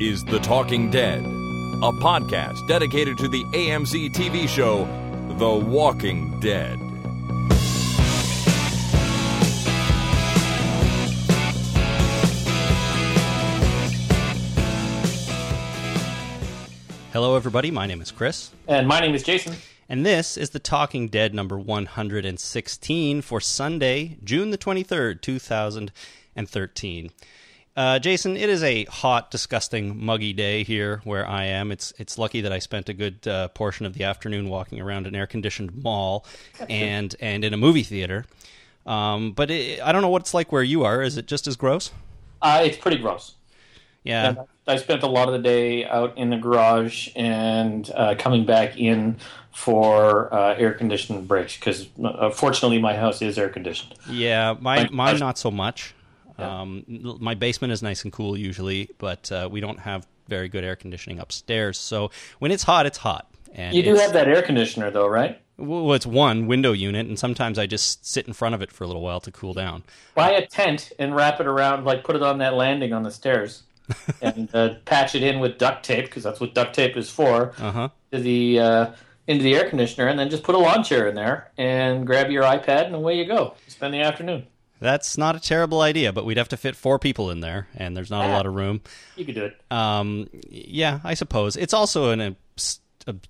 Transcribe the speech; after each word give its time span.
is 0.00 0.24
The 0.24 0.38
Talking 0.38 0.90
Dead, 0.90 1.20
a 1.24 1.92
podcast 1.92 2.66
dedicated 2.68 3.18
to 3.18 3.28
the 3.28 3.42
AMC 3.44 4.10
TV 4.12 4.48
show 4.48 4.84
The 5.38 5.50
Walking 5.50 6.38
Dead. 6.40 6.78
Hello, 17.12 17.34
everybody. 17.36 17.70
My 17.70 17.86
name 17.86 18.00
is 18.00 18.10
Chris, 18.10 18.50
And 18.68 18.86
my 18.86 19.00
name 19.00 19.14
is 19.14 19.22
Jason. 19.22 19.54
and 19.88 20.04
this 20.06 20.36
is 20.36 20.50
The 20.50 20.58
Talking 20.60 21.08
Dead 21.08 21.34
number 21.34 21.58
116 21.58 23.22
for 23.22 23.40
Sunday, 23.40 24.18
June 24.22 24.50
the 24.50 24.58
23rd, 24.58 25.20
2013. 25.22 27.10
Uh, 27.78 27.96
Jason, 28.00 28.36
it 28.36 28.50
is 28.50 28.64
a 28.64 28.86
hot, 28.86 29.30
disgusting, 29.30 30.04
muggy 30.04 30.32
day 30.32 30.64
here 30.64 31.00
where 31.04 31.24
I 31.24 31.44
am. 31.44 31.70
It's 31.70 31.92
it's 31.96 32.18
lucky 32.18 32.40
that 32.40 32.52
I 32.52 32.58
spent 32.58 32.88
a 32.88 32.92
good 32.92 33.28
uh, 33.28 33.46
portion 33.46 33.86
of 33.86 33.94
the 33.94 34.02
afternoon 34.02 34.48
walking 34.48 34.80
around 34.80 35.06
an 35.06 35.14
air-conditioned 35.14 35.84
mall 35.84 36.26
and 36.68 37.14
and 37.20 37.44
in 37.44 37.54
a 37.54 37.56
movie 37.56 37.84
theater. 37.84 38.24
Um, 38.84 39.30
but 39.30 39.52
it, 39.52 39.80
I 39.80 39.92
don't 39.92 40.02
know 40.02 40.08
what 40.08 40.22
it's 40.22 40.34
like 40.34 40.50
where 40.50 40.64
you 40.64 40.82
are. 40.82 41.02
Is 41.02 41.16
it 41.16 41.28
just 41.28 41.46
as 41.46 41.54
gross? 41.54 41.92
Uh, 42.42 42.62
it's 42.64 42.76
pretty 42.76 42.98
gross. 42.98 43.36
Yeah. 44.02 44.30
And 44.30 44.38
I 44.66 44.76
spent 44.78 45.04
a 45.04 45.08
lot 45.08 45.28
of 45.28 45.34
the 45.34 45.40
day 45.40 45.84
out 45.84 46.18
in 46.18 46.30
the 46.30 46.36
garage 46.36 47.10
and 47.14 47.88
uh, 47.94 48.16
coming 48.18 48.44
back 48.44 48.76
in 48.76 49.18
for 49.52 50.34
uh, 50.34 50.56
air 50.56 50.72
conditioned 50.72 51.28
breaks 51.28 51.56
because 51.56 51.86
uh, 52.02 52.30
fortunately 52.30 52.80
my 52.80 52.96
house 52.96 53.22
is 53.22 53.38
air 53.38 53.48
conditioned. 53.48 53.94
Yeah, 54.10 54.56
my, 54.58 54.88
mine 54.88 55.20
not 55.20 55.38
so 55.38 55.52
much. 55.52 55.94
Um, 56.38 56.84
my 57.20 57.34
basement 57.34 57.72
is 57.72 57.82
nice 57.82 58.04
and 58.04 58.12
cool 58.12 58.36
usually, 58.36 58.90
but 58.98 59.30
uh, 59.32 59.48
we 59.50 59.60
don't 59.60 59.80
have 59.80 60.06
very 60.28 60.48
good 60.48 60.64
air 60.64 60.76
conditioning 60.76 61.18
upstairs. 61.18 61.78
So 61.78 62.10
when 62.38 62.52
it's 62.52 62.62
hot, 62.62 62.86
it's 62.86 62.98
hot. 62.98 63.28
And 63.54 63.74
You 63.74 63.82
do 63.82 63.94
have 63.96 64.12
that 64.12 64.28
air 64.28 64.42
conditioner 64.42 64.90
though, 64.90 65.08
right? 65.08 65.40
well, 65.56 65.92
it's 65.94 66.06
one 66.06 66.46
window 66.46 66.70
unit, 66.72 67.06
and 67.08 67.18
sometimes 67.18 67.58
I 67.58 67.66
just 67.66 68.06
sit 68.06 68.28
in 68.28 68.32
front 68.32 68.54
of 68.54 68.62
it 68.62 68.70
for 68.70 68.84
a 68.84 68.86
little 68.86 69.02
while 69.02 69.18
to 69.20 69.32
cool 69.32 69.54
down. 69.54 69.82
Buy 70.14 70.30
a 70.30 70.46
tent 70.46 70.92
and 71.00 71.16
wrap 71.16 71.40
it 71.40 71.48
around, 71.48 71.84
like 71.84 72.04
put 72.04 72.14
it 72.14 72.22
on 72.22 72.38
that 72.38 72.54
landing 72.54 72.92
on 72.92 73.02
the 73.02 73.10
stairs, 73.10 73.64
and 74.22 74.54
uh, 74.54 74.74
patch 74.84 75.16
it 75.16 75.24
in 75.24 75.40
with 75.40 75.58
duct 75.58 75.84
tape 75.84 76.04
because 76.04 76.22
that's 76.22 76.38
what 76.38 76.54
duct 76.54 76.74
tape 76.76 76.96
is 76.96 77.10
for. 77.10 77.54
Uh 77.58 77.72
huh. 77.72 77.88
To 78.12 78.20
the 78.20 78.60
uh, 78.60 78.90
into 79.26 79.42
the 79.42 79.56
air 79.56 79.68
conditioner, 79.68 80.06
and 80.06 80.16
then 80.18 80.30
just 80.30 80.44
put 80.44 80.54
a 80.54 80.58
lawn 80.58 80.84
chair 80.84 81.08
in 81.08 81.16
there 81.16 81.50
and 81.58 82.06
grab 82.06 82.30
your 82.30 82.44
iPad, 82.44 82.86
and 82.86 82.94
away 82.94 83.18
you 83.18 83.24
go. 83.26 83.54
Spend 83.66 83.92
the 83.92 84.00
afternoon. 84.00 84.46
That's 84.80 85.18
not 85.18 85.34
a 85.36 85.40
terrible 85.40 85.80
idea, 85.80 86.12
but 86.12 86.24
we'd 86.24 86.36
have 86.36 86.48
to 86.50 86.56
fit 86.56 86.76
four 86.76 86.98
people 86.98 87.30
in 87.30 87.40
there, 87.40 87.66
and 87.74 87.96
there's 87.96 88.10
not 88.10 88.24
a 88.26 88.28
Ah. 88.28 88.36
lot 88.36 88.46
of 88.46 88.54
room. 88.54 88.80
You 89.16 89.24
could 89.24 89.34
do 89.34 89.44
it. 89.46 89.60
Um, 89.70 90.28
yeah, 90.48 91.00
I 91.04 91.14
suppose 91.14 91.56
it's 91.56 91.74
also 91.74 92.10
an 92.10 92.36
obs- 92.56 92.80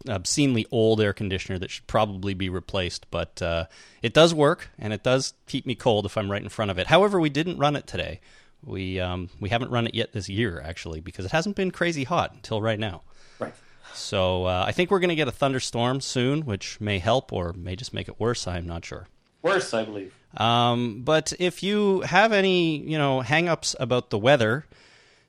obscenely 0.09 0.67
old 0.71 1.01
air 1.01 1.13
conditioner 1.13 1.59
that 1.59 1.71
should 1.71 1.87
probably 1.87 2.35
be 2.35 2.49
replaced, 2.49 3.07
but 3.11 3.41
uh, 3.41 3.67
it 4.03 4.13
does 4.13 4.35
work 4.35 4.71
and 4.79 4.93
it 4.93 5.03
does 5.03 5.35
keep 5.47 5.65
me 5.67 5.75
cold 5.75 6.05
if 6.05 6.17
I'm 6.19 6.31
right 6.31 6.43
in 6.43 6.49
front 6.49 6.71
of 6.71 6.79
it. 6.79 6.89
However, 6.89 7.19
we 7.21 7.31
didn't 7.31 7.59
run 7.59 7.77
it 7.77 7.87
today. 7.87 8.21
We 8.65 8.99
um, 8.99 9.31
we 9.39 9.51
haven't 9.51 9.71
run 9.71 9.87
it 9.87 9.95
yet 9.95 10.13
this 10.13 10.29
year 10.29 10.61
actually 10.65 11.01
because 11.01 11.25
it 11.25 11.31
hasn't 11.31 11.55
been 11.55 11.71
crazy 11.71 12.03
hot 12.05 12.33
until 12.35 12.61
right 12.61 12.79
now. 12.79 13.03
Right. 13.39 13.55
So 13.95 14.47
uh, 14.47 14.65
I 14.67 14.73
think 14.73 14.91
we're 14.91 14.99
going 14.99 15.11
to 15.11 15.15
get 15.17 15.29
a 15.29 15.33
thunderstorm 15.33 16.01
soon, 16.01 16.45
which 16.45 16.81
may 16.81 16.99
help 16.99 17.33
or 17.33 17.53
may 17.53 17.77
just 17.77 17.95
make 17.95 18.09
it 18.09 18.19
worse. 18.19 18.49
I'm 18.49 18.67
not 18.67 18.85
sure. 18.85 19.07
Worse, 19.43 19.73
I 19.73 19.85
believe. 19.85 20.13
Um, 20.37 21.03
but 21.03 21.33
if 21.39 21.63
you 21.63 22.01
have 22.03 22.33
any, 22.33 22.79
you 22.79 22.99
know, 22.99 23.21
hang-ups 23.21 23.75
about 23.81 24.11
the 24.11 24.19
weather, 24.19 24.67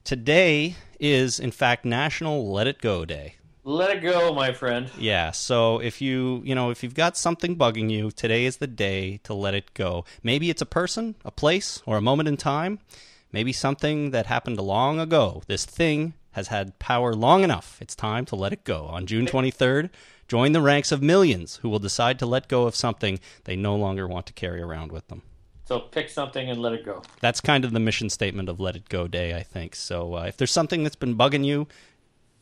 today 0.04 0.76
is 1.00 1.40
in 1.40 1.52
fact 1.52 1.86
National 1.86 2.52
Let 2.52 2.68
It 2.68 2.82
Go 2.82 3.06
Day. 3.06 3.36
Let 3.64 3.98
it 3.98 4.02
go, 4.02 4.34
my 4.34 4.52
friend. 4.54 4.90
Yeah, 4.98 5.32
so 5.32 5.80
if 5.80 6.02
you, 6.02 6.42
you 6.44 6.56
know, 6.56 6.72
if 6.72 6.82
you've 6.82 6.96
got 6.96 7.18
something 7.18 7.56
bugging 7.56 7.92
you, 7.92 8.10
today 8.10 8.46
is 8.46 8.58
the 8.58 8.68
day 8.68 9.20
to 9.24 9.34
let 9.34 9.54
it 9.54 9.74
go. 9.74 10.06
Maybe 10.24 10.50
it's 10.50 10.62
a 10.62 10.66
person, 10.66 11.16
a 11.24 11.32
place, 11.32 11.82
or 11.86 11.98
a 11.98 12.02
moment 12.02 12.30
in 12.30 12.38
time. 12.38 12.80
Maybe 13.32 13.54
something 13.54 14.12
that 14.12 14.26
happened 14.26 14.60
long 14.60 15.00
ago. 15.00 15.44
This 15.46 15.66
thing 15.66 16.14
has 16.32 16.48
had 16.48 16.80
power 16.80 17.14
long 17.14 17.44
enough. 17.44 17.78
It's 17.82 17.96
time 17.96 18.26
to 18.28 18.36
let 18.36 18.54
it 18.54 18.64
go. 18.64 18.86
On 18.86 19.06
June 19.06 19.28
23rd, 19.28 19.90
join 20.30 20.54
the 20.54 20.62
ranks 20.62 20.94
of 20.94 21.02
millions 21.02 21.58
who 21.58 21.70
will 21.70 21.80
decide 21.80 22.20
to 22.20 22.26
let 22.26 22.48
go 22.48 22.66
of 22.66 22.76
something 22.76 23.20
they 23.44 23.58
no 23.58 23.76
longer 23.76 24.08
want 24.08 24.28
to 24.28 24.34
carry 24.34 24.62
around 24.62 24.92
with 24.92 25.08
them. 25.10 25.24
So 25.66 25.80
pick 25.80 26.10
something 26.10 26.50
and 26.50 26.62
let 26.62 26.74
it 26.74 26.86
go. 26.86 27.02
That's 27.20 27.42
kind 27.42 27.66
of 27.66 27.74
the 27.74 27.80
mission 27.80 28.10
statement 28.10 28.48
of 28.48 28.60
Let 28.60 28.76
It 28.76 28.90
Go 28.90 29.08
Day, 29.08 29.36
I 29.36 29.44
think. 29.44 29.76
So 29.76 30.16
uh, 30.16 30.24
if 30.24 30.38
there's 30.38 30.52
something 30.52 30.84
that's 30.84 30.96
been 30.96 31.16
bugging 31.16 31.46
you, 31.46 31.68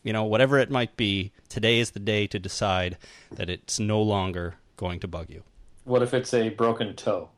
you 0.03 0.13
know, 0.13 0.23
whatever 0.23 0.59
it 0.59 0.69
might 0.69 0.95
be, 0.95 1.31
today 1.49 1.79
is 1.79 1.91
the 1.91 1.99
day 1.99 2.27
to 2.27 2.39
decide 2.39 2.97
that 3.31 3.49
it's 3.49 3.79
no 3.79 4.01
longer 4.01 4.55
going 4.77 4.99
to 5.01 5.07
bug 5.07 5.29
you. 5.29 5.43
What 5.83 6.03
if 6.03 6.13
it's 6.13 6.33
a 6.33 6.49
broken 6.49 6.95
toe? 6.95 7.29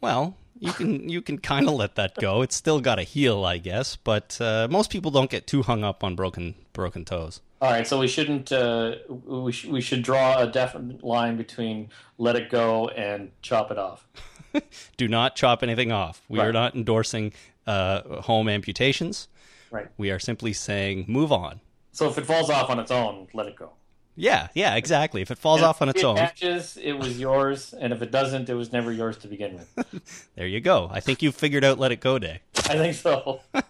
Well, 0.00 0.36
you 0.58 0.72
can 0.72 1.08
you 1.08 1.22
can 1.22 1.38
kind 1.38 1.68
of 1.68 1.74
let 1.74 1.94
that 1.96 2.16
go. 2.16 2.42
It's 2.42 2.56
still 2.56 2.80
got 2.80 2.96
to 2.96 3.02
heal, 3.02 3.44
I 3.44 3.58
guess. 3.58 3.96
But 3.96 4.38
uh, 4.40 4.68
most 4.70 4.90
people 4.90 5.10
don't 5.10 5.30
get 5.30 5.46
too 5.46 5.62
hung 5.62 5.84
up 5.84 6.04
on 6.04 6.14
broken 6.14 6.54
broken 6.72 7.04
toes. 7.04 7.40
All 7.64 7.70
right, 7.70 7.86
so 7.86 7.98
we 7.98 8.08
shouldn't. 8.08 8.52
Uh, 8.52 8.96
we 9.08 9.50
sh- 9.50 9.64
we 9.64 9.80
should 9.80 10.02
draw 10.02 10.38
a 10.38 10.46
definite 10.46 11.02
line 11.02 11.38
between 11.38 11.88
let 12.18 12.36
it 12.36 12.50
go 12.50 12.88
and 12.88 13.30
chop 13.40 13.70
it 13.70 13.78
off. 13.78 14.06
Do 14.98 15.08
not 15.08 15.34
chop 15.34 15.62
anything 15.62 15.90
off. 15.90 16.20
We 16.28 16.40
are 16.40 16.52
not 16.52 16.74
endorsing 16.74 17.32
uh, 17.66 18.20
home 18.20 18.50
amputations. 18.50 19.28
Right. 19.70 19.88
We 19.96 20.10
are 20.10 20.18
simply 20.18 20.52
saying 20.52 21.06
move 21.08 21.32
on. 21.32 21.62
So 21.92 22.06
if 22.06 22.18
it 22.18 22.26
falls 22.26 22.50
off 22.50 22.68
on 22.68 22.78
its 22.78 22.90
own, 22.90 23.28
let 23.32 23.46
it 23.46 23.56
go. 23.56 23.70
Yeah, 24.16 24.48
yeah, 24.54 24.76
exactly. 24.76 25.22
If 25.22 25.30
it 25.30 25.38
falls 25.38 25.60
And 25.60 25.66
off 25.66 25.82
on 25.82 25.88
its 25.88 26.02
it 26.02 26.04
own, 26.04 26.14
matches, 26.14 26.78
it 26.80 26.92
was 26.94 27.18
yours, 27.18 27.74
and 27.74 27.92
if 27.92 28.00
it 28.02 28.10
doesn't, 28.12 28.48
it 28.48 28.54
was 28.54 28.72
never 28.72 28.92
yours 28.92 29.16
to 29.18 29.28
begin 29.28 29.54
with. 29.76 30.28
there 30.36 30.46
you 30.46 30.60
go. 30.60 30.88
I 30.92 31.00
think 31.00 31.20
you've 31.22 31.34
figured 31.34 31.64
out 31.64 31.78
Let 31.78 31.90
It 31.92 32.00
Go 32.00 32.18
Day. 32.18 32.40
I 32.56 32.76
think 32.78 32.94
so. 32.94 33.40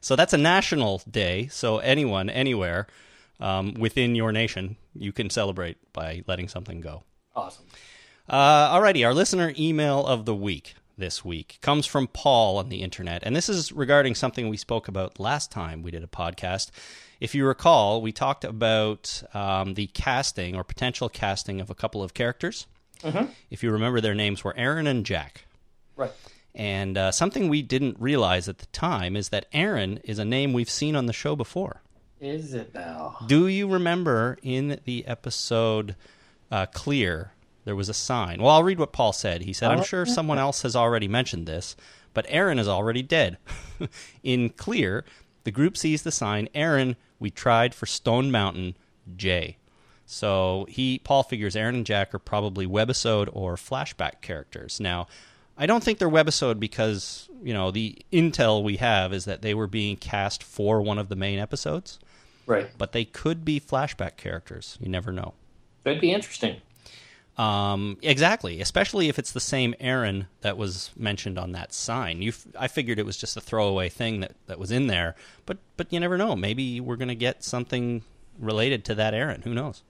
So 0.00 0.16
that's 0.16 0.34
a 0.34 0.38
national 0.38 1.00
day. 1.10 1.46
So 1.46 1.78
anyone, 1.78 2.28
anywhere 2.28 2.86
um, 3.40 3.72
within 3.74 4.14
your 4.14 4.32
nation, 4.32 4.76
you 4.94 5.12
can 5.12 5.30
celebrate 5.30 5.78
by 5.94 6.22
letting 6.26 6.48
something 6.48 6.82
go. 6.82 7.04
awesome. 7.34 7.64
Uh, 8.28 8.74
alrighty, 8.78 9.04
our 9.06 9.14
listener 9.14 9.54
email 9.58 10.06
of 10.06 10.26
the 10.26 10.34
week 10.34 10.74
this 10.98 11.24
week 11.24 11.58
comes 11.62 11.86
from 11.86 12.06
Paul 12.06 12.58
on 12.58 12.68
the 12.68 12.82
internet, 12.82 13.22
and 13.24 13.34
this 13.34 13.48
is 13.48 13.72
regarding 13.72 14.14
something 14.14 14.48
we 14.50 14.56
spoke 14.58 14.88
about 14.88 15.18
last 15.18 15.50
time 15.50 15.82
we 15.82 15.90
did 15.90 16.04
a 16.04 16.06
podcast. 16.06 16.70
If 17.20 17.34
you 17.34 17.46
recall, 17.46 18.02
we 18.02 18.12
talked 18.12 18.44
about 18.44 19.22
um, 19.32 19.74
the 19.74 19.86
casting 19.88 20.56
or 20.56 20.64
potential 20.64 21.08
casting 21.08 21.60
of 21.60 21.70
a 21.70 21.74
couple 21.74 22.02
of 22.02 22.14
characters. 22.14 22.66
If 23.50 23.62
you 23.62 23.70
remember, 23.70 24.00
their 24.00 24.14
names 24.14 24.44
were 24.44 24.56
Aaron 24.56 24.86
and 24.86 25.04
Jack. 25.04 25.44
Right. 25.96 26.12
And 26.54 26.96
uh, 26.96 27.12
something 27.12 27.48
we 27.48 27.62
didn't 27.62 27.96
realize 27.98 28.48
at 28.48 28.58
the 28.58 28.66
time 28.66 29.16
is 29.16 29.30
that 29.30 29.46
Aaron 29.52 29.98
is 30.04 30.18
a 30.18 30.24
name 30.24 30.52
we've 30.52 30.70
seen 30.70 30.96
on 30.96 31.06
the 31.06 31.12
show 31.12 31.34
before. 31.36 31.82
Is 32.20 32.54
it 32.54 32.72
now? 32.72 33.16
Do 33.26 33.48
you 33.48 33.68
remember 33.68 34.38
in 34.42 34.80
the 34.84 35.04
episode 35.06 35.96
uh, 36.50 36.66
Clear, 36.66 37.32
there 37.64 37.76
was 37.76 37.88
a 37.88 37.94
sign? 37.94 38.40
Well, 38.40 38.52
I'll 38.52 38.62
read 38.62 38.78
what 38.78 38.92
Paul 38.92 39.12
said. 39.12 39.42
He 39.42 39.52
said, 39.52 39.70
I'm 39.70 39.82
sure 39.82 40.06
someone 40.06 40.38
else 40.38 40.62
has 40.62 40.76
already 40.76 41.08
mentioned 41.08 41.46
this, 41.46 41.76
but 42.14 42.24
Aaron 42.28 42.58
is 42.58 42.68
already 42.68 43.02
dead. 43.02 43.38
in 44.22 44.50
Clear, 44.50 45.04
the 45.44 45.50
group 45.50 45.76
sees 45.76 46.02
the 46.02 46.10
sign, 46.12 46.48
Aaron, 46.54 46.96
we 47.18 47.30
tried 47.30 47.74
for 47.74 47.86
Stone 47.86 48.30
Mountain, 48.30 48.76
J. 49.16 49.56
So 50.06 50.66
he, 50.68 50.98
Paul 50.98 51.22
figures 51.22 51.56
Aaron 51.56 51.74
and 51.76 51.86
Jack 51.86 52.14
are 52.14 52.18
probably 52.18 52.66
webisode 52.66 53.28
or 53.32 53.54
flashback 53.56 54.20
characters. 54.20 54.78
Now, 54.80 55.06
I 55.56 55.66
don't 55.66 55.82
think 55.84 55.98
they're 55.98 56.10
webisode 56.10 56.58
because, 56.60 57.28
you 57.42 57.54
know, 57.54 57.70
the 57.70 57.96
intel 58.12 58.62
we 58.62 58.76
have 58.78 59.12
is 59.12 59.24
that 59.24 59.40
they 59.42 59.54
were 59.54 59.66
being 59.66 59.96
cast 59.96 60.42
for 60.42 60.82
one 60.82 60.98
of 60.98 61.08
the 61.08 61.16
main 61.16 61.38
episodes 61.38 61.98
Right. 62.46 62.68
but 62.76 62.92
they 62.92 63.04
could 63.04 63.44
be 63.44 63.60
flashback 63.60 64.16
characters. 64.16 64.76
You 64.80 64.88
never 64.88 65.12
know. 65.12 65.32
That'd 65.84 66.00
be 66.00 66.12
interesting. 66.12 66.60
Um, 67.36 67.98
exactly, 68.00 68.60
especially 68.60 69.08
if 69.08 69.18
it's 69.18 69.32
the 69.32 69.40
same 69.40 69.74
Aaron 69.80 70.28
that 70.42 70.56
was 70.56 70.90
mentioned 70.96 71.36
on 71.38 71.52
that 71.52 71.72
sign. 71.72 72.22
You, 72.22 72.28
f- 72.28 72.46
I 72.56 72.68
figured 72.68 72.98
it 72.98 73.06
was 73.06 73.16
just 73.16 73.36
a 73.36 73.40
throwaway 73.40 73.88
thing 73.88 74.20
that, 74.20 74.32
that 74.46 74.58
was 74.58 74.70
in 74.70 74.86
there, 74.86 75.16
but 75.44 75.58
but 75.76 75.92
you 75.92 75.98
never 75.98 76.16
know. 76.16 76.36
Maybe 76.36 76.80
we're 76.80 76.96
gonna 76.96 77.16
get 77.16 77.42
something 77.42 78.02
related 78.38 78.84
to 78.84 78.94
that 78.94 79.14
Aaron. 79.14 79.42
Who 79.42 79.52
knows? 79.52 79.82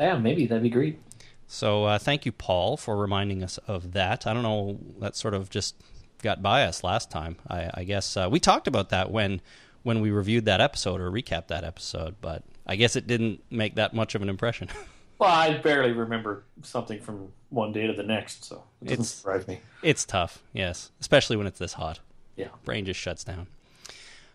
Yeah, 0.00 0.16
maybe 0.16 0.46
that'd 0.46 0.62
be 0.62 0.70
great. 0.70 0.98
So 1.46 1.84
uh, 1.84 1.98
thank 1.98 2.24
you, 2.26 2.32
Paul, 2.32 2.76
for 2.76 2.96
reminding 2.96 3.42
us 3.42 3.58
of 3.68 3.92
that. 3.92 4.26
I 4.26 4.32
don't 4.34 4.42
know, 4.42 4.78
that 5.00 5.16
sort 5.16 5.34
of 5.34 5.50
just 5.50 5.76
got 6.22 6.42
by 6.42 6.64
us 6.64 6.82
last 6.82 7.10
time. 7.10 7.36
I, 7.48 7.70
I 7.74 7.84
guess 7.84 8.16
uh, 8.16 8.28
we 8.30 8.40
talked 8.40 8.66
about 8.66 8.88
that 8.90 9.10
when 9.10 9.40
when 9.82 10.00
we 10.00 10.10
reviewed 10.10 10.46
that 10.46 10.60
episode 10.60 11.00
or 11.00 11.10
recapped 11.10 11.46
that 11.48 11.62
episode, 11.62 12.16
but 12.20 12.42
I 12.66 12.74
guess 12.74 12.96
it 12.96 13.06
didn't 13.06 13.44
make 13.50 13.76
that 13.76 13.94
much 13.94 14.14
of 14.16 14.22
an 14.22 14.28
impression. 14.28 14.68
Well, 15.18 15.30
I 15.30 15.54
barely 15.58 15.92
remember 15.92 16.44
something 16.62 17.00
from 17.00 17.32
one 17.50 17.72
day 17.72 17.86
to 17.86 17.92
the 17.94 18.02
next, 18.02 18.44
so 18.44 18.64
it 18.82 18.86
doesn't 18.88 18.92
It's- 19.00 19.08
surprise 19.14 19.48
me. 19.48 19.60
It's 19.82 20.04
tough, 20.04 20.42
yes, 20.52 20.90
especially 21.00 21.36
when 21.36 21.46
it's 21.46 21.58
this 21.58 21.74
hot. 21.74 22.00
Yeah. 22.36 22.48
Brain 22.64 22.84
just 22.84 23.00
shuts 23.00 23.24
down. 23.24 23.46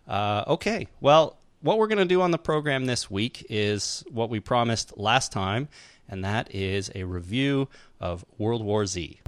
Uh, 0.08 0.44
okay, 0.48 0.88
well, 1.00 1.38
what 1.62 1.78
we're 1.78 1.88
going 1.88 2.00
to 2.00 2.06
do 2.06 2.22
on 2.22 2.32
the 2.32 2.40
program 2.40 2.86
this 2.86 3.12
week 3.12 3.46
is 3.50 4.04
what 4.12 4.30
we 4.32 4.40
promised 4.40 4.98
last 4.98 5.32
time, 5.32 5.68
and 6.10 6.24
that 6.26 6.54
is 6.54 6.90
a 6.96 7.04
review 7.04 7.68
of 8.00 8.26
World 8.40 8.64
War 8.64 8.88
Z. 8.88 9.20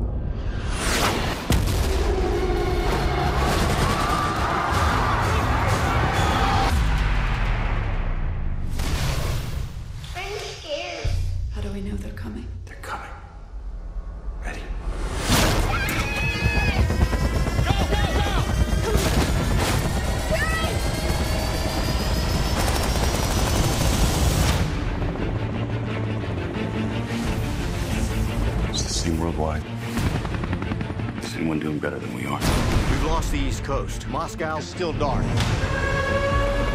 East 33.48 33.64
Coast. 33.64 34.08
Moscow 34.08 34.58
is 34.58 34.68
still 34.68 34.94
dark. 34.94 35.24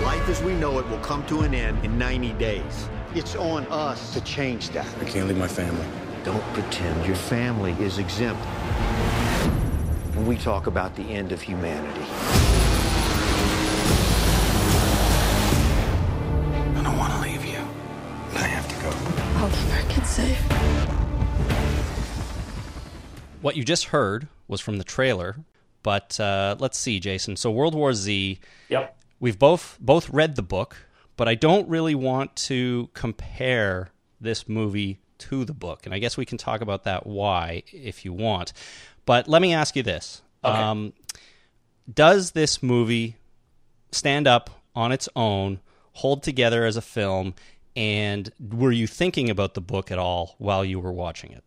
Life 0.04 0.28
as 0.28 0.42
we 0.42 0.54
know 0.54 0.78
it 0.78 0.88
will 0.88 0.98
come 0.98 1.24
to 1.26 1.40
an 1.40 1.54
end 1.54 1.84
in 1.84 1.98
90 1.98 2.32
days. 2.34 2.88
It's 3.14 3.34
on 3.36 3.66
us 3.68 4.12
to 4.12 4.20
change 4.20 4.70
that. 4.70 4.86
I 5.00 5.04
can't 5.04 5.26
leave 5.28 5.38
my 5.38 5.48
family. 5.48 5.86
Don't 6.24 6.42
pretend 6.52 7.06
your 7.06 7.16
family 7.16 7.72
is 7.80 7.98
exempt. 7.98 8.44
When 10.14 10.26
we 10.26 10.36
talk 10.36 10.66
about 10.66 10.94
the 10.94 11.04
end 11.04 11.32
of 11.32 11.40
humanity, 11.40 12.04
I 16.76 16.82
don't 16.82 16.98
want 16.98 17.12
to 17.14 17.20
leave 17.20 17.44
you. 17.44 17.60
But 18.32 18.42
I 18.42 18.46
have 18.46 18.68
to 18.68 18.74
go. 18.82 18.90
I'll 19.38 19.50
keep 19.50 19.74
our 19.74 19.82
kids 19.90 20.08
safe. 20.08 20.42
What 23.40 23.56
you 23.56 23.64
just 23.64 23.86
heard 23.86 24.28
was 24.48 24.60
from 24.60 24.78
the 24.78 24.84
trailer, 24.84 25.36
but 25.82 26.18
uh, 26.20 26.56
let's 26.58 26.78
see, 26.78 27.00
Jason. 27.00 27.36
So 27.36 27.50
World 27.50 27.74
War 27.74 27.92
Z, 27.92 28.38
Yep. 28.68 28.96
we've 29.20 29.38
both 29.38 29.78
both 29.80 30.08
read 30.10 30.36
the 30.36 30.42
book, 30.42 30.76
but 31.16 31.28
I 31.28 31.34
don't 31.34 31.68
really 31.68 31.94
want 31.94 32.34
to 32.36 32.90
compare 32.94 33.90
this 34.20 34.48
movie 34.48 35.00
to 35.18 35.44
the 35.44 35.54
book, 35.54 35.84
and 35.84 35.94
I 35.94 35.98
guess 35.98 36.16
we 36.16 36.24
can 36.24 36.38
talk 36.38 36.60
about 36.60 36.84
that 36.84 37.06
why 37.06 37.62
if 37.72 38.04
you 38.04 38.12
want. 38.12 38.52
But 39.06 39.28
let 39.28 39.40
me 39.42 39.54
ask 39.54 39.76
you 39.76 39.82
this: 39.82 40.22
um, 40.44 40.92
Does 41.92 42.32
this 42.32 42.62
movie 42.62 43.16
stand 43.90 44.26
up 44.26 44.50
on 44.74 44.92
its 44.92 45.08
own, 45.16 45.60
hold 45.92 46.22
together 46.22 46.64
as 46.64 46.76
a 46.76 46.82
film, 46.82 47.34
and 47.74 48.30
were 48.38 48.72
you 48.72 48.86
thinking 48.86 49.30
about 49.30 49.54
the 49.54 49.60
book 49.60 49.90
at 49.90 49.98
all 49.98 50.34
while 50.38 50.64
you 50.64 50.78
were 50.78 50.92
watching 50.92 51.32
it? 51.32 51.44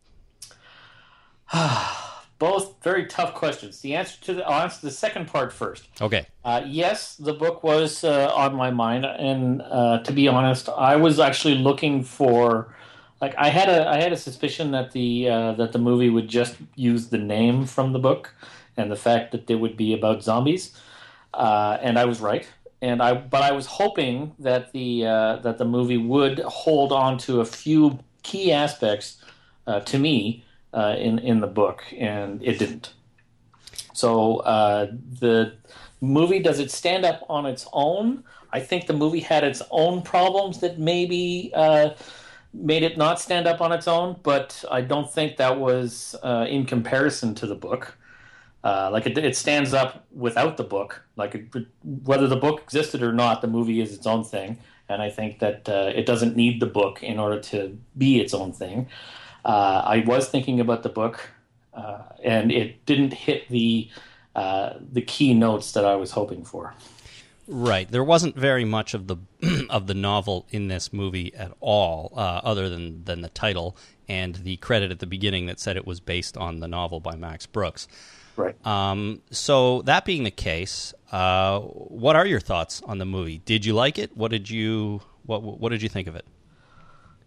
Both 2.42 2.82
very 2.82 3.06
tough 3.06 3.34
questions. 3.34 3.82
The 3.82 3.94
answer 3.94 4.16
to 4.22 4.34
the 4.34 4.42
I'll 4.44 4.62
answer 4.62 4.80
the 4.82 4.90
second 4.90 5.28
part 5.28 5.52
first. 5.52 5.88
Okay. 6.00 6.26
Uh, 6.44 6.60
yes, 6.66 7.14
the 7.14 7.34
book 7.34 7.62
was 7.62 8.02
uh, 8.02 8.32
on 8.34 8.56
my 8.56 8.70
mind, 8.72 9.04
and 9.04 9.62
uh, 9.62 10.02
to 10.02 10.12
be 10.12 10.26
honest, 10.26 10.68
I 10.68 10.96
was 10.96 11.20
actually 11.20 11.54
looking 11.54 12.02
for, 12.02 12.74
like, 13.20 13.32
I 13.38 13.48
had 13.48 13.68
a 13.68 13.88
I 13.88 14.00
had 14.00 14.12
a 14.12 14.16
suspicion 14.16 14.72
that 14.72 14.90
the 14.90 15.28
uh, 15.28 15.52
that 15.52 15.70
the 15.70 15.78
movie 15.78 16.10
would 16.10 16.26
just 16.26 16.56
use 16.74 17.10
the 17.10 17.18
name 17.36 17.64
from 17.64 17.92
the 17.92 18.00
book, 18.00 18.34
and 18.76 18.90
the 18.90 18.96
fact 18.96 19.30
that 19.30 19.48
it 19.48 19.58
would 19.62 19.76
be 19.76 19.94
about 19.94 20.24
zombies, 20.24 20.76
uh, 21.34 21.78
and 21.80 21.96
I 21.96 22.06
was 22.06 22.20
right. 22.20 22.44
And 22.80 23.00
I, 23.00 23.14
but 23.14 23.42
I 23.42 23.52
was 23.52 23.66
hoping 23.66 24.34
that 24.40 24.72
the 24.72 25.06
uh, 25.06 25.36
that 25.44 25.58
the 25.58 25.68
movie 25.76 26.02
would 26.14 26.40
hold 26.40 26.90
on 26.90 27.18
to 27.18 27.40
a 27.40 27.44
few 27.44 28.00
key 28.24 28.50
aspects 28.50 29.22
uh, 29.68 29.78
to 29.90 29.96
me 30.00 30.42
uh, 30.72 30.96
in 30.98 31.18
in 31.18 31.40
the 31.40 31.46
book, 31.46 31.82
and 31.98 32.42
it 32.42 32.58
didn't. 32.58 32.92
So 33.92 34.38
uh, 34.38 34.92
the 35.20 35.54
movie 36.00 36.40
does 36.40 36.58
it 36.58 36.70
stand 36.70 37.04
up 37.04 37.24
on 37.28 37.46
its 37.46 37.66
own? 37.72 38.24
I 38.52 38.60
think 38.60 38.86
the 38.86 38.92
movie 38.92 39.20
had 39.20 39.44
its 39.44 39.62
own 39.70 40.02
problems 40.02 40.60
that 40.60 40.78
maybe 40.78 41.52
uh, 41.54 41.90
made 42.52 42.82
it 42.82 42.98
not 42.98 43.20
stand 43.20 43.46
up 43.46 43.60
on 43.60 43.72
its 43.72 43.88
own, 43.88 44.16
but 44.22 44.64
I 44.70 44.82
don't 44.82 45.10
think 45.10 45.36
that 45.38 45.58
was 45.58 46.14
uh, 46.22 46.46
in 46.48 46.66
comparison 46.66 47.34
to 47.36 47.46
the 47.46 47.54
book. 47.54 47.96
Uh, 48.64 48.90
like 48.92 49.06
it, 49.06 49.18
it 49.18 49.36
stands 49.36 49.74
up 49.74 50.04
without 50.12 50.56
the 50.56 50.64
book. 50.64 51.02
Like 51.16 51.34
it, 51.34 51.66
whether 51.82 52.28
the 52.28 52.36
book 52.36 52.60
existed 52.62 53.02
or 53.02 53.12
not, 53.12 53.40
the 53.40 53.48
movie 53.48 53.80
is 53.80 53.92
its 53.92 54.06
own 54.06 54.22
thing, 54.22 54.58
and 54.88 55.02
I 55.02 55.10
think 55.10 55.40
that 55.40 55.68
uh, 55.68 55.90
it 55.94 56.06
doesn't 56.06 56.36
need 56.36 56.60
the 56.60 56.66
book 56.66 57.02
in 57.02 57.18
order 57.18 57.40
to 57.40 57.76
be 57.96 58.20
its 58.20 58.34
own 58.34 58.52
thing. 58.52 58.88
Uh, 59.44 59.82
I 59.84 60.04
was 60.06 60.28
thinking 60.28 60.60
about 60.60 60.82
the 60.82 60.88
book, 60.88 61.20
uh, 61.74 62.02
and 62.22 62.52
it 62.52 62.84
didn't 62.86 63.12
hit 63.12 63.48
the 63.48 63.90
uh, 64.34 64.74
the 64.80 65.02
key 65.02 65.34
notes 65.34 65.72
that 65.72 65.84
I 65.84 65.96
was 65.96 66.12
hoping 66.12 66.44
for. 66.44 66.74
Right. 67.48 67.90
There 67.90 68.04
wasn't 68.04 68.36
very 68.36 68.64
much 68.64 68.94
of 68.94 69.08
the 69.08 69.16
of 69.70 69.86
the 69.86 69.94
novel 69.94 70.46
in 70.50 70.68
this 70.68 70.92
movie 70.92 71.34
at 71.34 71.52
all, 71.60 72.12
uh, 72.16 72.40
other 72.44 72.68
than 72.68 73.04
than 73.04 73.20
the 73.20 73.28
title 73.28 73.76
and 74.08 74.36
the 74.36 74.56
credit 74.58 74.90
at 74.90 74.98
the 74.98 75.06
beginning 75.06 75.46
that 75.46 75.58
said 75.58 75.76
it 75.76 75.86
was 75.86 76.00
based 76.00 76.36
on 76.36 76.60
the 76.60 76.68
novel 76.68 77.00
by 77.00 77.16
Max 77.16 77.46
Brooks. 77.46 77.88
Right. 78.36 78.54
Um, 78.66 79.22
so 79.30 79.82
that 79.82 80.04
being 80.04 80.24
the 80.24 80.30
case, 80.30 80.94
uh, 81.10 81.60
what 81.60 82.16
are 82.16 82.26
your 82.26 82.40
thoughts 82.40 82.82
on 82.86 82.98
the 82.98 83.04
movie? 83.04 83.38
Did 83.44 83.64
you 83.64 83.74
like 83.74 83.98
it? 83.98 84.16
What 84.16 84.30
did 84.30 84.48
you 84.48 85.02
what 85.26 85.42
what 85.42 85.70
did 85.70 85.82
you 85.82 85.88
think 85.88 86.08
of 86.08 86.16
it? 86.16 86.24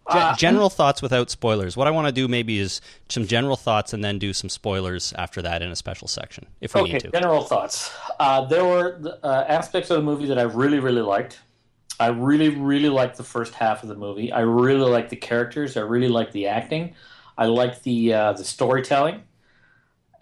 Uh, 0.08 0.36
general 0.36 0.70
thoughts 0.70 1.02
without 1.02 1.30
spoilers. 1.30 1.76
What 1.76 1.88
I 1.88 1.90
want 1.90 2.06
to 2.06 2.12
do 2.12 2.28
maybe 2.28 2.58
is 2.58 2.80
some 3.08 3.26
general 3.26 3.56
thoughts 3.56 3.92
and 3.92 4.04
then 4.04 4.18
do 4.18 4.32
some 4.32 4.48
spoilers 4.48 5.12
after 5.14 5.42
that 5.42 5.62
in 5.62 5.70
a 5.70 5.76
special 5.76 6.06
section 6.06 6.46
if 6.60 6.74
we 6.74 6.82
okay. 6.82 6.92
need 6.92 7.00
to. 7.00 7.10
General 7.10 7.42
thoughts. 7.42 7.92
Uh, 8.20 8.44
there 8.44 8.64
were 8.64 9.00
uh, 9.22 9.44
aspects 9.48 9.90
of 9.90 9.96
the 9.96 10.02
movie 10.02 10.26
that 10.26 10.38
I 10.38 10.42
really, 10.42 10.78
really 10.78 11.02
liked. 11.02 11.40
I 11.98 12.08
really, 12.08 12.50
really 12.50 12.88
liked 12.88 13.16
the 13.16 13.24
first 13.24 13.54
half 13.54 13.82
of 13.82 13.88
the 13.88 13.96
movie. 13.96 14.30
I 14.30 14.40
really 14.40 14.88
liked 14.88 15.10
the 15.10 15.16
characters. 15.16 15.76
I 15.76 15.80
really 15.80 16.08
liked 16.08 16.32
the 16.32 16.46
acting. 16.46 16.94
I 17.38 17.46
liked 17.46 17.82
the 17.82 18.14
uh, 18.14 18.32
the 18.32 18.44
storytelling, 18.44 19.22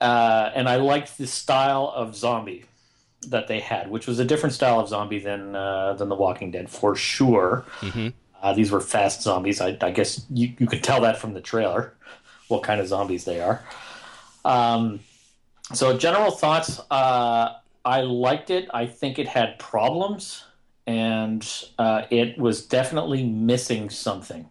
uh, 0.01 0.51
and 0.55 0.69
I 0.69 0.77
liked 0.77 1.17
the 1.19 1.27
style 1.27 1.93
of 1.95 2.17
zombie 2.17 2.65
that 3.29 3.49
they 3.49 3.61
had, 3.61 3.91
which 3.91 4.07
was 4.07 4.19
a 4.19 4.25
different 4.25 4.55
style 4.55 4.81
of 4.81 4.89
zombie 4.89 5.19
than 5.19 5.55
uh, 5.55 5.95
than 5.95 6.09
The 6.09 6.17
Walking 6.17 6.51
Dead 6.51 6.71
for 6.71 6.97
sure. 6.97 7.65
Uh, 8.45 8.53
these 8.53 8.71
were 8.71 8.81
fast 8.81 9.23
zombies. 9.23 9.63
I, 9.63 9.75
I 9.81 9.91
guess 9.91 10.27
you, 10.29 10.53
you 10.59 10.67
could 10.67 10.85
tell 10.85 11.01
that 11.01 11.17
from 11.17 11.33
the 11.33 11.41
trailer, 11.41 11.95
what 12.49 12.63
kind 12.63 12.79
of 12.79 12.87
zombies 12.87 13.25
they 13.25 13.41
are. 13.41 13.65
Um, 14.45 15.01
so, 15.73 15.97
general 15.97 16.31
thoughts. 16.31 16.79
Uh, 16.91 17.55
I 17.87 18.03
liked 18.03 18.51
it. 18.51 18.69
I 18.75 18.85
think 18.85 19.19
it 19.19 19.27
had 19.27 19.59
problems, 19.59 20.45
and 20.87 21.43
uh, 21.79 22.03
it 22.11 22.37
was 22.37 22.67
definitely 22.67 23.25
missing 23.25 23.89
something, 23.89 24.47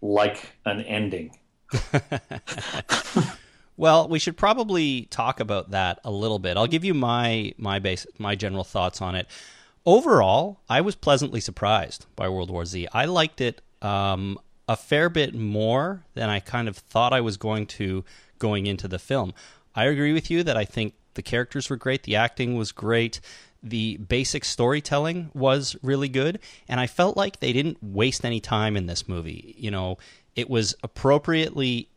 like 0.00 0.54
an 0.64 0.80
ending. 0.80 1.36
Well, 3.78 4.06
we 4.06 4.18
should 4.18 4.36
probably 4.36 5.06
talk 5.06 5.40
about 5.40 5.70
that 5.70 5.98
a 6.04 6.10
little 6.10 6.38
bit. 6.38 6.56
I'll 6.56 6.66
give 6.66 6.84
you 6.84 6.94
my 6.94 7.54
my 7.56 7.78
base 7.78 8.06
my 8.18 8.34
general 8.36 8.64
thoughts 8.64 9.00
on 9.00 9.14
it. 9.14 9.26
Overall, 9.84 10.60
I 10.68 10.80
was 10.80 10.94
pleasantly 10.94 11.40
surprised 11.40 12.06
by 12.14 12.28
World 12.28 12.50
War 12.50 12.64
Z. 12.64 12.86
I 12.92 13.04
liked 13.06 13.40
it 13.40 13.60
um, 13.80 14.38
a 14.68 14.76
fair 14.76 15.08
bit 15.08 15.34
more 15.34 16.04
than 16.14 16.30
I 16.30 16.38
kind 16.38 16.68
of 16.68 16.76
thought 16.76 17.12
I 17.12 17.20
was 17.20 17.36
going 17.36 17.66
to 17.66 18.04
going 18.38 18.66
into 18.66 18.86
the 18.86 18.98
film. 18.98 19.34
I 19.74 19.86
agree 19.86 20.12
with 20.12 20.30
you 20.30 20.42
that 20.44 20.56
I 20.56 20.64
think 20.64 20.94
the 21.14 21.22
characters 21.22 21.68
were 21.68 21.76
great, 21.76 22.04
the 22.04 22.16
acting 22.16 22.54
was 22.54 22.70
great, 22.70 23.20
the 23.62 23.96
basic 23.96 24.44
storytelling 24.44 25.30
was 25.34 25.76
really 25.82 26.08
good, 26.08 26.38
and 26.68 26.78
I 26.78 26.86
felt 26.86 27.16
like 27.16 27.40
they 27.40 27.52
didn't 27.52 27.82
waste 27.82 28.24
any 28.24 28.40
time 28.40 28.76
in 28.76 28.86
this 28.86 29.08
movie. 29.08 29.54
You 29.58 29.70
know, 29.70 29.98
it 30.36 30.48
was 30.48 30.74
appropriately 30.82 31.88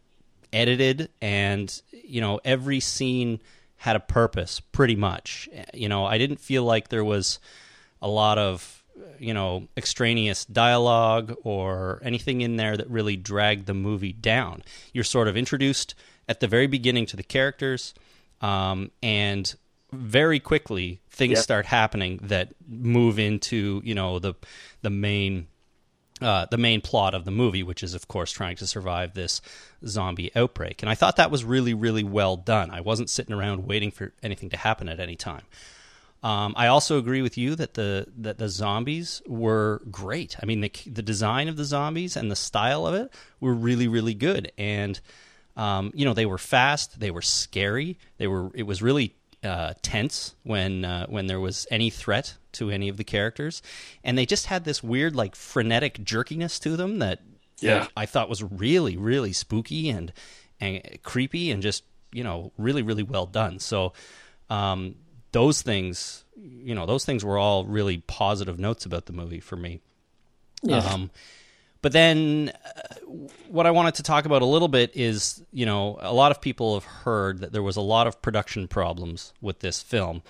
edited 0.53 1.09
and 1.21 1.81
you 1.91 2.21
know 2.21 2.39
every 2.45 2.79
scene 2.79 3.41
had 3.77 3.95
a 3.95 3.99
purpose 3.99 4.61
pretty 4.61 4.95
much 4.95 5.49
you 5.73 5.89
know 5.89 6.05
i 6.05 6.17
didn't 6.17 6.39
feel 6.39 6.63
like 6.63 6.87
there 6.87 7.03
was 7.03 7.39
a 8.01 8.07
lot 8.07 8.37
of 8.37 8.83
you 9.19 9.33
know 9.33 9.67
extraneous 9.75 10.45
dialogue 10.45 11.35
or 11.43 11.99
anything 12.03 12.41
in 12.41 12.55
there 12.55 12.77
that 12.77 12.89
really 12.89 13.17
dragged 13.17 13.65
the 13.65 13.73
movie 13.73 14.13
down 14.13 14.63
you're 14.93 15.03
sort 15.03 15.27
of 15.27 15.35
introduced 15.35 15.95
at 16.29 16.39
the 16.39 16.47
very 16.47 16.67
beginning 16.67 17.05
to 17.05 17.17
the 17.17 17.23
characters 17.23 17.93
um, 18.41 18.89
and 19.03 19.55
very 19.91 20.39
quickly 20.39 21.01
things 21.09 21.39
start 21.39 21.65
happening 21.65 22.19
that 22.23 22.53
move 22.67 23.19
into 23.19 23.81
you 23.83 23.95
know 23.95 24.19
the 24.19 24.33
the 24.81 24.89
main 24.89 25.47
uh, 26.21 26.45
the 26.49 26.57
main 26.57 26.79
plot 26.79 27.13
of 27.13 27.25
the 27.25 27.31
movie, 27.31 27.61
which 27.61 27.83
is, 27.83 27.93
of 27.93 28.07
course, 28.07 28.31
trying 28.31 28.55
to 28.55 28.65
survive 28.65 29.13
this 29.13 29.41
zombie 29.85 30.31
outbreak. 30.33 30.81
And 30.81 30.89
I 30.89 30.95
thought 30.95 31.17
that 31.17 31.29
was 31.29 31.43
really, 31.43 31.73
really 31.73 32.03
well 32.03 32.37
done. 32.37 32.71
I 32.71 32.79
wasn't 32.79 33.09
sitting 33.09 33.35
around 33.35 33.67
waiting 33.67 33.91
for 33.91 34.13
anything 34.23 34.49
to 34.51 34.57
happen 34.57 34.87
at 34.87 35.01
any 35.01 35.17
time. 35.17 35.43
Um, 36.25 36.55
I 36.57 36.67
also 36.67 36.97
agree 36.97 37.21
with 37.21 37.37
you 37.37 37.55
that 37.55 37.75
the 37.75 38.07
that 38.17 38.39
the 38.39 38.49
zombies 38.49 39.21
were 39.27 39.83
great. 39.91 40.35
I 40.41 40.47
mean, 40.47 40.61
the 40.61 40.71
the 40.87 41.03
design 41.03 41.47
of 41.47 41.55
the 41.55 41.65
zombies 41.65 42.17
and 42.17 42.31
the 42.31 42.35
style 42.35 42.87
of 42.87 42.95
it 42.95 43.13
were 43.39 43.53
really 43.53 43.87
really 43.87 44.15
good, 44.15 44.51
and 44.57 44.99
um, 45.55 45.91
you 45.93 46.03
know 46.03 46.15
they 46.15 46.25
were 46.25 46.39
fast, 46.39 46.99
they 46.99 47.11
were 47.11 47.21
scary, 47.21 47.99
they 48.17 48.25
were 48.25 48.49
it 48.55 48.63
was 48.63 48.81
really 48.81 49.13
uh, 49.43 49.75
tense 49.83 50.33
when 50.41 50.83
uh, 50.83 51.05
when 51.07 51.27
there 51.27 51.39
was 51.39 51.67
any 51.69 51.91
threat 51.91 52.33
to 52.53 52.71
any 52.71 52.89
of 52.89 52.97
the 52.97 53.03
characters, 53.03 53.61
and 54.03 54.17
they 54.17 54.25
just 54.25 54.47
had 54.47 54.65
this 54.65 54.81
weird 54.81 55.15
like 55.15 55.35
frenetic 55.35 56.03
jerkiness 56.03 56.59
to 56.61 56.75
them 56.75 56.97
that 56.99 57.19
Yeah. 57.59 57.87
I 57.95 58.07
thought 58.07 58.29
was 58.29 58.41
really 58.41 58.97
really 58.97 59.31
spooky 59.31 59.89
and 59.91 60.11
and 60.59 60.81
creepy 61.03 61.51
and 61.51 61.61
just 61.61 61.83
you 62.11 62.23
know 62.23 62.51
really 62.57 62.81
really 62.81 63.03
well 63.03 63.27
done. 63.27 63.59
So 63.59 63.93
um, 64.49 64.95
those 65.35 65.61
things 65.61 66.23
you 66.37 66.73
know 66.73 66.85
those 66.85 67.05
things 67.05 67.23
were 67.23 67.37
all 67.37 67.65
really 67.65 67.97
positive 67.97 68.57
notes 68.57 68.85
about 68.85 69.05
the 69.05 69.13
movie 69.13 69.39
for 69.39 69.55
me. 69.55 69.81
Yeah. 70.61 70.77
Um, 70.77 71.11
but 71.81 71.91
then, 71.91 72.51
uh, 72.65 72.95
what 73.47 73.67
I 73.67 73.71
wanted 73.71 73.95
to 73.95 74.03
talk 74.03 74.25
about 74.25 74.41
a 74.41 74.45
little 74.45 74.67
bit 74.67 74.91
is, 74.95 75.43
you 75.51 75.67
know, 75.67 75.99
a 76.01 76.11
lot 76.11 76.31
of 76.31 76.41
people 76.41 76.73
have 76.73 76.83
heard 76.83 77.41
that 77.41 77.51
there 77.51 77.61
was 77.61 77.75
a 77.75 77.81
lot 77.81 78.07
of 78.07 78.23
production 78.23 78.67
problems 78.67 79.33
with 79.39 79.59
this 79.59 79.83
film, 79.83 80.23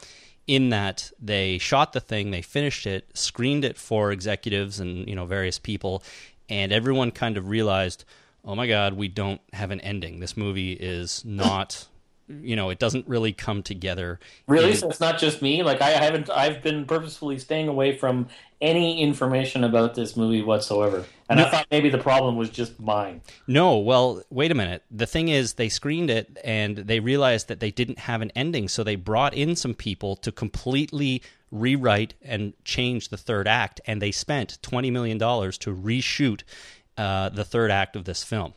in 0.48 0.70
that 0.72 1.12
they 1.22 1.58
shot 1.58 1.94
the 1.94 2.02
thing, 2.02 2.32
they 2.32 2.42
finished 2.42 2.86
it, 2.86 3.06
screened 3.14 3.64
it 3.64 3.78
for 3.78 4.12
executives 4.12 4.82
and 4.82 5.08
you 5.08 5.16
know 5.16 5.26
various 5.26 5.58
people, 5.60 6.04
and 6.50 6.74
everyone 6.74 7.12
kind 7.12 7.38
of 7.38 7.48
realized, 7.48 8.04
oh 8.44 8.56
my 8.56 8.68
god, 8.68 8.94
we 8.94 9.08
don't 9.08 9.42
have 9.54 9.72
an 9.72 9.80
ending. 9.80 10.20
This 10.20 10.36
movie 10.36 10.74
is 10.74 11.24
not, 11.24 11.88
you 12.28 12.56
know, 12.56 12.70
it 12.70 12.80
doesn't 12.80 13.08
really 13.08 13.34
come 13.34 13.62
together. 13.64 14.20
Really? 14.48 14.72
in- 14.72 14.78
So 14.78 14.90
it's 14.90 15.00
not 15.00 15.20
just 15.20 15.42
me. 15.42 15.64
Like 15.64 15.82
I 15.82 15.92
haven't. 15.92 16.30
I've 16.30 16.62
been 16.64 16.86
purposefully 16.86 17.38
staying 17.40 17.68
away 17.68 17.96
from 17.98 18.28
any 18.62 19.02
information 19.02 19.64
about 19.64 19.96
this 19.96 20.16
movie 20.16 20.42
whatsoever. 20.42 21.06
And 21.30 21.40
I 21.40 21.50
thought 21.50 21.68
maybe 21.70 21.90
the 21.90 21.98
problem 21.98 22.36
was 22.38 22.50
just 22.50 22.80
mine. 22.80 23.22
No, 23.48 23.78
well, 23.78 24.24
wait 24.30 24.52
a 24.52 24.56
minute. 24.56 24.84
The 24.90 25.06
thing 25.06 25.28
is, 25.28 25.54
they 25.54 25.70
screened 25.70 26.10
it 26.10 26.38
and 26.44 26.78
they 26.78 27.00
realized 27.00 27.48
that 27.50 27.60
they 27.60 27.70
didn't 27.72 28.00
have 28.00 28.22
an 28.22 28.32
ending, 28.36 28.68
so 28.70 28.84
they 28.84 28.96
brought 28.96 29.34
in 29.34 29.56
some 29.56 29.74
people 29.74 30.16
to 30.18 30.32
completely 30.32 31.22
rewrite 31.52 32.14
and 32.22 32.54
change 32.64 33.10
the 33.10 33.18
third 33.18 33.48
act, 33.48 33.82
and 33.86 34.02
they 34.02 34.12
spent 34.12 34.58
$20 34.62 34.92
million 34.92 35.18
to 35.20 35.26
reshoot 35.76 36.44
uh, 36.98 37.30
the 37.30 37.44
third 37.44 37.72
act 37.72 37.96
of 37.96 38.06
this 38.06 38.24
film. 38.24 38.54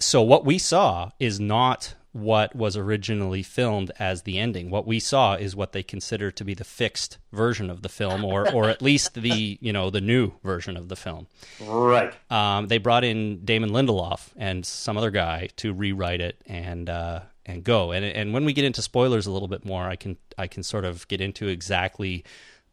So, 0.00 0.22
what 0.22 0.44
we 0.44 0.58
saw 0.58 1.10
is 1.18 1.38
not 1.40 1.94
what 2.18 2.54
was 2.54 2.76
originally 2.76 3.42
filmed 3.42 3.90
as 3.98 4.22
the 4.22 4.38
ending. 4.38 4.70
What 4.70 4.86
we 4.86 4.98
saw 5.00 5.34
is 5.34 5.54
what 5.56 5.72
they 5.72 5.82
consider 5.82 6.30
to 6.32 6.44
be 6.44 6.54
the 6.54 6.64
fixed 6.64 7.18
version 7.32 7.70
of 7.70 7.82
the 7.82 7.88
film, 7.88 8.24
or, 8.24 8.50
or 8.52 8.68
at 8.68 8.82
least 8.82 9.14
the 9.14 9.58
you 9.60 9.72
know 9.72 9.90
the 9.90 10.00
new 10.00 10.32
version 10.42 10.76
of 10.76 10.88
the 10.88 10.96
film 10.96 11.26
Right. 11.60 12.12
um, 12.30 12.66
they 12.68 12.78
brought 12.78 13.04
in 13.04 13.44
Damon 13.44 13.70
Lindelof 13.70 14.28
and 14.36 14.66
some 14.66 14.96
other 14.96 15.10
guy 15.10 15.48
to 15.56 15.72
rewrite 15.72 16.20
it 16.20 16.40
and 16.46 16.90
uh, 16.90 17.20
and 17.46 17.62
go. 17.64 17.92
And 17.92 18.04
and 18.04 18.34
when 18.34 18.44
we 18.44 18.52
get 18.52 18.64
into 18.64 18.82
spoilers 18.82 19.26
a 19.26 19.30
little 19.30 19.48
bit 19.48 19.64
more, 19.64 19.84
I 19.84 19.96
can 19.96 20.16
I 20.36 20.46
can 20.46 20.62
sort 20.62 20.84
of 20.84 21.06
get 21.08 21.20
into 21.20 21.48
exactly 21.48 22.24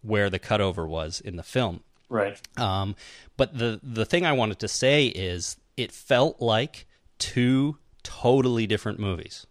where 0.02 0.30
the 0.30 0.40
cutover 0.40 0.88
was 0.88 1.20
in 1.22 1.36
the 1.36 1.44
film. 1.44 1.82
Right. 2.10 2.40
Um, 2.58 2.96
but 3.38 3.58
the 3.58 3.80
the 3.84 4.06
thing 4.06 4.26
I 4.26 4.34
wanted 4.34 4.60
to 4.60 4.68
say 4.68 5.08
is 5.08 5.58
it 5.78 5.92
felt 5.92 6.42
like 6.42 6.86
two 7.18 7.78
totally 8.06 8.66
different 8.68 9.00
movies. 9.00 9.46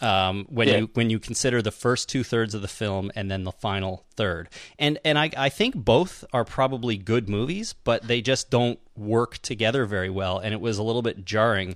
Um, 0.00 0.46
when 0.48 0.68
Yeah. 0.68 0.76
you 0.76 0.90
when 0.94 1.10
you 1.10 1.18
consider 1.18 1.60
the 1.60 1.72
first 1.72 2.08
two 2.08 2.22
thirds 2.22 2.54
of 2.54 2.62
the 2.62 2.68
film 2.68 3.10
and 3.16 3.28
then 3.28 3.42
the 3.42 3.50
final 3.50 4.04
third, 4.14 4.48
and 4.78 4.96
and 5.04 5.18
I, 5.18 5.30
I 5.36 5.48
think 5.48 5.74
both 5.74 6.24
are 6.32 6.44
probably 6.44 6.96
good 6.96 7.28
movies, 7.28 7.72
but 7.72 8.06
they 8.06 8.20
just 8.22 8.48
don't 8.48 8.78
work 8.96 9.38
together 9.38 9.86
very 9.86 10.08
well, 10.08 10.38
and 10.38 10.54
it 10.54 10.60
was 10.60 10.78
a 10.78 10.84
little 10.84 11.02
bit 11.02 11.24
jarring 11.24 11.74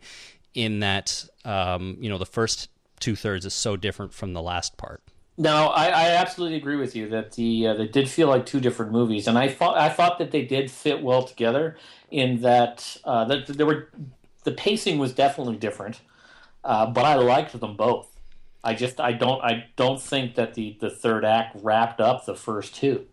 in 0.55 0.79
that 0.81 1.25
um, 1.45 1.97
you 1.99 2.09
know 2.09 2.19
the 2.19 2.25
first 2.27 2.69
two 3.01 3.17
thirds 3.17 3.45
is 3.45 3.55
so 3.55 3.77
different 3.77 4.15
from 4.15 4.35
the 4.35 4.43
last 4.43 4.77
part. 4.77 5.03
No, 5.37 5.69
I, 5.69 5.87
I 5.87 6.09
absolutely 6.11 6.59
agree 6.59 6.77
with 6.77 6.95
you 6.95 7.09
that 7.09 7.33
the 7.33 7.67
uh, 7.67 7.75
they 7.75 7.89
did 7.89 8.09
feel 8.09 8.29
like 8.29 8.47
two 8.47 8.61
different 8.61 8.93
movies, 8.93 9.27
and 9.27 9.37
I 9.37 9.49
thought 9.49 9.77
I 9.77 9.89
thought 9.89 10.19
that 10.19 10.31
they 10.31 10.43
did 10.43 10.71
fit 10.71 11.03
well 11.03 11.25
together 11.25 11.77
in 12.09 12.43
that 12.43 12.97
uh, 13.03 13.25
that 13.25 13.49
there 13.49 13.67
were 13.67 13.89
the 14.45 14.53
pacing 14.53 14.99
was 14.99 15.13
definitely 15.13 15.57
different, 15.57 16.01
uh, 16.65 16.87
but 16.87 17.05
I 17.05 17.15
liked 17.15 17.59
them 17.59 17.77
both. 17.77 18.09
I 18.65 18.75
just 18.75 19.01
I 19.01 19.13
don't 19.13 19.43
I 19.43 19.67
don't 19.77 20.01
think 20.01 20.37
that 20.37 20.55
the 20.55 20.77
the 20.81 20.91
third 20.91 21.25
act 21.25 21.57
wrapped 21.63 22.01
up 22.01 22.27
the 22.27 22.35
first 22.35 22.75
two. 22.75 23.07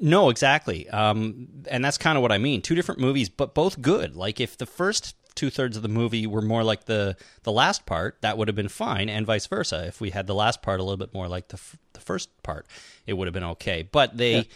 No, 0.00 0.30
exactly. 0.30 0.88
Um, 0.88 1.48
and 1.70 1.84
that's 1.84 1.98
kind 1.98 2.16
of 2.16 2.22
what 2.22 2.32
I 2.32 2.38
mean. 2.38 2.62
Two 2.62 2.74
different 2.74 3.00
movies, 3.00 3.28
but 3.28 3.54
both 3.54 3.82
good. 3.82 4.16
Like 4.16 4.40
if 4.40 4.56
the 4.56 4.64
first 4.64 5.14
two 5.34 5.50
thirds 5.50 5.76
of 5.76 5.82
the 5.82 5.88
movie 5.88 6.26
were 6.26 6.40
more 6.40 6.64
like 6.64 6.86
the 6.86 7.16
the 7.42 7.52
last 7.52 7.84
part, 7.84 8.16
that 8.22 8.38
would 8.38 8.48
have 8.48 8.54
been 8.54 8.68
fine, 8.68 9.08
and 9.08 9.26
vice 9.26 9.46
versa. 9.46 9.86
If 9.86 10.00
we 10.00 10.10
had 10.10 10.26
the 10.26 10.34
last 10.34 10.62
part 10.62 10.80
a 10.80 10.82
little 10.82 10.96
bit 10.96 11.12
more 11.12 11.28
like 11.28 11.48
the 11.48 11.56
f- 11.56 11.76
the 11.92 12.00
first 12.00 12.30
part, 12.42 12.66
it 13.06 13.14
would 13.14 13.26
have 13.26 13.34
been 13.34 13.44
okay. 13.44 13.82
But 13.82 14.16
they. 14.16 14.48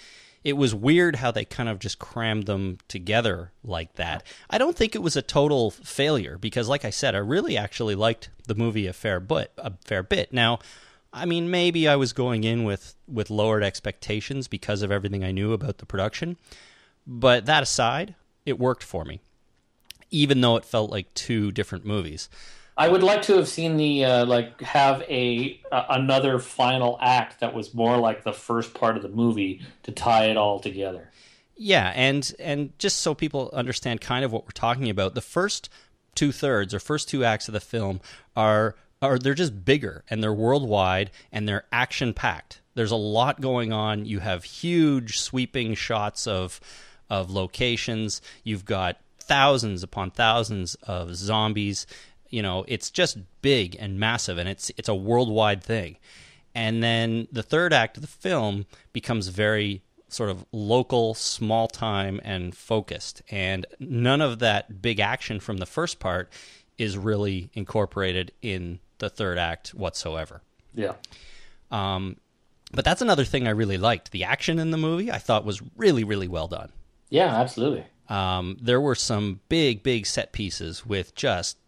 It 0.44 0.58
was 0.58 0.74
weird 0.74 1.16
how 1.16 1.30
they 1.30 1.46
kind 1.46 1.70
of 1.70 1.78
just 1.78 1.98
crammed 1.98 2.44
them 2.44 2.78
together 2.86 3.50
like 3.64 3.94
that. 3.94 4.22
I 4.50 4.58
don't 4.58 4.76
think 4.76 4.94
it 4.94 5.02
was 5.02 5.16
a 5.16 5.22
total 5.22 5.70
failure 5.70 6.36
because, 6.38 6.68
like 6.68 6.84
I 6.84 6.90
said, 6.90 7.14
I 7.14 7.18
really 7.18 7.56
actually 7.56 7.94
liked 7.94 8.28
the 8.46 8.54
movie 8.54 8.86
a 8.86 8.92
fair 8.92 9.20
bit. 9.20 9.52
A 9.56 9.72
fair 9.84 10.02
bit. 10.02 10.34
Now, 10.34 10.58
I 11.14 11.24
mean, 11.24 11.50
maybe 11.50 11.88
I 11.88 11.96
was 11.96 12.12
going 12.12 12.44
in 12.44 12.64
with 12.64 12.94
with 13.08 13.30
lowered 13.30 13.62
expectations 13.62 14.46
because 14.46 14.82
of 14.82 14.92
everything 14.92 15.24
I 15.24 15.32
knew 15.32 15.52
about 15.52 15.78
the 15.78 15.86
production. 15.86 16.36
But 17.06 17.46
that 17.46 17.62
aside, 17.62 18.14
it 18.44 18.58
worked 18.58 18.82
for 18.82 19.04
me, 19.04 19.20
even 20.10 20.40
though 20.40 20.56
it 20.56 20.64
felt 20.64 20.90
like 20.90 21.14
two 21.14 21.52
different 21.52 21.86
movies. 21.86 22.28
I 22.76 22.88
would 22.88 23.02
like 23.02 23.22
to 23.22 23.36
have 23.36 23.46
seen 23.46 23.76
the 23.76 24.04
uh, 24.04 24.26
like 24.26 24.60
have 24.60 25.02
a 25.02 25.60
uh, 25.70 25.84
another 25.90 26.38
final 26.38 26.98
act 27.00 27.40
that 27.40 27.54
was 27.54 27.72
more 27.72 27.96
like 27.98 28.24
the 28.24 28.32
first 28.32 28.74
part 28.74 28.96
of 28.96 29.02
the 29.02 29.08
movie 29.08 29.62
to 29.84 29.92
tie 29.92 30.26
it 30.26 30.36
all 30.36 30.58
together. 30.58 31.10
Yeah, 31.56 31.92
and 31.94 32.32
and 32.40 32.76
just 32.78 33.00
so 33.00 33.14
people 33.14 33.50
understand 33.52 34.00
kind 34.00 34.24
of 34.24 34.32
what 34.32 34.44
we're 34.44 34.50
talking 34.50 34.90
about, 34.90 35.14
the 35.14 35.20
first 35.20 35.68
two 36.14 36.32
thirds 36.32 36.74
or 36.74 36.80
first 36.80 37.08
two 37.08 37.24
acts 37.24 37.48
of 37.48 37.54
the 37.54 37.60
film 37.60 38.00
are 38.36 38.74
are 39.00 39.18
they're 39.18 39.34
just 39.34 39.64
bigger 39.64 40.04
and 40.10 40.22
they're 40.22 40.32
worldwide 40.32 41.10
and 41.30 41.48
they're 41.48 41.64
action 41.70 42.12
packed. 42.12 42.60
There's 42.74 42.90
a 42.90 42.96
lot 42.96 43.40
going 43.40 43.72
on. 43.72 44.04
You 44.04 44.18
have 44.18 44.42
huge 44.42 45.20
sweeping 45.20 45.74
shots 45.74 46.26
of 46.26 46.60
of 47.08 47.30
locations. 47.30 48.20
You've 48.42 48.64
got 48.64 48.96
thousands 49.18 49.82
upon 49.82 50.10
thousands 50.10 50.74
of 50.82 51.14
zombies. 51.14 51.86
You 52.34 52.42
know, 52.42 52.64
it's 52.66 52.90
just 52.90 53.18
big 53.42 53.76
and 53.78 54.00
massive 54.00 54.38
and 54.38 54.48
it's 54.48 54.72
it's 54.76 54.88
a 54.88 54.94
worldwide 54.94 55.62
thing. 55.62 55.98
And 56.54 56.82
then 56.82 57.28
the 57.30 57.42
third 57.42 57.72
act 57.72 57.96
of 57.96 58.00
the 58.00 58.08
film 58.08 58.66
becomes 58.92 59.28
very 59.28 59.82
sort 60.08 60.30
of 60.30 60.44
local, 60.52 61.14
small 61.14 61.68
time, 61.68 62.20
and 62.24 62.56
focused. 62.56 63.22
And 63.30 63.66
none 63.78 64.20
of 64.20 64.40
that 64.40 64.82
big 64.82 65.00
action 65.00 65.40
from 65.40 65.58
the 65.58 65.66
first 65.66 65.98
part 65.98 66.32
is 66.76 66.98
really 66.98 67.50
incorporated 67.54 68.32
in 68.42 68.80
the 68.98 69.08
third 69.08 69.38
act 69.38 69.74
whatsoever. 69.74 70.42
Yeah. 70.74 70.94
Um, 71.70 72.16
but 72.72 72.84
that's 72.84 73.02
another 73.02 73.24
thing 73.24 73.46
I 73.46 73.50
really 73.50 73.78
liked. 73.78 74.10
The 74.10 74.24
action 74.24 74.58
in 74.58 74.70
the 74.70 74.76
movie 74.76 75.10
I 75.10 75.18
thought 75.18 75.44
was 75.44 75.62
really, 75.76 76.04
really 76.04 76.28
well 76.28 76.48
done. 76.48 76.72
Yeah, 77.10 77.34
absolutely. 77.34 77.84
Um, 78.08 78.56
there 78.60 78.80
were 78.80 78.94
some 78.94 79.40
big, 79.48 79.82
big 79.82 80.06
set 80.06 80.32
pieces 80.32 80.84
with 80.84 81.14
just 81.14 81.58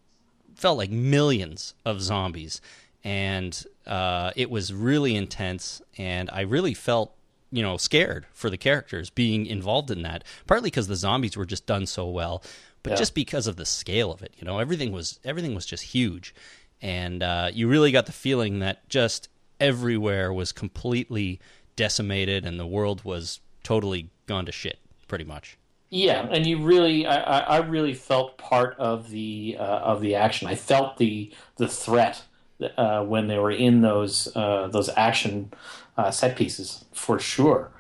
felt 0.56 0.78
like 0.78 0.90
millions 0.90 1.74
of 1.84 2.00
zombies, 2.00 2.60
and 3.04 3.64
uh, 3.86 4.32
it 4.36 4.50
was 4.50 4.72
really 4.74 5.14
intense. 5.14 5.80
And 5.96 6.28
I 6.32 6.40
really 6.40 6.74
felt, 6.74 7.12
you 7.52 7.62
know, 7.62 7.76
scared 7.76 8.26
for 8.32 8.50
the 8.50 8.56
characters 8.58 9.10
being 9.10 9.46
involved 9.46 9.90
in 9.90 10.02
that. 10.02 10.24
Partly 10.46 10.68
because 10.70 10.88
the 10.88 10.96
zombies 10.96 11.36
were 11.36 11.46
just 11.46 11.66
done 11.66 11.86
so 11.86 12.06
well, 12.08 12.42
but 12.82 12.90
Yeah. 12.92 12.96
just 12.96 13.14
because 13.14 13.46
of 13.46 13.56
the 13.56 13.66
scale 13.66 14.12
of 14.12 14.22
it. 14.22 14.34
You 14.38 14.44
know, 14.44 14.58
everything 14.58 14.92
was 14.92 15.20
everything 15.24 15.54
was 15.54 15.66
just 15.66 15.84
huge, 15.84 16.34
and 16.82 17.22
uh, 17.22 17.50
you 17.52 17.68
really 17.68 17.92
got 17.92 18.06
the 18.06 18.12
feeling 18.12 18.58
that 18.60 18.88
just 18.88 19.28
everywhere 19.60 20.32
was 20.32 20.52
completely 20.52 21.38
decimated, 21.76 22.44
and 22.44 22.58
the 22.58 22.66
world 22.66 23.04
was 23.04 23.40
totally 23.62 24.10
gone 24.26 24.46
to 24.46 24.52
shit, 24.52 24.78
pretty 25.08 25.24
much. 25.24 25.58
Yeah, 25.90 26.26
and 26.30 26.44
you 26.46 26.58
really, 26.64 27.06
I, 27.06 27.40
I 27.40 27.56
really 27.58 27.94
felt 27.94 28.38
part 28.38 28.76
of 28.78 29.10
the 29.10 29.56
uh, 29.58 29.62
of 29.62 30.00
the 30.00 30.16
action. 30.16 30.48
I 30.48 30.56
felt 30.56 30.96
the 30.98 31.32
the 31.58 31.68
threat 31.68 32.24
uh, 32.76 33.04
when 33.04 33.28
they 33.28 33.38
were 33.38 33.52
in 33.52 33.82
those 33.82 34.34
uh, 34.36 34.68
those 34.68 34.90
action 34.96 35.52
uh, 35.96 36.10
set 36.10 36.36
pieces 36.36 36.84
for 36.92 37.20
sure, 37.20 37.70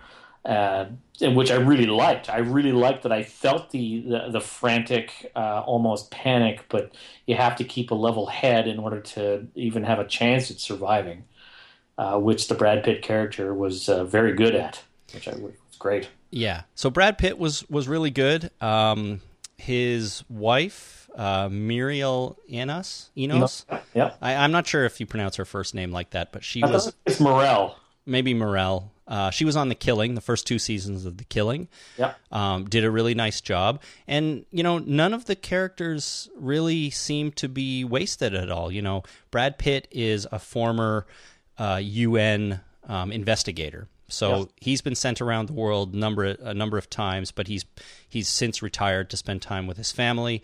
uh, 0.44 0.86
and 1.20 1.36
which 1.36 1.50
I 1.50 1.56
really 1.56 1.86
liked. 1.86 2.30
I 2.30 2.38
really 2.38 2.72
liked 2.72 3.02
that. 3.02 3.12
I 3.12 3.24
felt 3.24 3.70
the 3.70 4.00
the, 4.02 4.28
the 4.30 4.40
frantic, 4.40 5.32
uh, 5.34 5.62
almost 5.66 6.10
panic, 6.12 6.64
but 6.68 6.94
you 7.26 7.34
have 7.36 7.56
to 7.56 7.64
keep 7.64 7.90
a 7.90 7.94
level 7.96 8.26
head 8.26 8.68
in 8.68 8.78
order 8.78 9.00
to 9.00 9.48
even 9.56 9.82
have 9.84 9.98
a 9.98 10.06
chance 10.06 10.50
at 10.50 10.60
surviving. 10.60 11.24
uh, 11.98 12.18
which 12.18 12.48
the 12.48 12.54
Brad 12.54 12.84
Pitt 12.84 13.02
character 13.02 13.54
was 13.54 13.88
very 13.88 14.34
good 14.34 14.54
at, 14.54 14.82
which 15.12 15.28
I 15.28 15.34
was 15.76 15.78
great. 15.78 16.08
Yeah. 16.30 16.62
So 16.74 16.90
Brad 16.90 17.18
Pitt 17.18 17.38
was 17.38 17.68
was 17.70 17.88
really 17.88 18.10
good. 18.10 18.50
Um, 18.60 19.20
his 19.58 20.22
wife, 20.28 21.08
uh, 21.14 21.48
Muriel 21.50 22.36
Enos, 22.50 23.10
Enos. 23.16 23.64
Yeah, 23.94 24.12
I, 24.20 24.34
I'm 24.34 24.52
not 24.52 24.66
sure 24.66 24.84
if 24.84 25.00
you 25.00 25.06
pronounce 25.06 25.36
her 25.36 25.44
first 25.44 25.74
name 25.74 25.92
like 25.92 26.10
that, 26.10 26.32
but 26.32 26.44
she 26.44 26.62
I 26.62 26.70
was 26.70 26.92
it's 27.06 27.20
Morel. 27.20 27.76
maybe 28.04 28.34
Morel. 28.34 28.92
Uh, 29.08 29.30
she 29.30 29.44
was 29.44 29.56
on 29.56 29.68
The 29.68 29.76
Killing, 29.76 30.16
the 30.16 30.20
first 30.20 30.48
two 30.48 30.58
seasons 30.58 31.06
of 31.06 31.16
The 31.16 31.22
Killing. 31.24 31.68
Yeah, 31.96 32.14
Um, 32.32 32.64
did 32.64 32.84
a 32.84 32.90
really 32.90 33.14
nice 33.14 33.40
job, 33.40 33.80
and 34.08 34.44
you 34.50 34.62
know 34.64 34.78
none 34.78 35.14
of 35.14 35.26
the 35.26 35.36
characters 35.36 36.28
really 36.36 36.90
seem 36.90 37.30
to 37.32 37.48
be 37.48 37.84
wasted 37.84 38.34
at 38.34 38.50
all. 38.50 38.70
You 38.72 38.82
know, 38.82 39.04
Brad 39.30 39.58
Pitt 39.58 39.86
is 39.92 40.26
a 40.32 40.38
former 40.40 41.06
uh, 41.56 41.80
UN 41.82 42.60
um, 42.88 43.12
investigator, 43.12 43.86
so 44.08 44.48
he's 44.60 44.82
been 44.82 44.94
sent 44.94 45.20
around 45.20 45.46
the 45.46 45.52
world 45.52 45.94
number 45.94 46.24
a 46.24 46.54
number 46.54 46.78
of 46.78 46.88
times, 46.88 47.32
but 47.32 47.48
he's 47.48 47.64
he's 48.08 48.28
since 48.28 48.62
retired 48.62 49.10
to 49.10 49.16
spend 49.16 49.42
time 49.42 49.66
with 49.66 49.76
his 49.76 49.92
family. 49.92 50.42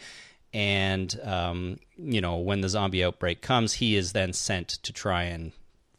And 0.52 1.19
um, 1.23 1.78
you 1.97 2.21
know, 2.21 2.37
when 2.37 2.61
the 2.61 2.69
zombie 2.69 3.04
outbreak 3.04 3.40
comes, 3.40 3.75
he 3.75 3.97
is 3.97 4.12
then 4.12 4.33
sent 4.33 4.69
to 4.69 4.92
try 4.92 5.25
and 5.25 5.52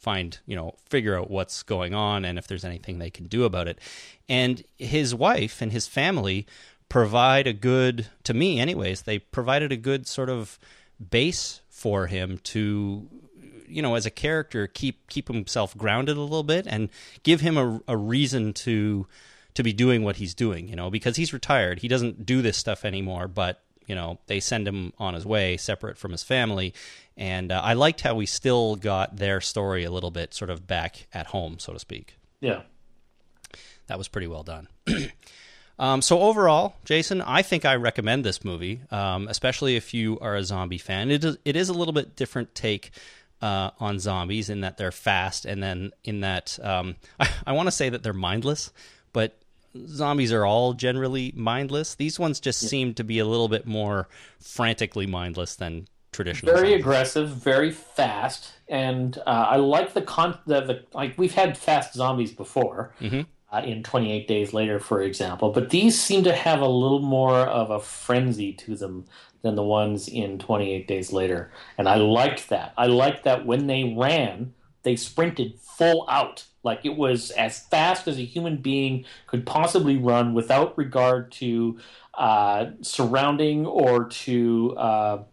find 0.03 0.37
you 0.45 0.55
know 0.55 0.75
figure 0.89 1.17
out 1.17 1.31
what's 1.31 1.63
going 1.63 1.93
on 1.93 2.25
and 2.25 2.37
if 2.37 2.45
there's 2.45 2.65
anything 2.65 2.99
they 2.99 3.09
can 3.09 3.25
do 3.25 3.45
about 3.45 3.69
it 3.69 3.79
and 4.27 4.65
his 4.77 5.15
wife 5.15 5.61
and 5.61 5.71
his 5.71 5.87
family 5.87 6.45
provide 6.89 7.47
a 7.47 7.53
good 7.53 8.05
to 8.21 8.33
me 8.33 8.59
anyways 8.59 9.03
they 9.03 9.17
provided 9.17 9.71
a 9.71 9.77
good 9.77 10.05
sort 10.05 10.29
of 10.29 10.59
base 11.09 11.61
for 11.69 12.07
him 12.07 12.37
to 12.39 13.07
you 13.67 13.81
know 13.81 13.95
as 13.95 14.05
a 14.05 14.11
character 14.11 14.67
keep 14.67 15.07
keep 15.07 15.27
himself 15.27 15.77
grounded 15.77 16.17
a 16.17 16.21
little 16.21 16.43
bit 16.43 16.65
and 16.67 16.89
give 17.23 17.41
him 17.41 17.57
a, 17.57 17.81
a 17.87 17.97
reason 17.97 18.53
to 18.53 19.07
to 19.53 19.63
be 19.63 19.73
doing 19.73 20.03
what 20.03 20.15
he's 20.17 20.33
doing 20.33 20.67
you 20.67 20.75
know 20.75 20.89
because 20.89 21.15
he's 21.15 21.33
retired. 21.33 21.79
He 21.79 21.87
doesn't 21.87 22.25
do 22.25 22.41
this 22.41 22.57
stuff 22.57 22.85
anymore 22.85 23.27
but 23.27 23.61
you 23.87 23.95
know 23.95 24.17
they 24.27 24.39
send 24.39 24.67
him 24.67 24.93
on 24.97 25.13
his 25.13 25.25
way 25.25 25.57
separate 25.57 25.97
from 25.97 26.11
his 26.11 26.23
family. 26.23 26.73
And 27.15 27.51
uh, 27.51 27.61
i 27.63 27.73
liked 27.73 28.01
how 28.01 28.15
we 28.15 28.25
still 28.25 28.75
got 28.75 29.17
their 29.17 29.39
story 29.41 29.83
a 29.83 29.91
little 29.91 30.09
bit 30.11 30.33
sort 30.33 30.49
of 30.49 30.65
back 30.65 31.07
at 31.13 31.27
home 31.27 31.59
so 31.59 31.73
to 31.73 31.79
speak. 31.79 32.17
Yeah. 32.41 32.61
that 33.87 33.97
was 33.97 34.07
pretty 34.07 34.27
well 34.27 34.43
done. 34.43 34.67
Um, 35.79 36.03
so 36.03 36.19
overall 36.19 36.75
jason 36.85 37.19
i 37.23 37.41
think 37.41 37.65
i 37.65 37.73
recommend 37.75 38.23
this 38.23 38.45
movie 38.45 38.81
um, 38.91 39.27
especially 39.27 39.75
if 39.75 39.91
you 39.91 40.19
are 40.19 40.35
a 40.35 40.43
zombie 40.43 40.77
fan. 40.77 41.09
It 41.09 41.23
is, 41.25 41.37
it 41.43 41.55
is 41.55 41.67
a 41.67 41.73
little 41.73 41.93
bit 41.93 42.15
different 42.15 42.53
take 42.53 42.91
uh, 43.43 43.71
on 43.79 43.99
zombies 43.99 44.49
in 44.49 44.61
that 44.61 44.77
they're 44.77 44.91
fast 44.91 45.45
and 45.45 45.61
then 45.61 45.91
in 46.03 46.21
that 46.21 46.57
um, 46.63 46.95
I, 47.19 47.29
I 47.47 47.51
want 47.51 47.67
to 47.67 47.71
say 47.71 47.89
that 47.89 48.03
they're 48.03 48.13
mindless 48.13 48.71
but 49.11 49.37
zombies 49.87 50.31
are 50.31 50.45
all 50.45 50.73
generally 50.73 51.33
mindless 51.35 51.95
these 51.95 52.19
ones 52.19 52.39
just 52.39 52.59
seem 52.59 52.93
to 52.93 53.03
be 53.03 53.19
a 53.19 53.25
little 53.25 53.49
bit 53.49 53.65
more 53.65 54.07
frantically 54.39 55.07
mindless 55.07 55.55
than 55.55 55.87
traditional 56.13 56.53
Very 56.53 56.69
zombies. 56.69 56.81
aggressive, 56.81 57.29
very 57.29 57.71
fast, 57.71 58.53
and 58.69 59.17
uh, 59.25 59.47
I 59.49 59.55
like 59.57 59.93
the 59.93 60.01
con. 60.03 60.37
The, 60.45 60.61
the 60.61 60.83
like 60.93 61.17
we've 61.17 61.33
had 61.33 61.57
fast 61.57 61.93
zombies 61.95 62.31
before. 62.31 62.93
Uh, 63.01 63.61
in 63.65 63.83
28 63.83 64.27
Days 64.27 64.51
Later, 64.51 64.79
for 64.79 65.01
example, 65.03 65.51
but 65.51 65.69
these 65.69 65.99
seem 65.99 66.23
to 66.23 66.33
have 66.33 66.61
a 66.61 66.67
little 66.67 67.01
more 67.01 67.37
of 67.37 67.69
a 67.69 67.79
frenzy 67.79 68.51
to 68.53 68.75
them 68.75 69.05
than 69.43 69.55
the 69.55 69.63
ones 69.63 70.07
in 70.07 70.39
28 70.39 70.87
Days 70.87 71.13
Later, 71.13 71.51
and 71.77 71.87
I 71.87 71.95
liked 71.95 72.49
that. 72.49 72.73
I 72.77 72.87
liked 72.87 73.25
that 73.25 73.45
when 73.45 73.67
they 73.67 73.95
ran, 73.95 74.53
they 74.83 74.95
sprinted 74.95 75.59
full 75.59 76.05
out, 76.09 76.45
like 76.63 76.85
it 76.85 76.95
was 76.95 77.31
as 77.31 77.59
fast 77.59 78.07
as 78.07 78.17
a 78.17 78.25
human 78.25 78.57
being 78.57 79.05
could 79.27 79.45
possibly 79.45 79.97
run, 79.97 80.33
without 80.33 80.77
regard 80.77 81.31
to 81.33 81.77
uh, 82.13 82.67
surrounding 82.81 83.65
or 83.65 84.05
to 84.05 84.75
uh, 84.77 85.23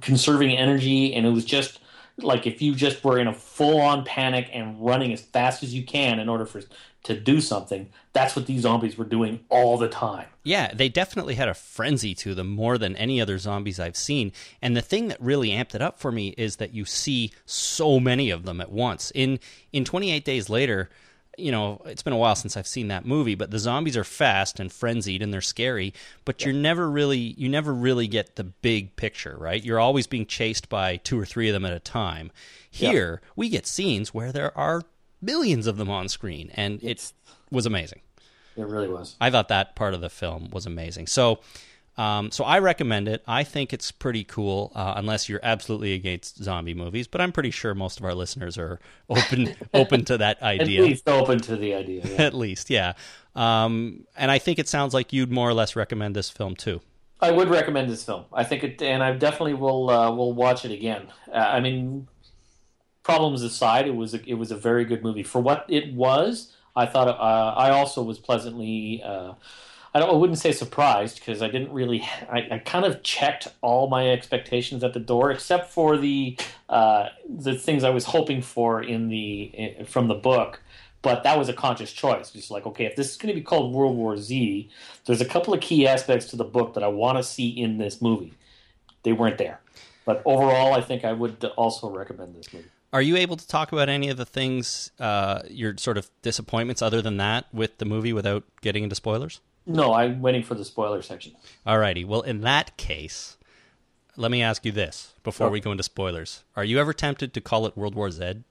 conserving 0.00 0.56
energy. 0.56 1.14
And 1.14 1.26
it 1.26 1.30
was 1.30 1.44
just 1.44 1.80
like 2.18 2.46
if 2.46 2.60
you 2.60 2.74
just 2.74 3.04
were 3.04 3.18
in 3.18 3.28
a 3.28 3.32
full-on 3.32 4.04
panic 4.04 4.50
and 4.52 4.84
running 4.84 5.12
as 5.12 5.20
fast 5.20 5.62
as 5.62 5.72
you 5.72 5.84
can 5.84 6.18
in 6.18 6.28
order 6.28 6.44
for 6.44 6.60
to 7.04 7.18
do 7.18 7.40
something 7.40 7.88
that's 8.12 8.34
what 8.34 8.46
these 8.46 8.62
zombies 8.62 8.98
were 8.98 9.04
doing 9.04 9.40
all 9.48 9.78
the 9.78 9.88
time 9.88 10.26
Yeah, 10.48 10.72
they 10.72 10.88
definitely 10.88 11.34
had 11.34 11.48
a 11.48 11.52
frenzy 11.52 12.14
to 12.14 12.34
them 12.34 12.48
more 12.48 12.78
than 12.78 12.96
any 12.96 13.20
other 13.20 13.36
zombies 13.36 13.78
I've 13.78 13.98
seen. 13.98 14.32
And 14.62 14.74
the 14.74 14.80
thing 14.80 15.08
that 15.08 15.20
really 15.20 15.50
amped 15.50 15.74
it 15.74 15.82
up 15.82 16.00
for 16.00 16.10
me 16.10 16.28
is 16.38 16.56
that 16.56 16.72
you 16.72 16.86
see 16.86 17.32
so 17.44 18.00
many 18.00 18.30
of 18.30 18.46
them 18.46 18.58
at 18.62 18.72
once. 18.72 19.12
In 19.14 19.40
in 19.74 19.84
28 19.84 20.24
Days 20.24 20.48
Later, 20.48 20.88
you 21.36 21.52
know, 21.52 21.82
it's 21.84 22.02
been 22.02 22.14
a 22.14 22.16
while 22.16 22.34
since 22.34 22.56
I've 22.56 22.66
seen 22.66 22.88
that 22.88 23.04
movie, 23.04 23.34
but 23.34 23.50
the 23.50 23.58
zombies 23.58 23.94
are 23.94 24.04
fast 24.04 24.58
and 24.58 24.72
frenzied 24.72 25.20
and 25.20 25.34
they're 25.34 25.42
scary, 25.42 25.92
but 26.24 26.46
you're 26.46 26.54
never 26.54 26.90
really 26.90 27.18
you 27.18 27.50
never 27.50 27.74
really 27.74 28.08
get 28.08 28.36
the 28.36 28.44
big 28.44 28.96
picture, 28.96 29.36
right? 29.38 29.62
You're 29.62 29.78
always 29.78 30.06
being 30.06 30.24
chased 30.24 30.70
by 30.70 30.96
two 30.96 31.20
or 31.20 31.26
three 31.26 31.50
of 31.50 31.52
them 31.52 31.66
at 31.66 31.74
a 31.74 31.78
time. 31.78 32.32
Here, 32.70 33.20
we 33.36 33.50
get 33.50 33.66
scenes 33.66 34.14
where 34.14 34.32
there 34.32 34.56
are 34.56 34.84
millions 35.20 35.66
of 35.66 35.76
them 35.76 35.90
on 35.90 36.08
screen 36.08 36.50
and 36.54 36.82
it 36.82 37.12
was 37.50 37.66
amazing. 37.66 38.00
it 38.56 38.66
really 38.66 38.88
was 38.88 39.16
I 39.20 39.30
thought 39.30 39.48
that 39.48 39.74
part 39.76 39.94
of 39.94 40.00
the 40.00 40.10
film 40.10 40.48
was 40.52 40.66
amazing. 40.66 41.06
So, 41.06 41.40
um, 41.96 42.30
so 42.30 42.44
I 42.44 42.60
recommend 42.60 43.08
it. 43.08 43.24
I 43.26 43.42
think 43.42 43.72
it's 43.72 43.90
pretty 43.90 44.22
cool, 44.22 44.70
uh, 44.76 44.94
unless 44.96 45.28
you're 45.28 45.40
absolutely 45.42 45.94
against 45.94 46.40
zombie 46.42 46.74
movies. 46.74 47.08
But 47.08 47.20
I'm 47.20 47.32
pretty 47.32 47.50
sure 47.50 47.74
most 47.74 47.98
of 47.98 48.04
our 48.04 48.14
listeners 48.14 48.56
are 48.56 48.78
open 49.10 49.54
open 49.74 50.04
to 50.04 50.18
that 50.18 50.40
idea. 50.54 50.82
at 50.82 50.86
least 50.88 51.08
open 51.08 51.40
to 51.40 51.56
the 51.56 51.74
idea 51.74 52.02
yeah. 52.04 52.22
At 52.26 52.34
least, 52.34 52.70
yeah. 52.70 52.92
Um, 53.34 54.06
and 54.16 54.30
I 54.30 54.38
think 54.38 54.58
it 54.60 54.68
sounds 54.68 54.94
like 54.94 55.12
you'd 55.12 55.32
more 55.32 55.48
or 55.48 55.54
less 55.54 55.74
recommend 55.76 56.14
this 56.14 56.30
film 56.30 56.54
too. 56.54 56.80
i 57.20 57.30
would 57.32 57.48
recommend 57.48 57.90
this 57.90 58.04
film 58.04 58.24
i 58.32 58.44
think 58.44 58.62
it 58.62 58.80
and 58.80 59.02
i 59.02 59.10
definitely 59.12 59.54
will 59.54 59.90
uh, 59.90 60.08
will 60.18 60.32
watch 60.32 60.64
it 60.64 60.70
again 60.70 61.02
uh, 61.32 61.36
i 61.56 61.58
mean 61.58 62.06
problems 63.08 63.42
aside 63.42 63.86
it 63.86 63.96
was 63.96 64.12
a, 64.12 64.20
it 64.28 64.34
was 64.34 64.50
a 64.50 64.56
very 64.56 64.84
good 64.84 65.02
movie 65.02 65.22
for 65.22 65.40
what 65.40 65.64
it 65.68 65.94
was 65.94 66.52
i 66.76 66.84
thought 66.84 67.08
uh, 67.08 67.54
i 67.56 67.70
also 67.70 68.02
was 68.02 68.18
pleasantly 68.18 69.02
uh, 69.02 69.32
I, 69.94 70.00
I 70.00 70.12
wouldn't 70.12 70.38
say 70.38 70.52
surprised 70.52 71.18
because 71.18 71.42
I 71.42 71.48
didn't 71.48 71.72
really. 71.72 72.02
I, 72.30 72.46
I 72.50 72.58
kind 72.58 72.84
of 72.84 73.02
checked 73.02 73.48
all 73.62 73.88
my 73.88 74.10
expectations 74.10 74.84
at 74.84 74.92
the 74.92 75.00
door, 75.00 75.30
except 75.30 75.70
for 75.70 75.96
the 75.96 76.36
uh, 76.68 77.08
the 77.28 77.54
things 77.54 77.84
I 77.84 77.90
was 77.90 78.04
hoping 78.04 78.42
for 78.42 78.82
in 78.82 79.08
the 79.08 79.42
in, 79.54 79.84
from 79.86 80.08
the 80.08 80.14
book. 80.14 80.62
But 81.00 81.22
that 81.22 81.38
was 81.38 81.48
a 81.48 81.52
conscious 81.52 81.92
choice. 81.92 82.30
Just 82.30 82.50
like, 82.50 82.66
okay, 82.66 82.84
if 82.84 82.96
this 82.96 83.10
is 83.10 83.16
going 83.16 83.32
to 83.32 83.40
be 83.40 83.44
called 83.44 83.72
World 83.72 83.96
War 83.96 84.16
Z, 84.16 84.68
there's 85.06 85.20
a 85.20 85.24
couple 85.24 85.54
of 85.54 85.60
key 85.60 85.86
aspects 85.86 86.26
to 86.26 86.36
the 86.36 86.44
book 86.44 86.74
that 86.74 86.82
I 86.82 86.88
want 86.88 87.18
to 87.18 87.22
see 87.22 87.48
in 87.48 87.78
this 87.78 88.02
movie. 88.02 88.34
They 89.04 89.12
weren't 89.12 89.38
there, 89.38 89.60
but 90.04 90.22
overall, 90.26 90.74
I 90.74 90.80
think 90.80 91.04
I 91.04 91.12
would 91.12 91.44
also 91.56 91.88
recommend 91.88 92.34
this 92.34 92.52
movie. 92.52 92.68
Are 92.92 93.02
you 93.02 93.16
able 93.16 93.36
to 93.36 93.46
talk 93.46 93.72
about 93.72 93.88
any 93.88 94.08
of 94.08 94.16
the 94.16 94.24
things, 94.24 94.92
uh, 94.98 95.42
your 95.48 95.76
sort 95.76 95.98
of 95.98 96.10
disappointments, 96.22 96.80
other 96.80 97.02
than 97.02 97.18
that, 97.18 97.46
with 97.52 97.78
the 97.78 97.84
movie 97.84 98.12
without 98.12 98.44
getting 98.62 98.82
into 98.82 98.94
spoilers? 98.96 99.40
No, 99.66 99.92
I'm 99.92 100.22
waiting 100.22 100.42
for 100.42 100.54
the 100.54 100.64
spoiler 100.64 101.02
section. 101.02 101.32
Alrighty. 101.66 102.06
Well, 102.06 102.22
in 102.22 102.40
that 102.40 102.76
case, 102.78 103.36
let 104.16 104.30
me 104.30 104.42
ask 104.42 104.64
you 104.64 104.72
this 104.72 105.12
before 105.22 105.50
we 105.50 105.60
go 105.60 105.70
into 105.70 105.82
spoilers: 105.82 106.44
Are 106.56 106.64
you 106.64 106.80
ever 106.80 106.94
tempted 106.94 107.34
to 107.34 107.40
call 107.42 107.66
it 107.66 107.76
World 107.76 107.94
War 107.94 108.10
Z? 108.10 108.42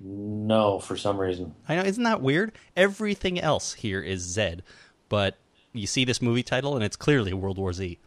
No, 0.00 0.80
for 0.80 0.96
some 0.96 1.18
reason. 1.18 1.54
I 1.68 1.76
know, 1.76 1.82
isn't 1.82 2.02
that 2.02 2.22
weird? 2.22 2.52
Everything 2.76 3.38
else 3.38 3.74
here 3.74 4.00
is 4.00 4.22
Z, 4.22 4.60
but 5.08 5.36
you 5.72 5.86
see 5.86 6.04
this 6.04 6.20
movie 6.20 6.42
title 6.42 6.74
and 6.74 6.82
it's 6.82 6.96
clearly 6.96 7.32
World 7.32 7.58
War 7.58 7.72
Z. 7.72 7.98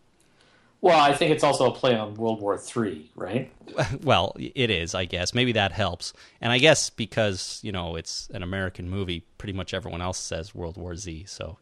Well, 0.86 1.00
I 1.02 1.16
think 1.16 1.32
it's 1.32 1.44
also 1.44 1.72
a 1.72 1.74
play 1.74 1.96
on 1.96 2.14
World 2.14 2.40
War 2.42 2.60
Three, 2.60 3.10
right? 3.16 3.52
Well, 4.04 4.36
it 4.38 4.70
is, 4.70 4.94
I 4.94 5.06
guess. 5.06 5.34
Maybe 5.34 5.52
that 5.54 5.72
helps. 5.72 6.14
And 6.40 6.52
I 6.52 6.60
guess 6.60 6.92
because, 6.92 7.60
you 7.64 7.72
know, 7.72 7.96
it's 7.96 8.30
an 8.36 8.44
American 8.44 8.88
movie, 8.88 9.26
pretty 9.40 9.54
much 9.54 9.74
everyone 9.74 10.04
else 10.04 10.20
says 10.20 10.54
World 10.54 10.78
War 10.78 10.96
Z. 10.96 11.24
So, 11.26 11.58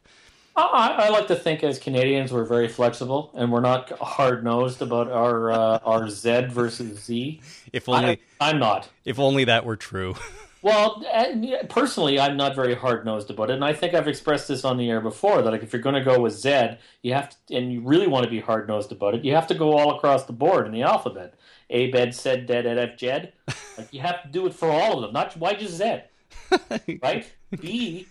I, 0.57 1.05
I 1.05 1.09
like 1.09 1.27
to 1.27 1.37
think 1.37 1.63
as 1.63 1.79
Canadians 1.79 2.33
we're 2.33 2.43
very 2.43 2.67
flexible 2.67 3.31
and 3.33 3.49
we're 3.49 3.61
not 3.61 3.91
hard 3.99 4.43
nosed 4.43 4.81
about 4.81 5.09
our 5.09 5.53
uh, 5.53 5.79
our 5.85 6.09
Z 6.09 6.47
versus 6.49 6.99
Z. 6.99 7.39
if 7.71 7.87
only 7.87 8.19
I, 8.41 8.49
I'm 8.49 8.59
not. 8.59 8.89
if 9.05 9.19
only 9.19 9.45
that 9.45 9.63
were 9.63 9.77
true. 9.77 10.15
Well, 10.63 11.03
personally, 11.67 12.17
I'm 12.17 12.37
not 12.37 12.55
very 12.55 12.73
hard 12.73 13.05
nosed 13.05 13.29
about 13.29 13.49
it, 13.49 13.55
and 13.55 13.65
I 13.65 13.73
think 13.73 13.93
I've 13.93 14.07
expressed 14.07 14.47
this 14.47 14.63
on 14.63 14.77
the 14.77 14.89
air 14.89 15.01
before. 15.01 15.41
That 15.41 15.51
like, 15.51 15.61
if 15.61 15.73
you're 15.73 15.81
going 15.81 15.95
to 15.95 16.03
go 16.03 16.21
with 16.21 16.33
Z, 16.33 16.77
you 17.01 17.13
have 17.13 17.29
to, 17.47 17.57
and 17.57 17.71
you 17.71 17.81
really 17.81 18.07
want 18.07 18.23
to 18.23 18.29
be 18.29 18.39
hard 18.39 18.65
nosed 18.69 18.93
about 18.93 19.13
it, 19.13 19.25
you 19.25 19.35
have 19.35 19.47
to 19.47 19.55
go 19.55 19.73
all 19.73 19.97
across 19.97 20.23
the 20.23 20.31
board 20.31 20.65
in 20.65 20.71
the 20.71 20.81
alphabet. 20.81 21.35
A, 21.69 21.91
bed, 21.91 22.15
said, 22.15 22.45
dead, 22.45 22.65
ed, 22.65 22.77
f, 22.77 22.97
jed. 22.97 23.33
Like 23.77 23.91
you 23.91 24.01
have 24.01 24.21
to 24.21 24.29
do 24.29 24.45
it 24.45 24.53
for 24.53 24.69
all 24.69 24.97
of 24.97 25.01
them. 25.01 25.13
Not 25.13 25.35
why 25.35 25.55
just 25.55 25.73
Z, 25.73 26.01
right? 27.01 27.29
B, 27.59 28.05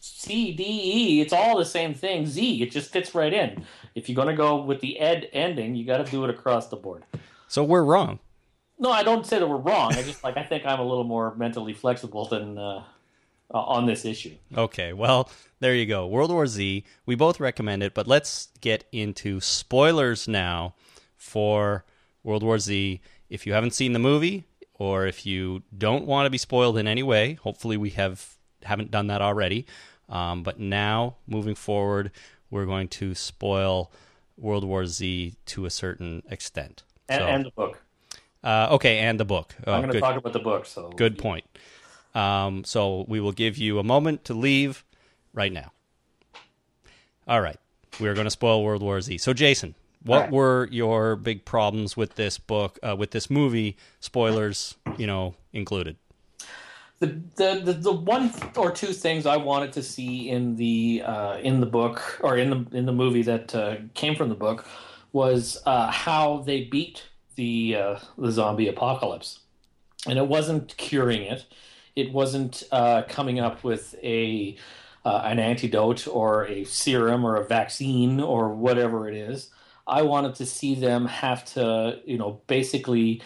C, 0.00 0.52
D, 0.52 0.62
E. 0.64 1.20
It's 1.20 1.32
all 1.32 1.58
the 1.58 1.64
same 1.64 1.94
thing. 1.94 2.26
Z. 2.26 2.62
It 2.62 2.70
just 2.70 2.92
fits 2.92 3.12
right 3.12 3.32
in. 3.32 3.64
If 3.96 4.08
you're 4.08 4.14
going 4.14 4.28
to 4.28 4.36
go 4.36 4.62
with 4.62 4.80
the 4.80 5.00
ed 5.00 5.28
ending, 5.32 5.74
you 5.74 5.84
got 5.84 6.04
to 6.04 6.10
do 6.10 6.22
it 6.22 6.30
across 6.30 6.68
the 6.68 6.76
board. 6.76 7.02
so 7.48 7.64
we're 7.64 7.82
wrong. 7.82 8.20
No, 8.80 8.90
I 8.90 9.02
don't 9.02 9.26
say 9.26 9.38
that 9.38 9.46
we're 9.46 9.56
wrong. 9.58 9.92
I 9.92 10.02
just 10.02 10.24
like 10.24 10.36
I 10.36 10.42
think 10.42 10.64
I'm 10.66 10.80
a 10.80 10.84
little 10.84 11.04
more 11.04 11.34
mentally 11.36 11.74
flexible 11.74 12.24
than 12.26 12.56
uh, 12.58 12.82
uh, 13.52 13.58
on 13.58 13.84
this 13.86 14.04
issue. 14.06 14.34
Okay, 14.56 14.92
well, 14.94 15.28
there 15.60 15.74
you 15.74 15.84
go. 15.86 16.06
World 16.06 16.30
War 16.32 16.46
Z. 16.46 16.82
We 17.04 17.14
both 17.14 17.38
recommend 17.40 17.82
it, 17.82 17.92
but 17.94 18.06
let's 18.08 18.48
get 18.62 18.84
into 18.90 19.38
spoilers 19.40 20.26
now 20.26 20.74
for 21.16 21.84
World 22.24 22.42
War 22.42 22.58
Z. 22.58 23.00
If 23.28 23.46
you 23.46 23.52
haven't 23.52 23.72
seen 23.74 23.92
the 23.92 23.98
movie, 23.98 24.44
or 24.74 25.06
if 25.06 25.26
you 25.26 25.62
don't 25.76 26.06
want 26.06 26.24
to 26.26 26.30
be 26.30 26.38
spoiled 26.38 26.78
in 26.78 26.88
any 26.88 27.02
way, 27.02 27.34
hopefully 27.34 27.76
we 27.76 27.90
have 27.90 28.36
haven't 28.62 28.90
done 28.90 29.08
that 29.08 29.20
already. 29.20 29.66
Um, 30.08 30.42
but 30.42 30.58
now, 30.58 31.16
moving 31.26 31.54
forward, 31.54 32.10
we're 32.50 32.66
going 32.66 32.88
to 32.88 33.14
spoil 33.14 33.92
World 34.38 34.64
War 34.64 34.86
Z 34.86 35.34
to 35.46 35.66
a 35.66 35.70
certain 35.70 36.22
extent. 36.30 36.82
And, 37.10 37.20
So- 37.20 37.26
and 37.26 37.44
the 37.44 37.50
book. 37.50 37.82
Uh, 38.44 38.68
okay, 38.72 38.98
and 38.98 39.18
the 39.20 39.24
book. 39.24 39.54
Oh, 39.66 39.72
I'm 39.72 39.82
going 39.82 39.92
to 39.92 40.00
talk 40.00 40.16
about 40.16 40.32
the 40.32 40.38
book. 40.38 40.66
So 40.66 40.90
Good 40.90 41.18
point. 41.18 41.44
Um, 42.14 42.64
so 42.64 43.04
we 43.08 43.20
will 43.20 43.32
give 43.32 43.56
you 43.58 43.78
a 43.78 43.84
moment 43.84 44.24
to 44.24 44.34
leave 44.34 44.84
right 45.32 45.52
now. 45.52 45.72
All 47.28 47.40
right. 47.40 47.58
We 48.00 48.08
are 48.08 48.14
going 48.14 48.24
to 48.26 48.30
spoil 48.30 48.64
World 48.64 48.82
War 48.82 49.00
Z. 49.00 49.18
So, 49.18 49.32
Jason, 49.32 49.74
what 50.02 50.16
All 50.16 50.22
right. 50.22 50.32
were 50.32 50.68
your 50.72 51.16
big 51.16 51.44
problems 51.44 51.96
with 51.96 52.14
this 52.14 52.38
book, 52.38 52.78
uh, 52.82 52.96
with 52.96 53.10
this 53.10 53.28
movie? 53.30 53.76
Spoilers, 54.00 54.76
you 54.96 55.06
know, 55.06 55.34
included. 55.52 55.96
the, 57.00 57.06
the 57.36 57.60
the 57.64 57.72
the 57.72 57.92
one 57.92 58.32
or 58.56 58.70
two 58.70 58.92
things 58.92 59.26
I 59.26 59.36
wanted 59.36 59.72
to 59.74 59.82
see 59.82 60.28
in 60.30 60.56
the 60.56 61.02
uh, 61.04 61.38
in 61.38 61.60
the 61.60 61.66
book 61.66 62.18
or 62.22 62.36
in 62.36 62.50
the 62.50 62.76
in 62.76 62.86
the 62.86 62.92
movie 62.92 63.22
that 63.22 63.54
uh, 63.54 63.76
came 63.94 64.14
from 64.14 64.28
the 64.28 64.34
book 64.34 64.66
was 65.12 65.60
uh, 65.66 65.90
how 65.90 66.38
they 66.46 66.64
beat 66.64 67.04
the 67.36 67.76
uh, 67.76 67.98
the 68.18 68.30
zombie 68.30 68.68
apocalypse, 68.68 69.40
and 70.06 70.18
it 70.18 70.26
wasn't 70.26 70.76
curing 70.76 71.22
it. 71.22 71.46
It 71.96 72.12
wasn't 72.12 72.62
uh, 72.70 73.02
coming 73.08 73.40
up 73.40 73.64
with 73.64 73.94
a 74.02 74.56
uh, 75.04 75.22
an 75.24 75.38
antidote 75.38 76.06
or 76.06 76.46
a 76.46 76.64
serum 76.64 77.24
or 77.24 77.36
a 77.36 77.44
vaccine 77.44 78.20
or 78.20 78.50
whatever 78.50 79.08
it 79.08 79.14
is. 79.14 79.50
I 79.86 80.02
wanted 80.02 80.34
to 80.36 80.46
see 80.46 80.74
them 80.74 81.06
have 81.06 81.44
to, 81.54 82.00
you 82.04 82.16
know, 82.16 82.40
basically 82.46 83.22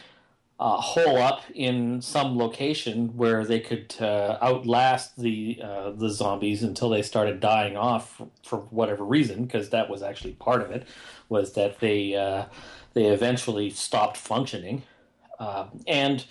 uh, 0.58 0.76
hole 0.76 1.18
up 1.18 1.42
in 1.52 2.00
some 2.00 2.38
location 2.38 3.16
where 3.16 3.44
they 3.44 3.60
could 3.60 3.94
uh, 4.00 4.38
outlast 4.40 5.18
the 5.18 5.60
uh, 5.62 5.90
the 5.90 6.08
zombies 6.08 6.62
until 6.62 6.88
they 6.88 7.02
started 7.02 7.40
dying 7.40 7.76
off 7.76 8.16
for, 8.16 8.28
for 8.44 8.58
whatever 8.70 9.04
reason, 9.04 9.44
because 9.44 9.70
that 9.70 9.90
was 9.90 10.00
actually 10.02 10.32
part 10.34 10.62
of 10.62 10.70
it, 10.70 10.86
was 11.28 11.54
that 11.54 11.80
they 11.80 12.14
uh, 12.14 12.44
they 12.94 13.06
eventually 13.06 13.70
stopped 13.70 14.16
functioning, 14.16 14.82
uh, 15.38 15.66
and 15.86 16.24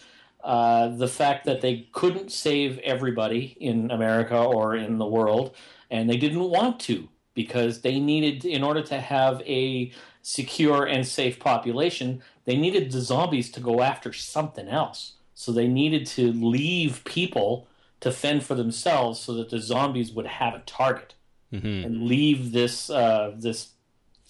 uh, 0.44 0.90
the 0.90 1.08
fact 1.08 1.46
that 1.46 1.62
they 1.62 1.88
couldn't 1.92 2.32
save 2.32 2.78
everybody 2.80 3.56
in 3.60 3.92
America 3.92 4.38
or 4.38 4.76
in 4.76 4.98
the 4.98 5.06
world, 5.06 5.56
and 5.92 6.10
they 6.10 6.18
didn't 6.18 6.50
want 6.50 6.80
to 6.82 7.08
because 7.34 7.82
they 7.82 8.00
needed, 8.00 8.46
in 8.46 8.64
order 8.64 8.82
to 8.82 9.00
have 9.00 9.42
a 9.42 9.92
secure 10.22 10.86
and 10.86 11.06
safe 11.06 11.40
population, 11.40 12.22
they 12.46 12.58
needed 12.58 12.92
the 12.92 13.02
zombies 13.02 13.52
to 13.52 13.60
go 13.60 13.82
after 13.82 14.14
something 14.14 14.68
else. 14.68 15.14
So 15.34 15.52
they 15.52 15.68
needed 15.68 16.06
to 16.08 16.32
leave 16.32 17.04
people 17.06 17.68
to 18.02 18.12
fend 18.12 18.44
for 18.44 18.56
themselves 18.56 19.20
so 19.20 19.34
that 19.36 19.50
the 19.50 19.60
zombies 19.60 20.12
would 20.12 20.28
have 20.28 20.54
a 20.54 20.60
target 20.66 21.16
Mm-hmm. 21.54 21.86
and 21.86 22.04
leave 22.06 22.52
this 22.52 22.90
uh, 22.90 23.32
this 23.38 23.73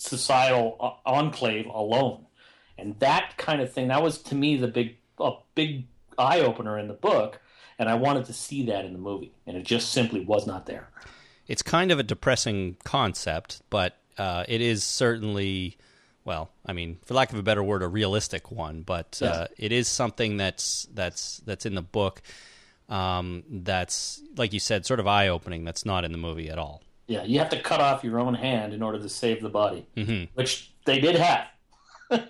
societal 0.03 0.77
uh, 0.79 1.09
enclave 1.09 1.65
alone. 1.67 2.25
And 2.77 2.99
that 2.99 3.37
kind 3.37 3.61
of 3.61 3.71
thing, 3.71 3.87
that 3.87 4.01
was 4.01 4.17
to 4.23 4.35
me 4.35 4.57
the 4.57 4.67
big 4.67 4.97
a 5.19 5.33
big 5.55 5.85
eye 6.17 6.39
opener 6.39 6.77
in 6.77 6.87
the 6.87 6.93
book, 6.93 7.39
and 7.77 7.87
I 7.89 7.95
wanted 7.95 8.25
to 8.25 8.33
see 8.33 8.65
that 8.65 8.85
in 8.85 8.93
the 8.93 8.99
movie, 8.99 9.31
and 9.45 9.55
it 9.55 9.63
just 9.63 9.91
simply 9.91 10.21
was 10.21 10.47
not 10.47 10.65
there. 10.65 10.89
It's 11.47 11.61
kind 11.61 11.91
of 11.91 11.99
a 11.99 12.03
depressing 12.03 12.77
concept, 12.83 13.61
but 13.69 13.97
uh, 14.17 14.43
it 14.47 14.61
is 14.61 14.83
certainly, 14.83 15.77
well, 16.25 16.49
I 16.65 16.73
mean, 16.73 16.99
for 17.05 17.13
lack 17.13 17.31
of 17.31 17.37
a 17.37 17.43
better 17.43 17.63
word, 17.63 17.83
a 17.83 17.87
realistic 17.87 18.51
one. 18.51 18.81
But 18.81 19.21
uh, 19.21 19.47
it 19.57 19.71
is 19.71 19.87
something 19.87 20.37
that's 20.37 20.87
that's 20.93 21.37
that's 21.45 21.65
in 21.65 21.75
the 21.75 21.81
book. 21.81 22.21
Um, 22.89 23.43
that's 23.49 24.21
like 24.35 24.53
you 24.53 24.59
said, 24.59 24.85
sort 24.85 24.99
of 24.99 25.07
eye 25.07 25.27
opening. 25.27 25.63
That's 25.63 25.85
not 25.85 26.05
in 26.05 26.11
the 26.11 26.17
movie 26.17 26.49
at 26.49 26.57
all. 26.57 26.81
Yeah, 27.07 27.23
you 27.23 27.39
have 27.39 27.49
to 27.49 27.61
cut 27.61 27.81
off 27.81 28.03
your 28.03 28.19
own 28.19 28.33
hand 28.33 28.73
in 28.73 28.81
order 28.81 28.99
to 28.99 29.09
save 29.09 29.41
the 29.41 29.49
body, 29.49 29.85
hmm 29.95 30.23
which 30.33 30.71
they 30.85 30.99
did 30.99 31.15
have 31.15 31.47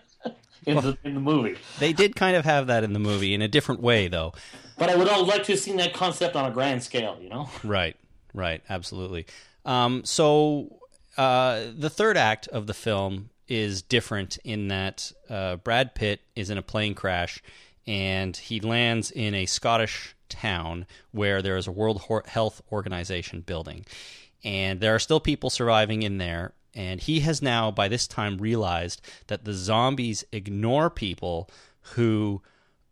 in 0.65 0.77
the 0.77 0.97
in 1.03 1.13
the 1.13 1.19
movie. 1.19 1.57
They 1.79 1.93
did 1.93 2.15
kind 2.15 2.36
of 2.36 2.45
have 2.45 2.67
that 2.67 2.83
in 2.83 2.93
the 2.93 2.99
movie 2.99 3.33
in 3.33 3.41
a 3.41 3.47
different 3.47 3.81
way, 3.81 4.07
though. 4.07 4.33
But 4.77 4.89
I 4.89 4.95
would 4.95 5.07
liked 5.07 5.45
to 5.45 5.51
have 5.53 5.59
seen 5.59 5.77
that 5.77 5.93
concept 5.93 6.36
on 6.36 6.49
a 6.49 6.51
grand 6.51 6.83
scale. 6.83 7.17
You 7.21 7.29
know, 7.29 7.49
Right, 7.63 7.95
right, 8.33 8.62
absolutely. 8.69 9.27
Um, 9.65 10.03
so 10.03 10.79
uh, 11.17 11.65
the 11.77 11.89
third 11.89 12.17
act 12.17 12.47
of 12.47 12.67
the 12.67 12.73
film 12.73 13.29
is 13.47 13.81
different 13.81 14.38
in 14.43 14.69
that 14.69 15.12
uh, 15.29 15.57
Brad 15.57 15.95
Pitt 15.95 16.21
is 16.36 16.49
in 16.49 16.57
a 16.57 16.62
plane 16.62 16.95
crash 16.95 17.41
and 17.86 18.36
he 18.36 18.59
lands 18.59 19.12
in 19.12 19.36
a 19.36 19.45
Scottish 19.45 20.15
town 20.29 20.86
where 21.12 21.41
there 21.41 21.57
is 21.57 21.67
a 21.67 21.71
World 21.71 22.01
Health 22.25 22.62
Organization 22.71 23.41
building. 23.41 23.86
And 24.43 24.79
there 24.79 24.93
are 24.93 24.99
still 24.99 25.19
people 25.19 25.49
surviving 25.49 26.03
in 26.03 26.17
there. 26.17 26.53
And 26.75 26.99
he 26.99 27.19
has 27.21 27.41
now, 27.41 27.69
by 27.71 27.88
this 27.88 28.08
time, 28.08 28.38
realized 28.38 29.01
that 29.27 29.45
the 29.45 29.53
zombies 29.53 30.25
ignore 30.32 30.89
people 30.89 31.49
who 31.93 32.41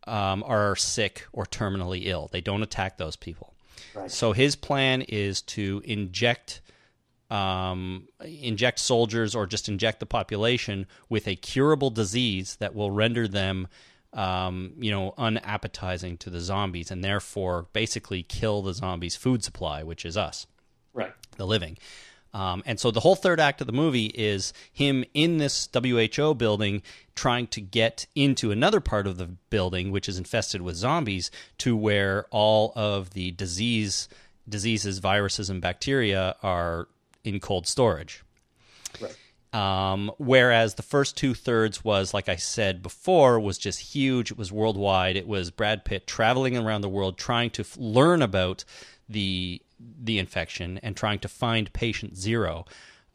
um, 0.05 0.43
are 0.45 0.75
sick 0.75 1.25
or 1.33 1.45
terminally 1.45 2.05
ill. 2.05 2.29
They 2.31 2.41
don't 2.41 2.63
attack 2.63 2.97
those 2.97 3.15
people. 3.15 3.53
Right. 3.93 4.11
So 4.11 4.33
his 4.33 4.55
plan 4.55 5.01
is 5.01 5.41
to 5.43 5.81
inject 5.85 6.61
um, 7.29 8.09
inject 8.25 8.77
soldiers 8.79 9.35
or 9.35 9.47
just 9.47 9.69
inject 9.69 10.01
the 10.01 10.05
population 10.05 10.85
with 11.07 11.27
a 11.27 11.35
curable 11.35 11.89
disease 11.89 12.57
that 12.57 12.75
will 12.75 12.91
render 12.91 13.25
them 13.25 13.69
um, 14.11 14.73
you 14.77 14.91
know 14.91 15.13
unappetizing 15.17 16.17
to 16.17 16.29
the 16.29 16.41
zombies 16.41 16.91
and 16.91 17.01
therefore 17.01 17.67
basically 17.71 18.23
kill 18.23 18.61
the 18.61 18.73
zombies 18.73 19.15
food 19.15 19.43
supply 19.45 19.81
which 19.81 20.03
is 20.05 20.17
us? 20.17 20.45
The 21.37 21.47
living. 21.47 21.77
Um, 22.33 22.63
and 22.65 22.79
so 22.79 22.91
the 22.91 23.01
whole 23.01 23.15
third 23.15 23.39
act 23.39 23.59
of 23.59 23.67
the 23.67 23.73
movie 23.73 24.05
is 24.05 24.53
him 24.71 25.03
in 25.13 25.37
this 25.37 25.67
WHO 25.73 26.35
building 26.35 26.81
trying 27.13 27.47
to 27.47 27.61
get 27.61 28.05
into 28.15 28.51
another 28.51 28.79
part 28.79 29.05
of 29.05 29.17
the 29.17 29.25
building, 29.25 29.91
which 29.91 30.07
is 30.07 30.17
infested 30.17 30.61
with 30.61 30.77
zombies, 30.77 31.29
to 31.57 31.75
where 31.75 32.25
all 32.31 32.71
of 32.75 33.11
the 33.11 33.31
disease, 33.31 34.07
diseases, 34.47 34.99
viruses, 34.99 35.49
and 35.49 35.61
bacteria 35.61 36.35
are 36.41 36.87
in 37.23 37.39
cold 37.41 37.67
storage. 37.67 38.23
Right. 39.01 39.15
Um, 39.53 40.11
whereas 40.17 40.75
the 40.75 40.83
first 40.83 41.17
two 41.17 41.33
thirds 41.33 41.83
was, 41.83 42.13
like 42.13 42.29
I 42.29 42.37
said 42.37 42.81
before, 42.81 43.39
was 43.39 43.57
just 43.57 43.93
huge. 43.93 44.31
It 44.31 44.37
was 44.37 44.51
worldwide. 44.51 45.17
It 45.17 45.27
was 45.27 45.51
Brad 45.51 45.83
Pitt 45.83 46.07
traveling 46.07 46.57
around 46.57 46.81
the 46.81 46.89
world 46.89 47.17
trying 47.17 47.49
to 47.51 47.63
f- 47.63 47.75
learn 47.77 48.21
about 48.21 48.63
the 49.09 49.61
the 50.01 50.19
infection 50.19 50.79
and 50.83 50.95
trying 50.95 51.19
to 51.19 51.27
find 51.27 51.71
patient 51.73 52.17
zero, 52.17 52.65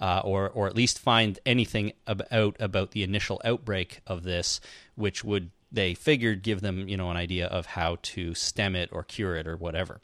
uh, 0.00 0.20
or 0.24 0.48
or 0.50 0.66
at 0.66 0.76
least 0.76 0.98
find 0.98 1.38
anything 1.46 1.92
about 2.06 2.56
about 2.60 2.90
the 2.92 3.02
initial 3.02 3.40
outbreak 3.44 4.00
of 4.06 4.22
this, 4.22 4.60
which 4.94 5.24
would 5.24 5.50
they 5.72 5.94
figured 5.94 6.42
give 6.42 6.60
them 6.60 6.88
you 6.88 6.96
know 6.96 7.10
an 7.10 7.16
idea 7.16 7.46
of 7.46 7.66
how 7.66 7.98
to 8.02 8.34
stem 8.34 8.76
it 8.76 8.88
or 8.92 9.02
cure 9.02 9.36
it 9.36 9.46
or 9.46 9.56
whatever. 9.56 10.00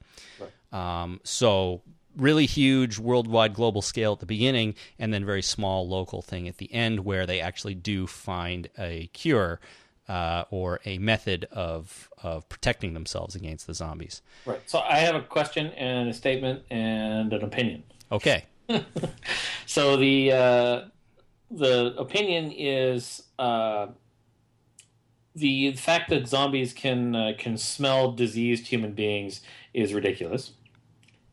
Um, 0.73 1.21
so 1.23 1.83
really 2.17 2.47
huge 2.47 2.99
worldwide 2.99 3.55
global 3.55 3.83
scale 3.83 4.13
at 4.13 4.21
the 4.21 4.27
beginning 4.27 4.75
and 4.99 5.13
then 5.13 5.25
very 5.25 5.43
small 5.43 5.89
local 5.89 6.23
thing 6.23 6.47
at 6.47 6.59
the 6.59 6.73
end 6.73 7.01
where 7.01 7.27
they 7.27 7.41
actually 7.41 7.75
do 7.75 8.07
find 8.07 8.69
a 8.79 9.07
cure 9.09 9.61
uh, 10.13 10.45
or 10.51 10.81
a 10.85 10.99
method 10.99 11.47
of 11.51 12.11
of 12.23 12.47
protecting 12.51 12.93
themselves 12.93 13.35
against 13.35 13.67
the 13.67 13.73
zombies. 13.73 14.21
Right. 14.45 14.61
So 14.67 14.81
I 14.81 14.99
have 14.99 15.15
a 15.15 15.23
question 15.23 15.69
and 15.69 16.11
a 16.11 16.13
statement 16.13 16.65
and 16.71 17.33
an 17.33 17.43
opinion. 17.43 17.83
Okay. 18.11 18.45
So 19.67 19.97
the 19.97 20.33
uh, 20.33 20.81
the 21.51 21.95
opinion 21.97 22.53
is 22.55 23.23
uh, 23.39 23.87
the 25.35 25.73
fact 25.73 26.11
that 26.11 26.29
zombies 26.29 26.75
can 26.75 27.17
uh, 27.17 27.33
can 27.39 27.57
smell 27.57 28.13
diseased 28.13 28.67
human 28.67 28.93
beings 28.93 29.41
is 29.73 29.95
ridiculous, 29.95 30.53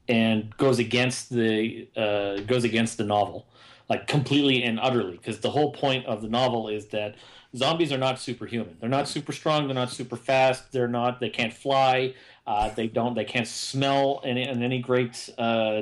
and 0.08 0.56
goes 0.56 0.80
against 0.80 1.32
the 1.32 1.89
uh, 1.98 2.38
goes 2.48 2.63
against 2.63 2.98
the 2.98 3.04
novel, 3.04 3.46
like 3.89 4.08
completely 4.08 4.63
and 4.63 4.80
utterly. 4.80 5.17
Because 5.17 5.39
the 5.39 5.49
whole 5.49 5.71
point 5.71 6.06
of 6.06 6.21
the 6.21 6.30
novel 6.30 6.69
is 6.69 6.88
that 6.88 7.15
zombies 7.56 7.91
are 7.91 7.97
not 7.97 8.19
superhuman. 8.19 8.78
They're 8.80 8.89
not 8.89 9.08
super 9.08 9.32
strong. 9.32 9.67
They're 9.67 9.75
not 9.75 9.89
super 9.89 10.15
fast. 10.15 10.71
They're 10.71 10.88
not. 10.88 11.19
They 11.19 11.30
can't 11.30 11.54
fly. 11.54 12.13
Uh, 12.45 12.69
they 12.69 12.88
don't. 12.88 13.15
They 13.15 13.25
can't 13.25 13.47
smell 13.47 14.21
in, 14.23 14.38
in 14.38 14.63
any 14.63 14.80
great 14.80 15.30
uh, 15.38 15.82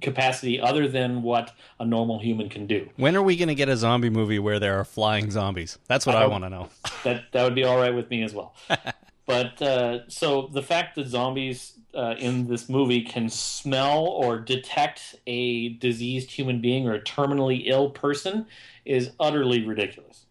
capacity 0.00 0.60
other 0.60 0.88
than 0.88 1.22
what 1.22 1.52
a 1.80 1.84
normal 1.84 2.18
human 2.18 2.48
can 2.48 2.66
do. 2.66 2.88
When 2.96 3.16
are 3.16 3.22
we 3.22 3.36
going 3.36 3.48
to 3.48 3.54
get 3.54 3.68
a 3.68 3.76
zombie 3.76 4.10
movie 4.10 4.38
where 4.38 4.58
there 4.58 4.78
are 4.78 4.84
flying 4.84 5.30
zombies? 5.30 5.78
That's 5.88 6.06
what 6.06 6.16
I, 6.16 6.22
I 6.22 6.26
want 6.26 6.44
to 6.44 6.50
know. 6.50 6.68
That 7.04 7.24
that 7.32 7.44
would 7.44 7.54
be 7.54 7.64
all 7.64 7.76
right 7.76 7.94
with 7.94 8.10
me 8.10 8.22
as 8.22 8.34
well. 8.34 8.54
but 9.26 9.60
uh, 9.62 10.08
so 10.08 10.48
the 10.52 10.62
fact 10.62 10.96
that 10.96 11.06
zombies 11.06 11.74
uh, 11.94 12.14
in 12.18 12.48
this 12.48 12.68
movie 12.68 13.02
can 13.02 13.28
smell 13.28 14.06
or 14.06 14.38
detect 14.38 15.16
a 15.26 15.70
diseased 15.70 16.30
human 16.30 16.60
being 16.60 16.88
or 16.88 16.94
a 16.94 17.00
terminally 17.00 17.62
ill 17.66 17.90
person 17.90 18.46
is 18.84 19.10
utterly 19.20 19.64
ridiculous. 19.64 20.26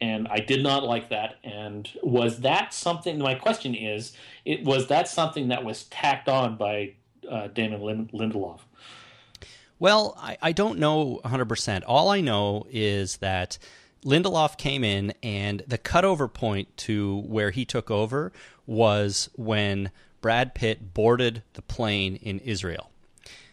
And 0.00 0.28
I 0.28 0.38
did 0.38 0.62
not 0.62 0.84
like 0.84 1.08
that. 1.08 1.36
And 1.42 1.88
was 2.02 2.40
that 2.40 2.72
something? 2.72 3.18
My 3.18 3.34
question 3.34 3.74
is, 3.74 4.12
it 4.44 4.64
was 4.64 4.86
that 4.86 5.08
something 5.08 5.48
that 5.48 5.64
was 5.64 5.84
tacked 5.84 6.28
on 6.28 6.56
by 6.56 6.94
uh, 7.28 7.48
Damon 7.48 8.08
Lindelof? 8.12 8.60
Well, 9.80 10.16
I, 10.18 10.38
I 10.40 10.52
don't 10.52 10.78
know 10.78 11.20
100%. 11.24 11.82
All 11.86 12.10
I 12.10 12.20
know 12.20 12.66
is 12.70 13.18
that 13.18 13.58
Lindelof 14.04 14.56
came 14.56 14.84
in, 14.84 15.12
and 15.22 15.62
the 15.66 15.78
cutover 15.78 16.32
point 16.32 16.76
to 16.78 17.20
where 17.26 17.50
he 17.50 17.64
took 17.64 17.90
over 17.90 18.32
was 18.66 19.28
when 19.34 19.90
Brad 20.20 20.54
Pitt 20.54 20.94
boarded 20.94 21.42
the 21.54 21.62
plane 21.62 22.16
in 22.16 22.38
Israel. 22.40 22.90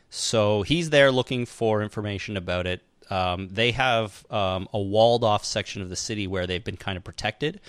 So 0.09 0.61
he's 0.61 0.91
there 0.91 1.11
looking 1.11 1.45
for 1.45 1.81
information 1.81 2.37
about 2.37 2.67
it. 2.67 2.81
Um, 3.09 3.49
they 3.51 3.71
have 3.71 4.25
um, 4.31 4.67
a 4.73 4.79
walled 4.79 5.23
off 5.23 5.45
section 5.45 5.81
of 5.81 5.89
the 5.89 5.95
city 5.95 6.25
where 6.25 6.47
they've 6.47 6.63
been 6.63 6.77
kind 6.77 6.97
of 6.97 7.03
protected. 7.03 7.59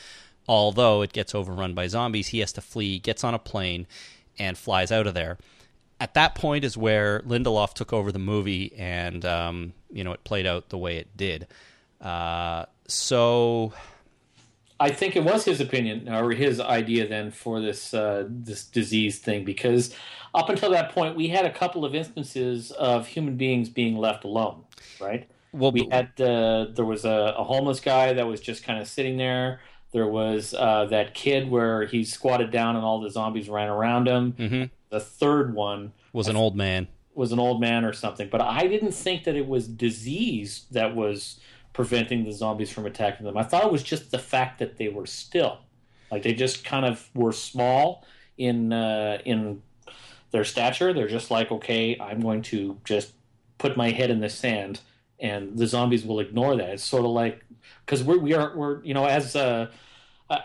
Although 0.49 1.03
it 1.03 1.12
gets 1.12 1.35
overrun 1.35 1.75
by 1.75 1.89
zombies, 1.89 2.29
he 2.29 2.39
has 2.39 2.53
to 2.53 2.61
flee, 2.61 2.99
gets 2.99 3.25
on 3.25 3.35
a 3.35 3.39
plane, 3.39 3.87
and 4.39 4.57
flies 4.57 4.93
out 4.93 5.07
of 5.07 5.15
there. 5.15 5.39
At 5.99 6.15
that 6.15 6.35
point 6.35 6.65
is 6.65 6.77
where 6.77 7.21
Lindelof 7.21 7.75
took 7.75 7.93
over 7.93 8.12
the 8.12 8.19
movie, 8.19 8.73
and 8.77 9.25
um, 9.25 9.73
you 9.91 10.05
know 10.05 10.12
it 10.12 10.25
played 10.25 10.47
out 10.47 10.69
the 10.69 10.79
way 10.79 10.99
it 10.99 11.17
did. 11.17 11.47
Uh, 12.01 12.67
so 12.87 13.73
I 14.79 14.91
think 14.91 15.17
it 15.17 15.25
was 15.25 15.45
his 15.45 15.61
opinion 15.61 16.09
or 16.09 16.33
his 16.33 16.61
idea 16.61 17.09
then 17.09 17.31
for 17.31 17.61
this 17.61 17.95
uh, 17.95 18.25
this 18.29 18.65
disease 18.65 19.19
thing 19.19 19.45
because 19.45 19.95
up 20.35 20.51
until 20.51 20.71
that 20.71 20.93
point 20.93 21.17
we 21.17 21.29
had 21.29 21.47
a 21.47 21.53
couple 21.53 21.85
of 21.85 21.95
instances 21.95 22.71
of 22.73 23.07
human 23.07 23.37
beings 23.37 23.69
being 23.69 23.97
left 23.97 24.25
alone, 24.25 24.65
right? 25.01 25.29
Well, 25.53 25.73
we 25.73 25.89
had 25.91 26.21
uh, 26.21 26.67
there 26.75 26.85
was 26.85 27.07
a, 27.07 27.35
a, 27.39 27.45
homeless 27.45 27.81
guy 27.81 28.13
that 28.13 28.27
was 28.27 28.41
just 28.41 28.63
kind 28.63 28.79
of 28.79 28.87
sitting 28.87 29.17
there. 29.17 29.61
There 29.93 30.07
was 30.07 30.53
uh, 30.53 30.85
that 30.91 31.15
kid 31.15 31.51
where 31.51 31.87
he 31.87 32.05
squatted 32.05 32.51
down 32.51 32.77
and 32.77 32.85
all 32.85 33.01
the 33.01 33.11
zombies 33.11 33.49
ran 33.49 33.69
around 33.69 34.07
him. 34.07 34.33
Mm-hmm. 34.33 34.65
The 34.91 35.01
third 35.01 35.55
one 35.55 35.93
was 36.13 36.29
an 36.29 36.37
old 36.37 36.57
man. 36.57 36.89
Was 37.15 37.33
an 37.33 37.39
old 37.39 37.63
man 37.63 37.87
or 37.87 37.95
something, 37.95 38.29
but 38.31 38.43
I 38.43 38.67
didn't 38.67 38.93
think 38.93 39.25
that 39.25 39.37
it 39.37 39.47
was 39.47 39.67
disease 39.67 40.67
that 40.73 40.95
was 40.95 41.41
preventing 41.77 42.25
the 42.25 42.33
zombies 42.33 42.71
from 42.71 42.87
attacking 42.87 43.27
them. 43.27 43.37
I 43.37 43.43
thought 43.43 43.62
it 43.62 43.71
was 43.71 43.83
just 43.83 44.11
the 44.11 44.19
fact 44.19 44.61
that 44.61 44.79
they 44.79 44.89
were 44.89 45.05
still, 45.05 45.59
like 46.11 46.23
they 46.23 46.33
just 46.33 46.65
kind 46.65 46.87
of 46.87 47.11
were 47.15 47.33
small 47.33 48.07
in 48.39 48.73
uh, 48.73 49.19
in 49.27 49.62
their 50.31 50.43
stature. 50.43 50.95
They're 50.95 51.07
just 51.07 51.31
like, 51.31 51.53
okay, 51.53 51.99
I'm 52.01 52.21
going 52.21 52.41
to 52.45 52.79
just 52.85 53.12
put 53.59 53.77
my 53.77 53.91
head 53.91 54.09
in 54.09 54.21
the 54.21 54.31
sand, 54.31 54.81
and 55.21 55.59
the 55.59 55.67
zombies 55.67 56.07
will 56.07 56.19
ignore 56.19 56.57
that. 56.57 56.71
It's 56.71 56.83
sort 56.83 57.05
of 57.05 57.11
like 57.11 57.45
because 57.85 58.03
we're 58.03 58.19
we 58.19 58.33
are 58.33 58.57
we're 58.57 58.83
you 58.83 58.95
know 58.95 59.05
as 59.05 59.37
uh, 59.37 59.71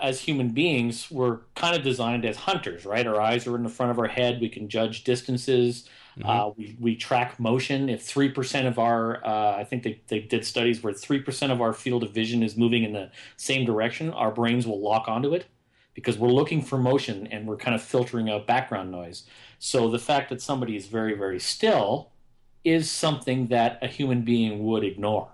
as 0.01 0.19
human 0.19 0.49
beings 0.49 1.09
we're 1.09 1.39
kind 1.55 1.77
of 1.77 1.81
designed 1.81 2.25
as 2.25 2.35
hunters, 2.35 2.85
right? 2.85 3.07
Our 3.07 3.21
eyes 3.21 3.47
are 3.47 3.55
in 3.55 3.63
the 3.63 3.69
front 3.69 3.93
of 3.93 3.99
our 3.99 4.09
head. 4.09 4.41
We 4.41 4.49
can 4.49 4.67
judge 4.67 5.05
distances. 5.05 5.87
Mm-hmm. 6.19 6.29
Uh, 6.29 6.49
we, 6.57 6.75
we 6.79 6.95
track 6.95 7.39
motion. 7.39 7.89
If 7.89 8.05
3% 8.05 8.67
of 8.67 8.79
our, 8.79 9.25
uh, 9.25 9.55
I 9.57 9.63
think 9.63 9.83
they, 9.83 10.01
they 10.07 10.19
did 10.19 10.45
studies 10.45 10.83
where 10.83 10.93
3% 10.93 11.51
of 11.51 11.61
our 11.61 11.73
field 11.73 12.03
of 12.03 12.11
vision 12.11 12.43
is 12.43 12.57
moving 12.57 12.83
in 12.83 12.93
the 12.93 13.11
same 13.37 13.65
direction, 13.65 14.11
our 14.11 14.31
brains 14.31 14.67
will 14.67 14.81
lock 14.81 15.07
onto 15.07 15.33
it 15.33 15.45
because 15.93 16.17
we're 16.17 16.29
looking 16.29 16.61
for 16.61 16.77
motion 16.77 17.27
and 17.27 17.47
we're 17.47 17.57
kind 17.57 17.75
of 17.75 17.81
filtering 17.81 18.29
out 18.29 18.47
background 18.47 18.91
noise. 18.91 19.23
So 19.59 19.89
the 19.89 19.99
fact 19.99 20.29
that 20.29 20.41
somebody 20.41 20.75
is 20.75 20.87
very, 20.87 21.13
very 21.13 21.39
still 21.39 22.11
is 22.63 22.89
something 22.91 23.47
that 23.47 23.79
a 23.81 23.87
human 23.87 24.21
being 24.21 24.65
would 24.65 24.83
ignore. 24.83 25.29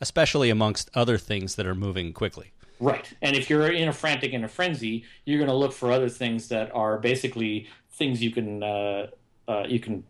Especially 0.00 0.50
amongst 0.50 0.90
other 0.94 1.18
things 1.18 1.54
that 1.56 1.66
are 1.66 1.74
moving 1.74 2.12
quickly. 2.12 2.52
Right. 2.80 3.12
And 3.22 3.36
if 3.36 3.48
you're 3.48 3.70
in 3.70 3.88
a 3.88 3.92
frantic 3.92 4.32
and 4.32 4.44
a 4.44 4.48
frenzy, 4.48 5.04
you're 5.24 5.38
going 5.38 5.50
to 5.50 5.54
look 5.54 5.72
for 5.72 5.92
other 5.92 6.08
things 6.08 6.48
that 6.48 6.74
are 6.74 6.98
basically 6.98 7.68
things 7.92 8.20
you 8.22 8.32
can 8.32 8.62
uh, 8.62 9.06
uh, 9.46 9.64
you 9.68 9.78
can 9.78 10.02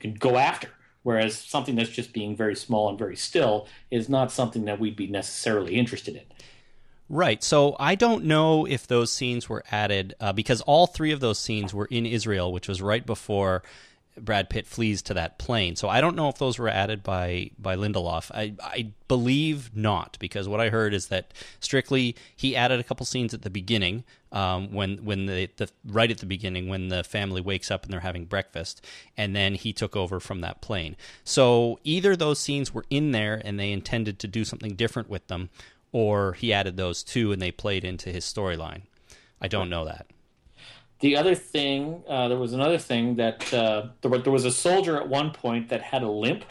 can 0.00 0.14
go 0.14 0.36
after. 0.36 0.68
Whereas 1.02 1.38
something 1.38 1.76
that's 1.76 1.90
just 1.90 2.12
being 2.12 2.36
very 2.36 2.54
small 2.54 2.88
and 2.88 2.98
very 2.98 3.16
still 3.16 3.66
is 3.90 4.08
not 4.08 4.30
something 4.30 4.66
that 4.66 4.78
we'd 4.78 4.96
be 4.96 5.06
necessarily 5.06 5.76
interested 5.76 6.14
in. 6.14 6.22
Right. 7.08 7.42
So 7.42 7.74
I 7.80 7.94
don't 7.94 8.24
know 8.24 8.66
if 8.66 8.86
those 8.86 9.12
scenes 9.12 9.48
were 9.48 9.64
added 9.72 10.14
uh, 10.20 10.32
because 10.32 10.60
all 10.60 10.86
three 10.86 11.10
of 11.10 11.20
those 11.20 11.38
scenes 11.38 11.74
were 11.74 11.86
in 11.86 12.06
Israel, 12.06 12.52
which 12.52 12.68
was 12.68 12.80
right 12.80 13.04
before 13.04 13.62
Brad 14.18 14.50
Pitt 14.50 14.66
flees 14.66 15.02
to 15.02 15.14
that 15.14 15.38
plane. 15.38 15.76
So 15.76 15.88
I 15.88 16.00
don't 16.00 16.16
know 16.16 16.28
if 16.28 16.38
those 16.38 16.58
were 16.58 16.68
added 16.68 17.02
by 17.02 17.50
by 17.58 17.76
Lindelof. 17.76 18.30
I 18.32 18.54
I 18.62 18.92
believe 19.08 19.70
not 19.74 20.16
because 20.20 20.48
what 20.48 20.60
I 20.60 20.68
heard 20.68 20.94
is 20.94 21.06
that 21.08 21.32
strictly 21.60 22.16
he 22.36 22.56
added 22.56 22.80
a 22.80 22.84
couple 22.84 23.06
scenes 23.06 23.34
at 23.34 23.42
the 23.42 23.50
beginning 23.50 24.04
um, 24.32 24.72
when 24.72 25.04
when 25.04 25.26
the, 25.26 25.48
the 25.56 25.70
right 25.84 26.10
at 26.10 26.18
the 26.18 26.26
beginning 26.26 26.68
when 26.68 26.88
the 26.88 27.04
family 27.04 27.40
wakes 27.40 27.70
up 27.70 27.84
and 27.84 27.92
they're 27.92 28.00
having 28.00 28.24
breakfast, 28.24 28.84
and 29.16 29.34
then 29.34 29.54
he 29.54 29.72
took 29.72 29.96
over 29.96 30.20
from 30.20 30.40
that 30.40 30.60
plane. 30.60 30.96
So 31.24 31.78
either 31.84 32.16
those 32.16 32.38
scenes 32.38 32.74
were 32.74 32.84
in 32.90 33.12
there 33.12 33.40
and 33.44 33.58
they 33.58 33.72
intended 33.72 34.18
to 34.20 34.28
do 34.28 34.44
something 34.44 34.74
different 34.74 35.08
with 35.08 35.26
them, 35.28 35.50
or 35.92 36.32
he 36.34 36.52
added 36.52 36.76
those 36.76 37.02
too 37.02 37.32
and 37.32 37.40
they 37.40 37.52
played 37.52 37.84
into 37.84 38.10
his 38.10 38.24
storyline. 38.24 38.82
I 39.40 39.48
don't 39.48 39.70
know 39.70 39.84
that. 39.86 40.06
The 41.00 41.16
other 41.16 41.34
thing, 41.34 42.02
uh, 42.06 42.28
there 42.28 42.38
was 42.38 42.52
another 42.52 42.76
thing 42.76 43.16
that 43.16 43.52
uh, 43.54 43.88
there, 44.02 44.18
there, 44.18 44.32
was 44.32 44.44
a 44.44 44.52
soldier 44.52 44.98
at 44.98 45.08
one 45.08 45.30
point 45.30 45.70
that 45.70 45.80
had 45.80 46.02
a 46.02 46.10
limp, 46.10 46.44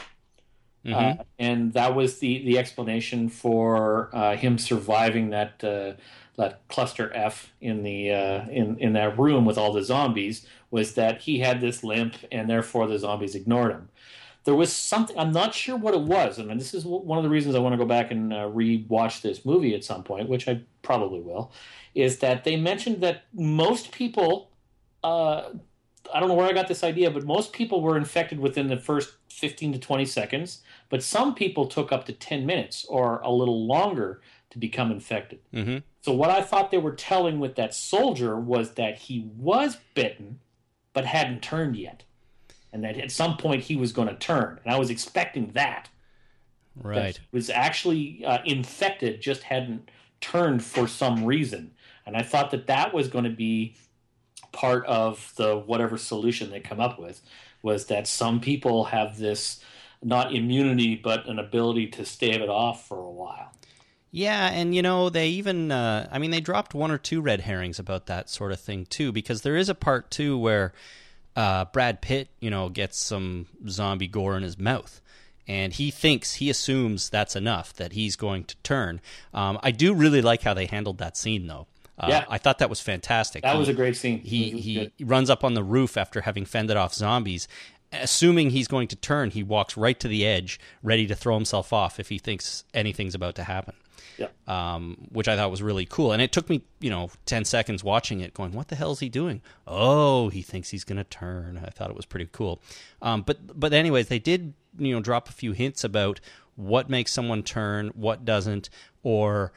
uh, 0.85 0.89
mm-hmm. 0.89 1.19
uh, 1.19 1.23
and 1.37 1.73
that 1.73 1.95
was 1.95 2.17
the 2.17 2.43
the 2.43 2.57
explanation 2.57 3.29
for 3.29 4.09
uh, 4.11 4.35
him 4.35 4.57
surviving 4.57 5.29
that 5.29 5.63
uh, 5.63 5.93
that 6.37 6.67
cluster 6.67 7.11
F 7.13 7.53
in 7.61 7.83
the 7.83 8.09
in 8.09 8.79
in 8.79 8.93
that 8.93 9.19
room 9.19 9.45
with 9.45 9.57
all 9.57 9.71
the 9.71 9.83
zombies 9.83 10.47
was 10.71 10.95
that 10.95 11.21
he 11.21 11.39
had 11.39 11.61
this 11.61 11.83
limp, 11.83 12.15
and 12.31 12.49
therefore 12.49 12.87
the 12.87 12.97
zombies 12.97 13.35
ignored 13.35 13.71
him. 13.71 13.89
There 14.45 14.55
was 14.55 14.73
something 14.73 15.15
I'm 15.19 15.31
not 15.31 15.53
sure 15.53 15.77
what 15.77 15.93
it 15.93 16.01
was, 16.01 16.39
I 16.39 16.41
and 16.41 16.49
mean, 16.49 16.57
this 16.57 16.73
is 16.73 16.85
one 16.85 17.19
of 17.19 17.23
the 17.23 17.29
reasons 17.29 17.53
I 17.53 17.59
want 17.59 17.73
to 17.73 17.77
go 17.77 17.85
back 17.85 18.09
and 18.09 18.55
re-watch 18.55 19.21
this 19.21 19.45
movie 19.45 19.75
at 19.75 19.83
some 19.83 20.03
point, 20.03 20.27
which 20.27 20.47
I 20.47 20.61
probably 20.81 21.19
will 21.19 21.51
is 21.95 22.19
that 22.19 22.43
they 22.43 22.55
mentioned 22.55 23.01
that 23.01 23.23
most 23.33 23.91
people, 23.91 24.51
uh, 25.03 25.49
I 26.13 26.19
don't 26.19 26.29
know 26.29 26.35
where 26.35 26.47
I 26.47 26.53
got 26.53 26.67
this 26.67 26.83
idea, 26.83 27.11
but 27.11 27.25
most 27.25 27.53
people 27.53 27.81
were 27.81 27.97
infected 27.97 28.39
within 28.39 28.67
the 28.67 28.77
first 28.77 29.15
15 29.29 29.73
to 29.73 29.79
20 29.79 30.05
seconds, 30.05 30.61
but 30.89 31.03
some 31.03 31.35
people 31.35 31.65
took 31.65 31.91
up 31.91 32.05
to 32.05 32.13
10 32.13 32.45
minutes 32.45 32.85
or 32.85 33.19
a 33.21 33.31
little 33.31 33.65
longer 33.65 34.21
to 34.51 34.57
become 34.57 34.91
infected. 34.91 35.39
Mm-hmm. 35.53 35.77
So, 36.01 36.13
what 36.13 36.29
I 36.29 36.41
thought 36.41 36.71
they 36.71 36.77
were 36.77 36.95
telling 36.95 37.39
with 37.39 37.55
that 37.55 37.73
soldier 37.73 38.39
was 38.39 38.73
that 38.73 38.97
he 38.97 39.29
was 39.37 39.77
bitten, 39.93 40.39
but 40.93 41.05
hadn't 41.05 41.41
turned 41.41 41.75
yet. 41.75 42.03
And 42.71 42.83
that 42.83 42.97
at 42.97 43.11
some 43.11 43.37
point 43.37 43.63
he 43.63 43.75
was 43.75 43.91
going 43.91 44.07
to 44.07 44.15
turn. 44.15 44.59
And 44.63 44.73
I 44.73 44.77
was 44.77 44.89
expecting 44.89 45.51
that. 45.53 45.89
Right. 46.75 47.15
That 47.15 47.19
was 47.31 47.49
actually 47.49 48.23
uh, 48.25 48.39
infected, 48.45 49.21
just 49.21 49.43
hadn't 49.43 49.89
turned 50.21 50.63
for 50.63 50.87
some 50.87 51.25
reason. 51.25 51.71
And 52.09 52.17
I 52.17 52.23
thought 52.23 52.49
that 52.51 52.65
that 52.65 52.91
was 52.91 53.07
going 53.07 53.25
to 53.25 53.29
be 53.29 53.75
part 54.51 54.83
of 54.87 55.31
the 55.35 55.55
whatever 55.55 55.95
solution 55.95 56.49
they 56.49 56.59
come 56.59 56.79
up 56.79 56.97
with 56.97 57.21
was 57.61 57.85
that 57.85 58.07
some 58.07 58.39
people 58.39 58.85
have 58.85 59.19
this 59.19 59.63
not 60.01 60.33
immunity 60.33 60.95
but 60.95 61.27
an 61.27 61.37
ability 61.37 61.85
to 61.85 62.03
stave 62.03 62.41
it 62.41 62.49
off 62.49 62.87
for 62.87 62.97
a 62.97 63.11
while. 63.11 63.51
Yeah, 64.09 64.49
and 64.49 64.73
you 64.73 64.81
know 64.81 65.09
they 65.09 65.27
even 65.29 65.71
uh, 65.71 66.09
I 66.11 66.17
mean 66.17 66.31
they 66.31 66.41
dropped 66.41 66.73
one 66.73 66.89
or 66.89 66.97
two 66.97 67.21
red 67.21 67.41
herrings 67.41 67.77
about 67.77 68.07
that 68.07 68.27
sort 68.27 68.51
of 68.51 68.59
thing 68.59 68.87
too 68.87 69.11
because 69.11 69.43
there 69.43 69.55
is 69.55 69.69
a 69.69 69.75
part 69.75 70.09
too 70.09 70.35
where 70.35 70.73
uh, 71.35 71.65
Brad 71.65 72.01
Pitt 72.01 72.29
you 72.39 72.49
know 72.49 72.69
gets 72.69 72.97
some 72.97 73.45
zombie 73.67 74.07
gore 74.07 74.35
in 74.35 74.41
his 74.41 74.57
mouth 74.57 74.99
and 75.47 75.73
he 75.73 75.91
thinks 75.91 76.35
he 76.35 76.49
assumes 76.49 77.09
that's 77.09 77.35
enough 77.35 77.73
that 77.73 77.93
he's 77.93 78.15
going 78.15 78.45
to 78.45 78.55
turn. 78.57 78.99
Um, 79.31 79.59
I 79.61 79.71
do 79.71 79.93
really 79.93 80.23
like 80.23 80.41
how 80.41 80.55
they 80.55 80.65
handled 80.65 80.97
that 80.99 81.15
scene 81.15 81.45
though. 81.45 81.67
Uh, 81.99 82.07
yeah. 82.09 82.25
I 82.29 82.37
thought 82.37 82.59
that 82.59 82.69
was 82.69 82.79
fantastic. 82.79 83.43
That 83.43 83.53
he, 83.53 83.59
was 83.59 83.69
a 83.69 83.73
great 83.73 83.97
scene. 83.97 84.19
He 84.19 84.51
he 84.51 84.91
runs 85.03 85.29
up 85.29 85.43
on 85.43 85.53
the 85.53 85.63
roof 85.63 85.97
after 85.97 86.21
having 86.21 86.45
fended 86.45 86.77
off 86.77 86.93
zombies. 86.93 87.47
Assuming 87.91 88.51
he's 88.51 88.67
going 88.67 88.87
to 88.89 88.95
turn, 88.95 89.31
he 89.31 89.41
walks 89.41 89.75
right 89.75 89.99
to 89.99 90.07
the 90.07 90.25
edge, 90.25 90.59
ready 90.83 91.07
to 91.07 91.15
throw 91.15 91.33
himself 91.35 91.73
off 91.73 91.99
if 91.99 92.09
he 92.09 92.19
thinks 92.19 92.63
anything's 92.73 93.15
about 93.15 93.35
to 93.35 93.43
happen. 93.43 93.73
Yeah. 94.17 94.27
um, 94.47 95.07
which 95.13 95.29
I 95.29 95.37
thought 95.37 95.49
was 95.49 95.61
really 95.63 95.85
cool. 95.85 96.11
And 96.11 96.21
it 96.21 96.33
took 96.33 96.49
me, 96.49 96.61
you 96.81 96.89
know, 96.89 97.09
10 97.25 97.45
seconds 97.45 97.85
watching 97.85 98.19
it 98.19 98.33
going, 98.33 98.51
what 98.51 98.67
the 98.67 98.75
hell 98.75 98.91
is 98.91 98.99
he 98.99 99.07
doing? 99.07 99.41
Oh, 99.65 100.27
he 100.27 100.41
thinks 100.41 100.71
he's 100.71 100.83
going 100.83 100.97
to 100.97 101.05
turn. 101.05 101.61
I 101.65 101.69
thought 101.69 101.89
it 101.89 101.95
was 101.95 102.05
pretty 102.05 102.27
cool. 102.29 102.61
Um, 103.01 103.21
but, 103.21 103.57
but 103.57 103.71
anyways, 103.71 104.09
they 104.09 104.19
did, 104.19 104.55
you 104.77 104.93
know, 104.93 104.99
drop 104.99 105.29
a 105.29 105.31
few 105.31 105.53
hints 105.53 105.85
about 105.85 106.19
what 106.57 106.89
makes 106.89 107.13
someone 107.13 107.43
turn, 107.43 107.89
what 107.95 108.25
doesn't, 108.25 108.69
or 109.03 109.53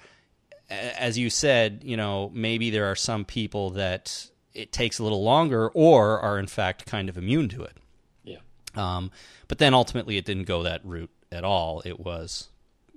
as 0.73 1.19
you 1.19 1.31
said, 1.31 1.83
you 1.85 1.97
know, 1.97 2.31
maybe 2.33 2.71
there 2.71 2.91
are 2.91 2.97
some 2.97 3.25
people 3.25 3.71
that 3.71 4.29
it 4.55 4.73
takes 4.73 4.99
a 4.99 5.03
little 5.03 5.23
longer 5.23 5.69
or 5.69 6.21
are 6.21 6.39
in 6.39 6.47
fact 6.47 6.87
kind 6.87 7.09
of 7.09 7.17
immune 7.17 7.49
to 7.51 7.63
it. 7.63 7.77
Yeah. 8.25 8.39
Um, 8.75 9.11
but 9.49 9.59
then 9.59 9.75
ultimately, 9.75 10.17
it 10.17 10.25
didn't 10.25 10.45
go 10.45 10.63
that 10.63 10.81
route 10.85 11.11
at 11.31 11.45
all. 11.45 11.83
It 11.85 12.01
was, 12.01 12.49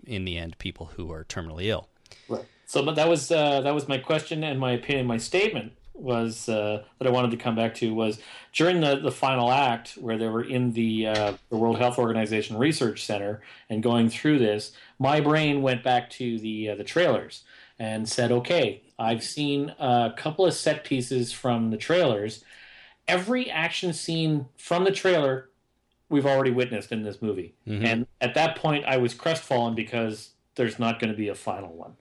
in 0.06 0.26
the 0.26 0.38
end, 0.38 0.58
people 0.58 0.92
who 0.96 1.12
are 1.12 1.24
terminally 1.24 1.66
ill. 1.66 1.88
Right. 2.30 2.46
So, 2.66 2.84
but 2.84 2.96
that 2.96 3.08
was 3.08 3.32
uh, 3.32 3.62
that 3.62 3.74
was 3.74 3.88
my 3.88 3.98
question 3.98 4.44
and 4.44 4.60
my 4.60 4.72
opinion. 4.72 5.06
My 5.06 5.18
statement 5.18 5.74
was 5.94 6.50
uh, 6.50 6.84
that 7.00 7.08
I 7.08 7.12
wanted 7.12 7.32
to 7.32 7.38
come 7.38 7.56
back 7.56 7.76
to 7.76 7.94
was 7.94 8.20
during 8.54 8.82
the, 8.82 8.98
the 8.98 9.12
final 9.12 9.52
act 9.52 9.94
where 9.94 10.18
they 10.18 10.28
were 10.28 10.44
in 10.44 10.74
the 10.74 11.08
uh, 11.08 11.34
the 11.50 11.58
World 11.58 11.78
Health 11.78 11.98
Organization 11.98 12.58
Research 12.58 13.06
Center 13.06 13.42
and 13.70 13.82
going 13.82 14.10
through 14.10 14.40
this. 14.40 14.72
My 15.00 15.22
brain 15.22 15.62
went 15.62 15.84
back 15.84 16.10
to 16.12 16.40
the 16.40 16.70
uh, 16.70 16.76
the 16.76 16.84
trailers 16.84 17.44
and 17.80 18.08
said, 18.08 18.32
"Okay, 18.32 18.84
I've 18.98 19.24
seen 19.24 19.74
a 19.80 20.14
couple 20.16 20.46
of 20.46 20.54
set 20.54 20.84
pieces 20.84 21.32
from 21.32 21.72
the 21.72 21.78
trailers. 21.78 22.44
Every 23.08 23.50
action 23.50 23.94
scene 23.94 24.48
from 24.58 24.84
the 24.84 24.92
trailer." 24.92 25.50
We've 26.08 26.26
already 26.28 26.52
witnessed 26.52 26.92
in 26.92 27.02
this 27.02 27.20
movie, 27.20 27.56
mm-hmm. 27.68 27.84
and 27.84 28.08
at 28.22 28.36
that 28.36 28.58
point, 28.58 28.86
I 28.86 28.98
was 28.98 29.16
crestfallen 29.16 29.74
because 29.74 30.30
there's 30.54 30.78
not 30.78 31.00
going 31.00 31.12
to 31.12 31.18
be 31.18 31.30
a 31.30 31.36
final 31.36 31.74
one. 31.74 31.96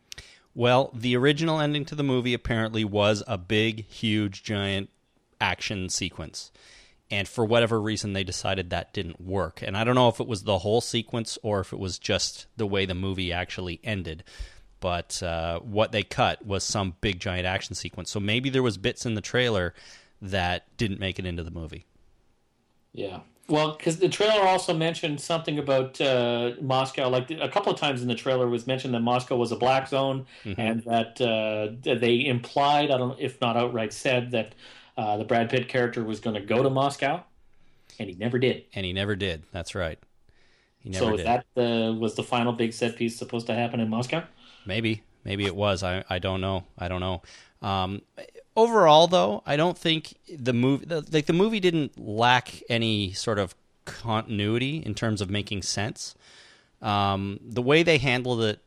Well, 0.54 0.90
the 0.94 1.16
original 1.16 1.58
ending 1.58 1.84
to 1.86 1.94
the 1.94 2.04
movie 2.04 2.34
apparently 2.34 2.84
was 2.84 3.22
a 3.26 3.36
big, 3.36 3.86
huge, 3.86 4.44
giant 4.44 4.90
action 5.40 5.88
sequence. 5.88 6.52
And 7.10 7.28
for 7.28 7.44
whatever 7.44 7.80
reason, 7.80 8.12
they 8.12 8.24
decided 8.24 8.70
that 8.70 8.94
didn't 8.94 9.20
work. 9.20 9.62
And 9.62 9.76
I 9.76 9.84
don't 9.84 9.94
know 9.94 10.08
if 10.08 10.20
it 10.20 10.26
was 10.26 10.44
the 10.44 10.58
whole 10.58 10.80
sequence 10.80 11.38
or 11.42 11.60
if 11.60 11.72
it 11.72 11.78
was 11.78 11.98
just 11.98 12.46
the 12.56 12.66
way 12.66 12.86
the 12.86 12.94
movie 12.94 13.32
actually 13.32 13.80
ended. 13.84 14.24
But 14.84 15.22
uh, 15.22 15.60
what 15.60 15.92
they 15.92 16.02
cut 16.02 16.44
was 16.44 16.62
some 16.62 16.94
big, 17.00 17.18
giant 17.18 17.46
action 17.46 17.74
sequence. 17.74 18.10
So 18.10 18.20
maybe 18.20 18.50
there 18.50 18.62
was 18.62 18.76
bits 18.76 19.06
in 19.06 19.14
the 19.14 19.22
trailer 19.22 19.72
that 20.20 20.76
didn't 20.76 21.00
make 21.00 21.18
it 21.18 21.24
into 21.24 21.42
the 21.42 21.50
movie. 21.50 21.86
Yeah. 22.92 23.20
Well, 23.48 23.76
because 23.78 23.96
the 23.96 24.10
trailer 24.10 24.46
also 24.46 24.74
mentioned 24.74 25.22
something 25.22 25.58
about 25.58 25.98
uh, 26.02 26.52
Moscow. 26.60 27.08
Like 27.08 27.30
a 27.30 27.48
couple 27.48 27.72
of 27.72 27.80
times 27.80 28.02
in 28.02 28.08
the 28.08 28.14
trailer 28.14 28.46
was 28.46 28.66
mentioned 28.66 28.92
that 28.92 29.00
Moscow 29.00 29.36
was 29.36 29.52
a 29.52 29.56
black 29.56 29.88
zone, 29.88 30.26
and 30.58 30.82
that 30.82 31.18
uh, 31.18 31.76
they 31.82 32.26
implied, 32.26 32.90
I 32.90 32.98
don't, 32.98 33.18
if 33.18 33.40
not 33.40 33.56
outright 33.56 33.94
said, 33.94 34.32
that 34.32 34.54
uh, 34.98 35.16
the 35.16 35.24
Brad 35.24 35.48
Pitt 35.48 35.66
character 35.66 36.04
was 36.04 36.20
going 36.20 36.34
to 36.34 36.42
go 36.42 36.62
to 36.62 36.68
Moscow, 36.68 37.24
and 37.98 38.10
he 38.10 38.16
never 38.16 38.38
did. 38.38 38.64
And 38.74 38.84
he 38.84 38.92
never 38.92 39.16
did. 39.16 39.44
That's 39.50 39.74
right. 39.74 39.98
He 40.80 40.90
never 40.90 41.04
So 41.06 41.16
did. 41.16 41.26
that 41.26 41.46
the 41.54 41.96
was 41.98 42.16
the 42.16 42.22
final 42.22 42.52
big 42.52 42.74
set 42.74 42.96
piece 42.96 43.16
supposed 43.16 43.46
to 43.46 43.54
happen 43.54 43.80
in 43.80 43.88
Moscow? 43.88 44.24
Maybe, 44.66 45.02
maybe 45.24 45.46
it 45.46 45.56
was. 45.56 45.82
I, 45.82 46.04
I 46.08 46.18
don't 46.18 46.40
know. 46.40 46.64
I 46.78 46.88
don't 46.88 47.00
know. 47.00 47.22
Um, 47.62 48.02
overall, 48.56 49.06
though, 49.06 49.42
I 49.46 49.56
don't 49.56 49.76
think 49.78 50.14
the 50.28 50.52
movie 50.52 50.84
the, 50.84 51.06
like 51.10 51.26
the 51.26 51.32
movie 51.32 51.60
didn't 51.60 51.98
lack 51.98 52.62
any 52.68 53.12
sort 53.12 53.38
of 53.38 53.54
continuity 53.84 54.82
in 54.84 54.94
terms 54.94 55.20
of 55.20 55.30
making 55.30 55.62
sense. 55.62 56.14
Um, 56.82 57.40
the 57.42 57.62
way 57.62 57.82
they 57.82 57.98
handled 57.98 58.42
it 58.42 58.60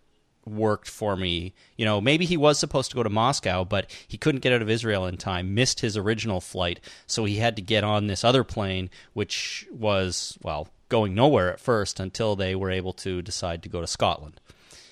worked 0.46 0.88
for 0.88 1.16
me. 1.16 1.54
You 1.76 1.86
know, 1.86 2.00
maybe 2.00 2.26
he 2.26 2.38
was 2.38 2.58
supposed 2.58 2.90
to 2.92 2.96
go 2.96 3.04
to 3.04 3.10
Moscow, 3.10 3.64
but 3.64 3.92
he 4.08 4.18
couldn't 4.18 4.42
get 4.42 4.54
out 4.54 4.62
of 4.62 4.70
Israel 4.70 5.06
in 5.06 5.18
time, 5.18 5.54
missed 5.54 5.82
his 5.82 5.98
original 5.98 6.42
flight, 6.42 6.80
so 7.06 7.26
he 7.26 7.38
had 7.38 7.56
to 7.58 7.62
get 7.62 7.84
on 7.84 8.08
this 8.08 8.24
other 8.24 8.44
plane, 8.44 8.90
which 9.14 9.68
was, 9.72 10.38
well, 10.42 10.70
going 10.90 11.14
nowhere 11.14 11.52
at 11.52 11.60
first 11.60 12.00
until 12.00 12.36
they 12.36 12.56
were 12.56 12.72
able 12.72 12.94
to 12.94 13.22
decide 13.22 13.62
to 13.64 13.70
go 13.70 13.82
to 13.82 13.88
Scotland 13.88 14.40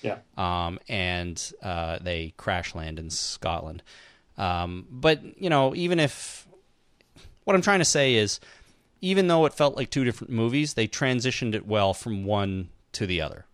Yeah. 0.06 0.18
um, 0.38 0.78
and 0.88 1.52
uh, 1.62 1.98
they 2.00 2.32
crash 2.36 2.74
land 2.74 2.98
in 2.98 3.10
Scotland. 3.10 3.82
Um, 4.38 4.86
but 4.90 5.20
you 5.42 5.50
know, 5.50 5.74
even 5.74 5.98
if 6.00 6.46
what 7.44 7.54
I'm 7.56 7.62
trying 7.62 7.80
to 7.80 7.84
say 7.84 8.14
is, 8.14 8.38
even 9.00 9.28
though 9.28 9.44
it 9.46 9.52
felt 9.52 9.76
like 9.76 9.90
two 9.90 10.04
different 10.04 10.32
movies, 10.32 10.74
they 10.74 10.86
transitioned 10.88 11.54
it 11.54 11.66
well 11.66 11.92
from 11.94 12.24
one 12.24 12.68
to 12.92 13.06
the 13.06 13.20
other. 13.20 13.46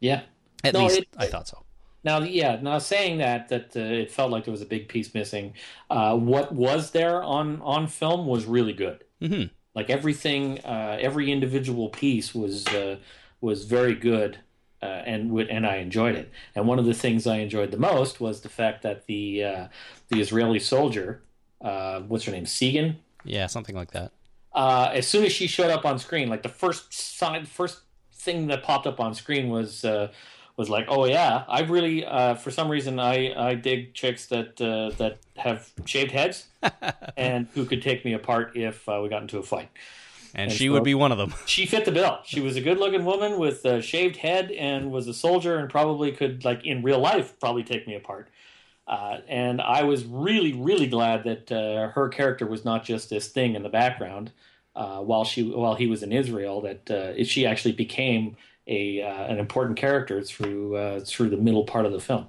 Yeah. 0.00 0.22
At 0.64 0.74
No, 0.74 0.84
least 0.84 0.98
it- 1.00 1.08
I 1.16 1.26
thought 1.26 1.48
so. 1.48 1.62
Now, 2.04 2.20
yeah, 2.20 2.58
now 2.62 2.78
saying 2.78 3.18
that 3.18 3.48
that 3.48 3.76
uh, 3.76 3.80
it 3.80 4.10
felt 4.12 4.30
like 4.30 4.44
there 4.44 4.52
was 4.52 4.62
a 4.62 4.66
big 4.66 4.88
piece 4.88 5.12
missing. 5.14 5.54
Uh, 5.90 6.16
what 6.16 6.52
was 6.52 6.92
there 6.92 7.22
on 7.22 7.60
on 7.62 7.86
film 7.88 8.26
was 8.26 8.46
really 8.46 8.72
good. 8.72 9.02
hmm 9.20 9.44
Like 9.74 9.90
everything, 9.90 10.60
uh, 10.64 10.96
every 11.00 11.30
individual 11.32 11.88
piece 11.88 12.32
was 12.34 12.66
uh, 12.68 12.98
was 13.40 13.64
very 13.64 13.94
good, 13.94 14.38
uh, 14.82 14.86
and 14.86 15.38
and 15.50 15.66
I 15.66 15.76
enjoyed 15.76 16.14
it. 16.16 16.30
And 16.54 16.66
one 16.66 16.78
of 16.78 16.84
the 16.86 16.94
things 16.94 17.26
I 17.26 17.36
enjoyed 17.38 17.70
the 17.70 17.78
most 17.78 18.20
was 18.20 18.40
the 18.42 18.48
fact 18.48 18.82
that 18.82 19.06
the 19.06 19.44
uh, 19.44 19.68
the 20.08 20.20
Israeli 20.20 20.58
soldier, 20.60 21.22
uh, 21.60 22.00
what's 22.00 22.24
her 22.24 22.32
name, 22.32 22.44
Segen, 22.44 22.96
Yeah, 23.24 23.46
something 23.46 23.74
like 23.76 23.90
that. 23.92 24.12
uh, 24.52 24.90
as 24.92 25.06
soon 25.06 25.24
as 25.24 25.32
she 25.32 25.46
showed 25.46 25.70
up 25.70 25.84
on 25.84 25.98
screen, 25.98 26.28
like 26.28 26.42
the 26.42 26.48
first 26.48 26.92
sign, 26.92 27.44
first 27.44 27.80
thing 28.12 28.46
that 28.48 28.62
popped 28.62 28.86
up 28.86 28.98
on 29.00 29.14
screen 29.14 29.48
was 29.48 29.84
uh, 29.84 30.08
was 30.56 30.68
like, 30.68 30.86
oh 30.88 31.04
yeah, 31.04 31.44
I 31.48 31.60
really, 31.60 32.04
uh, 32.04 32.34
for 32.34 32.50
some 32.50 32.68
reason, 32.68 32.98
I 32.98 33.32
I 33.50 33.54
dig 33.54 33.94
chicks 33.94 34.26
that 34.26 34.60
uh, 34.60 34.90
that 34.98 35.18
have 35.36 35.70
shaved 35.84 36.10
heads 36.12 36.46
and 37.16 37.46
who 37.54 37.64
could 37.64 37.82
take 37.82 38.04
me 38.04 38.12
apart 38.14 38.56
if 38.56 38.88
uh, 38.88 39.00
we 39.02 39.08
got 39.08 39.22
into 39.22 39.38
a 39.38 39.42
fight. 39.42 39.70
And 40.38 40.50
And 40.50 40.52
she 40.52 40.66
so- 40.66 40.72
would 40.74 40.84
be 40.84 40.94
one 40.94 41.10
of 41.12 41.18
them. 41.18 41.34
She 41.46 41.66
fit 41.66 41.84
the 41.84 41.90
bill. 41.92 42.20
She 42.24 42.40
was 42.40 42.54
a 42.56 42.60
good-looking 42.60 43.04
woman 43.04 43.38
with 43.38 43.64
a 43.64 43.82
shaved 43.82 44.16
head 44.16 44.50
and 44.52 44.92
was 44.92 45.08
a 45.08 45.14
soldier 45.14 45.58
and 45.58 45.68
probably 45.68 46.12
could, 46.12 46.44
like 46.44 46.64
in 46.64 46.82
real 46.82 47.00
life, 47.00 47.34
probably 47.40 47.64
take 47.64 47.86
me 47.88 47.96
apart. 47.96 48.28
Uh, 48.86 49.18
and 49.28 49.60
I 49.60 49.82
was 49.82 50.04
really, 50.04 50.52
really 50.52 50.86
glad 50.86 51.24
that 51.24 51.50
uh, 51.52 51.88
her 51.90 52.08
character 52.08 52.46
was 52.46 52.64
not 52.64 52.84
just 52.84 53.10
this 53.10 53.28
thing 53.28 53.54
in 53.56 53.62
the 53.62 53.68
background 53.68 54.30
uh, 54.76 55.00
while 55.00 55.24
she 55.24 55.42
while 55.42 55.74
he 55.74 55.86
was 55.88 56.02
in 56.02 56.12
Israel. 56.12 56.60
That 56.62 56.90
uh, 56.90 57.24
she 57.24 57.44
actually 57.44 57.72
became 57.72 58.36
a 58.66 59.02
uh, 59.02 59.24
an 59.32 59.38
important 59.40 59.76
character 59.76 60.22
through 60.22 60.76
uh, 60.76 61.00
through 61.04 61.30
the 61.30 61.36
middle 61.36 61.64
part 61.64 61.84
of 61.84 61.92
the 61.92 62.00
film. 62.00 62.28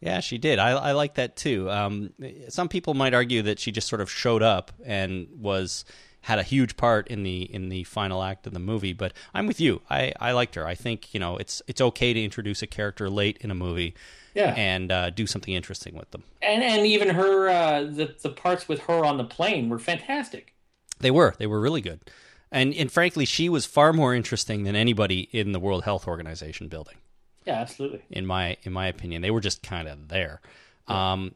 Yeah, 0.00 0.20
she 0.20 0.38
did. 0.38 0.58
I, 0.58 0.70
I 0.70 0.92
like 0.92 1.14
that 1.14 1.36
too. 1.36 1.70
Um, 1.70 2.12
some 2.48 2.68
people 2.68 2.94
might 2.94 3.14
argue 3.14 3.42
that 3.42 3.58
she 3.60 3.70
just 3.72 3.88
sort 3.88 4.00
of 4.00 4.10
showed 4.10 4.42
up 4.42 4.72
and 4.84 5.28
was 5.38 5.84
had 6.26 6.38
a 6.40 6.42
huge 6.42 6.76
part 6.76 7.06
in 7.08 7.22
the 7.22 7.42
in 7.42 7.68
the 7.68 7.84
final 7.84 8.22
act 8.22 8.46
of 8.46 8.52
the 8.52 8.58
movie. 8.58 8.92
But 8.92 9.12
I'm 9.34 9.46
with 9.46 9.60
you. 9.60 9.80
I, 9.88 10.12
I 10.20 10.32
liked 10.32 10.54
her. 10.56 10.66
I 10.66 10.74
think 10.74 11.12
you 11.14 11.20
know 11.20 11.36
it's 11.36 11.62
it's 11.66 11.80
okay 11.80 12.12
to 12.12 12.22
introduce 12.22 12.62
a 12.62 12.66
character 12.66 13.08
late 13.08 13.38
in 13.42 13.50
a 13.50 13.54
movie, 13.54 13.94
Yeah. 14.34 14.52
and 14.56 14.90
uh, 14.90 15.10
do 15.10 15.26
something 15.26 15.54
interesting 15.54 15.94
with 15.96 16.10
them. 16.10 16.24
And 16.42 16.62
and 16.62 16.86
even 16.86 17.10
her 17.10 17.48
uh, 17.48 17.82
the 17.84 18.14
the 18.20 18.30
parts 18.30 18.68
with 18.68 18.80
her 18.88 19.04
on 19.04 19.16
the 19.18 19.24
plane 19.24 19.68
were 19.68 19.78
fantastic. 19.78 20.52
They 20.98 21.10
were 21.10 21.34
they 21.38 21.46
were 21.46 21.60
really 21.60 21.80
good, 21.80 22.00
and 22.50 22.74
and 22.74 22.90
frankly, 22.90 23.24
she 23.24 23.48
was 23.48 23.64
far 23.66 23.92
more 23.92 24.14
interesting 24.14 24.64
than 24.64 24.74
anybody 24.74 25.28
in 25.32 25.52
the 25.52 25.60
World 25.60 25.84
Health 25.84 26.08
Organization 26.08 26.68
building. 26.68 26.96
Yeah, 27.46 27.60
absolutely. 27.60 28.02
in 28.10 28.26
my 28.26 28.56
in 28.64 28.72
my 28.72 28.88
opinion. 28.88 29.22
They 29.22 29.30
were 29.30 29.40
just 29.40 29.62
kind 29.62 29.86
of 29.86 30.08
there. 30.08 30.40
Um, 30.88 31.34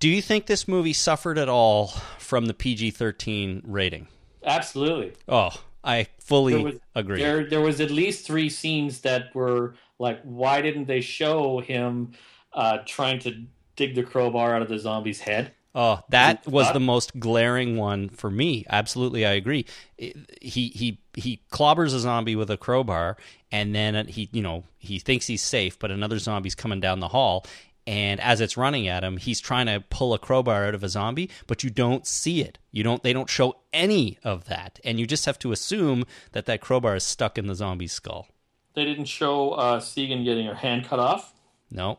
do 0.00 0.08
you 0.08 0.20
think 0.20 0.46
this 0.46 0.66
movie 0.66 0.92
suffered 0.92 1.38
at 1.38 1.48
all 1.48 1.88
from 2.18 2.46
the 2.46 2.54
PG 2.54 2.90
thirteen 2.92 3.62
rating? 3.64 4.08
Absolutely. 4.42 5.12
Oh, 5.28 5.50
I 5.84 6.08
fully 6.18 6.54
there 6.54 6.64
was, 6.64 6.74
agree. 6.94 7.18
There, 7.20 7.48
there 7.48 7.60
was 7.60 7.80
at 7.80 7.90
least 7.90 8.26
three 8.26 8.48
scenes 8.48 9.02
that 9.02 9.34
were 9.34 9.74
like, 9.98 10.20
why 10.22 10.62
didn't 10.62 10.86
they 10.86 11.02
show 11.02 11.60
him 11.60 12.12
uh, 12.52 12.78
trying 12.86 13.18
to 13.20 13.44
dig 13.76 13.94
the 13.94 14.02
crowbar 14.02 14.54
out 14.54 14.62
of 14.62 14.68
the 14.68 14.78
zombie's 14.78 15.20
head? 15.20 15.52
Oh, 15.72 16.00
that 16.08 16.46
was 16.48 16.72
the 16.72 16.80
most 16.80 17.20
glaring 17.20 17.76
one 17.76 18.08
for 18.08 18.28
me. 18.28 18.66
Absolutely, 18.68 19.24
I 19.24 19.32
agree. 19.32 19.66
He 19.96 20.12
he 20.40 20.98
he 21.14 21.42
clobbers 21.52 21.94
a 21.94 22.00
zombie 22.00 22.34
with 22.34 22.50
a 22.50 22.56
crowbar, 22.56 23.16
and 23.52 23.72
then 23.72 24.08
he 24.08 24.28
you 24.32 24.42
know 24.42 24.64
he 24.78 24.98
thinks 24.98 25.28
he's 25.28 25.42
safe, 25.42 25.78
but 25.78 25.92
another 25.92 26.18
zombie's 26.18 26.56
coming 26.56 26.80
down 26.80 26.98
the 26.98 27.08
hall, 27.08 27.46
and 27.86 28.20
as 28.20 28.40
it's 28.40 28.56
running 28.56 28.86
at 28.88 29.02
him, 29.02 29.16
he's 29.16 29.40
trying 29.40 29.66
to 29.66 29.82
pull 29.90 30.14
a 30.14 30.18
crowbar 30.18 30.66
out 30.66 30.74
of 30.74 30.82
a 30.84 30.88
zombie, 30.88 31.30
but 31.46 31.64
you 31.64 31.70
don't 31.70 32.06
see 32.06 32.40
it. 32.42 32.58
You 32.70 32.82
don't. 32.82 33.02
They 33.02 33.12
don't 33.12 33.28
show 33.30 33.56
any 33.72 34.18
of 34.22 34.44
that, 34.46 34.78
and 34.84 35.00
you 35.00 35.06
just 35.06 35.26
have 35.26 35.38
to 35.40 35.52
assume 35.52 36.04
that 36.32 36.46
that 36.46 36.60
crowbar 36.60 36.96
is 36.96 37.04
stuck 37.04 37.36
in 37.38 37.46
the 37.46 37.54
zombie's 37.54 37.92
skull. 37.92 38.28
They 38.74 38.84
didn't 38.84 39.06
show 39.06 39.50
uh, 39.52 39.80
Segen 39.80 40.24
getting 40.24 40.46
her 40.46 40.54
hand 40.54 40.84
cut 40.86 40.98
off, 41.00 41.34
No, 41.70 41.98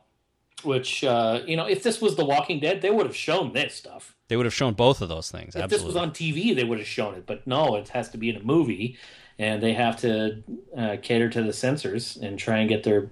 which, 0.63 1.03
uh, 1.03 1.41
you 1.45 1.57
know, 1.57 1.65
if 1.65 1.83
this 1.83 1.99
was 1.99 2.15
The 2.15 2.23
Walking 2.25 2.59
Dead, 2.61 2.81
they 2.81 2.89
would 2.89 3.05
have 3.05 3.15
shown 3.15 3.51
this 3.51 3.73
stuff. 3.75 4.15
they 4.29 4.37
would 4.37 4.45
have 4.45 4.53
shown 4.53 4.73
both 4.73 5.01
of 5.01 5.09
those 5.09 5.29
things. 5.29 5.55
If 5.55 5.63
Absolutely. 5.63 5.77
this 5.77 5.85
was 5.85 5.95
on 5.97 6.11
TV, 6.11 6.55
they 6.55 6.63
would 6.63 6.77
have 6.77 6.87
shown 6.87 7.15
it. 7.15 7.25
But 7.25 7.45
no, 7.45 7.75
it 7.75 7.89
has 7.89 8.07
to 8.11 8.17
be 8.17 8.29
in 8.29 8.37
a 8.37 8.43
movie, 8.43 8.97
and 9.37 9.61
they 9.61 9.73
have 9.73 9.97
to 10.01 10.43
uh, 10.77 10.95
cater 11.01 11.29
to 11.29 11.43
the 11.43 11.51
censors 11.51 12.15
and 12.15 12.39
try 12.39 12.59
and 12.59 12.69
get 12.69 12.83
their 12.83 13.09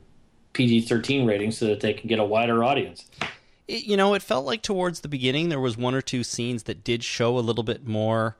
PG 0.54 0.82
thirteen 0.82 1.26
rating 1.26 1.52
so 1.52 1.66
that 1.68 1.80
they 1.82 1.93
can 1.93 2.08
get 2.08 2.20
a 2.20 2.24
wider 2.24 2.64
audience. 2.64 3.06
It, 3.68 3.86
you 3.86 3.95
know, 3.97 4.14
it 4.14 4.22
felt 4.22 4.45
like 4.45 4.62
towards 4.62 5.02
the 5.02 5.08
beginning 5.08 5.50
there 5.50 5.60
was 5.60 5.78
one 5.78 5.93
or 5.95 6.02
two 6.02 6.24
scenes 6.24 6.64
that 6.64 6.84
did 6.84 7.04
show 7.04 7.38
a 7.38 7.41
little 7.41 7.64
bit 7.64 7.86
more, 7.86 8.36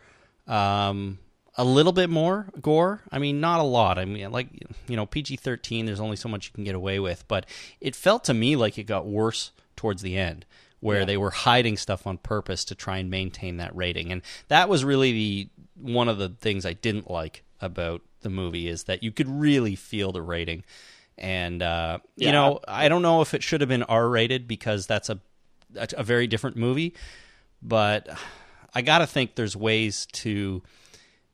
um, 0.48 1.20
a 1.56 1.64
little 1.64 1.92
bit 1.92 2.10
more 2.10 2.48
gore. 2.62 3.02
I 3.12 3.20
mean, 3.20 3.40
not 3.40 3.60
a 3.60 3.64
lot. 3.64 4.00
I 4.00 4.06
mean, 4.06 4.32
like 4.32 4.48
you 4.88 4.96
know, 4.96 5.06
PG 5.06 5.38
thirteen. 5.38 5.86
There's 5.86 6.00
only 6.00 6.16
so 6.16 6.30
much 6.30 6.48
you 6.48 6.54
can 6.54 6.64
get 6.64 6.76
away 6.76 7.00
with, 7.00 7.28
but 7.28 7.46
it 7.80 7.96
felt 7.96 8.24
to 8.26 8.34
me 8.34 8.56
like 8.56 8.78
it 8.78 8.84
got 8.86 9.06
worse 9.06 9.52
towards 9.76 10.02
the 10.02 10.18
end 10.18 10.46
where 10.82 11.00
Yeah. 11.00 11.06
they 11.06 11.18
were 11.18 11.30
hiding 11.32 11.76
stuff 11.76 12.08
on 12.08 12.18
purpose 12.18 12.64
to 12.66 12.74
try 12.76 12.98
and 13.00 13.10
maintain 13.10 13.58
that 13.58 13.76
rating. 13.76 14.12
And 14.14 14.22
that 14.48 14.70
was 14.70 14.86
really 14.86 15.12
the 15.12 15.50
one 15.76 16.08
of 16.10 16.18
the 16.18 16.30
things 16.30 16.66
I 16.66 16.74
didn't 16.74 17.10
like 17.12 17.44
about 17.62 18.02
the 18.22 18.30
movie 18.30 18.68
is 18.68 18.84
that 18.86 19.04
you 19.04 19.12
could 19.12 19.28
really 19.28 19.76
feel 19.76 20.12
the 20.14 20.22
rating. 20.22 20.64
And 21.20 21.62
uh, 21.62 22.00
you 22.16 22.32
know, 22.32 22.60
I 22.68 22.88
don't 22.88 23.02
know 23.02 23.22
if 23.22 23.34
it 23.34 23.44
should 23.44 23.62
have 23.62 23.68
been 23.68 23.84
R 23.84 24.08
rated 24.08 24.48
because 24.48 24.88
that's 24.88 25.10
a 25.10 25.20
a 25.76 25.88
a 25.98 26.04
very 26.04 26.28
different 26.28 26.56
movie, 26.56 26.96
but 27.62 28.08
I 28.74 28.82
got 28.82 29.00
to 29.00 29.08
think 29.08 29.36
there's 29.36 29.56
ways 29.56 30.06
to 30.14 30.64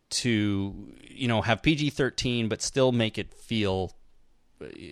to 0.10 0.94
you 1.10 1.28
know 1.28 1.42
have 1.42 1.62
PG-13 1.62 2.50
but 2.50 2.62
still 2.62 2.92
make 2.92 3.18
it 3.18 3.34
feel 3.34 3.94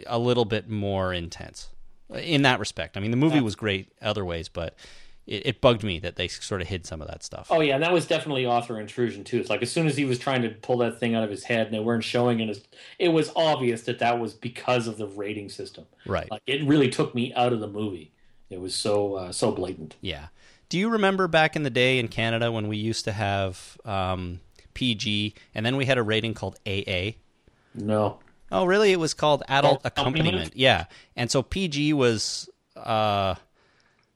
a 0.08 0.20
little 0.20 0.46
bit 0.46 0.70
more 0.70 1.14
intense 1.14 1.70
in 2.14 2.44
that 2.44 2.60
respect. 2.60 2.98
I 2.98 3.00
mean, 3.00 3.12
the 3.12 3.18
movie 3.18 3.39
was 3.41 3.56
great 3.56 3.91
other 4.02 4.24
ways, 4.24 4.50
but 4.50 4.76
it, 5.26 5.46
it 5.46 5.62
bugged 5.62 5.84
me 5.84 6.00
that 6.00 6.16
they 6.16 6.28
sort 6.28 6.62
of 6.62 6.68
hid 6.68 6.86
some 6.86 7.02
of 7.02 7.08
that 7.08 7.24
stuff. 7.24 7.48
Oh 7.50 7.62
yeah, 7.62 7.76
and 7.76 7.84
that 7.84 7.94
was 7.94 8.06
definitely 8.06 8.46
author 8.46 8.80
intrusion 8.80 9.24
too. 9.24 9.40
It's 9.40 9.50
like 9.50 9.62
as 9.62 9.72
soon 9.72 9.88
as 9.88 9.96
he 9.96 10.06
was 10.06 10.20
trying 10.20 10.42
to 10.42 10.50
pull 10.50 10.78
that 10.78 11.00
thing 11.00 11.16
out 11.16 11.24
of 11.24 11.30
his 11.30 11.44
head 11.44 11.68
and 11.68 11.74
they 11.74 11.80
weren't 11.80 12.04
showing 12.04 12.40
it, 12.40 12.68
it 13.00 13.10
was 13.10 13.32
obvious 13.36 13.84
that 13.84 14.00
that 14.00 14.20
was 14.20 14.34
because 14.34 14.88
of 14.88 14.98
the 14.98 15.08
rating 15.08 15.50
system. 15.50 15.86
Right. 16.06 16.30
Like 16.30 16.42
it 16.48 16.66
really 16.66 16.90
took 16.90 17.16
me 17.16 17.34
out 17.34 17.54
of 17.54 17.60
the 17.60 17.68
movie. 17.68 18.12
It 18.50 18.60
was 18.60 18.76
so 18.76 19.16
uh, 19.16 19.32
so 19.32 19.52
blatant. 19.52 19.96
Yeah. 20.02 20.28
Do 20.70 20.80
you 20.80 20.90
remember 20.90 21.28
back 21.28 21.56
in 21.56 21.64
the 21.64 21.70
day 21.70 22.00
in 22.00 22.08
Canada 22.08 22.52
when 22.52 22.68
we 22.68 22.78
used 22.78 23.06
to 23.06 23.12
have 23.12 23.78
um, 23.86 24.40
PG 24.74 25.36
and 25.54 25.66
then 25.66 25.76
we 25.76 25.86
had 25.86 25.98
a 25.98 26.04
rating 26.04 26.34
called 26.34 26.58
AA? 26.66 27.12
No. 27.76 28.20
Oh, 28.52 28.66
really? 28.66 28.92
It 28.92 29.00
was 29.00 29.14
called 29.14 29.44
adult 29.48 29.82
accompaniment? 29.84 30.28
accompaniment. 30.28 30.56
Yeah, 30.56 30.86
and 31.16 31.32
so 31.32 31.42
PG 31.42 31.94
was 31.94 32.50
uh, 32.76 33.36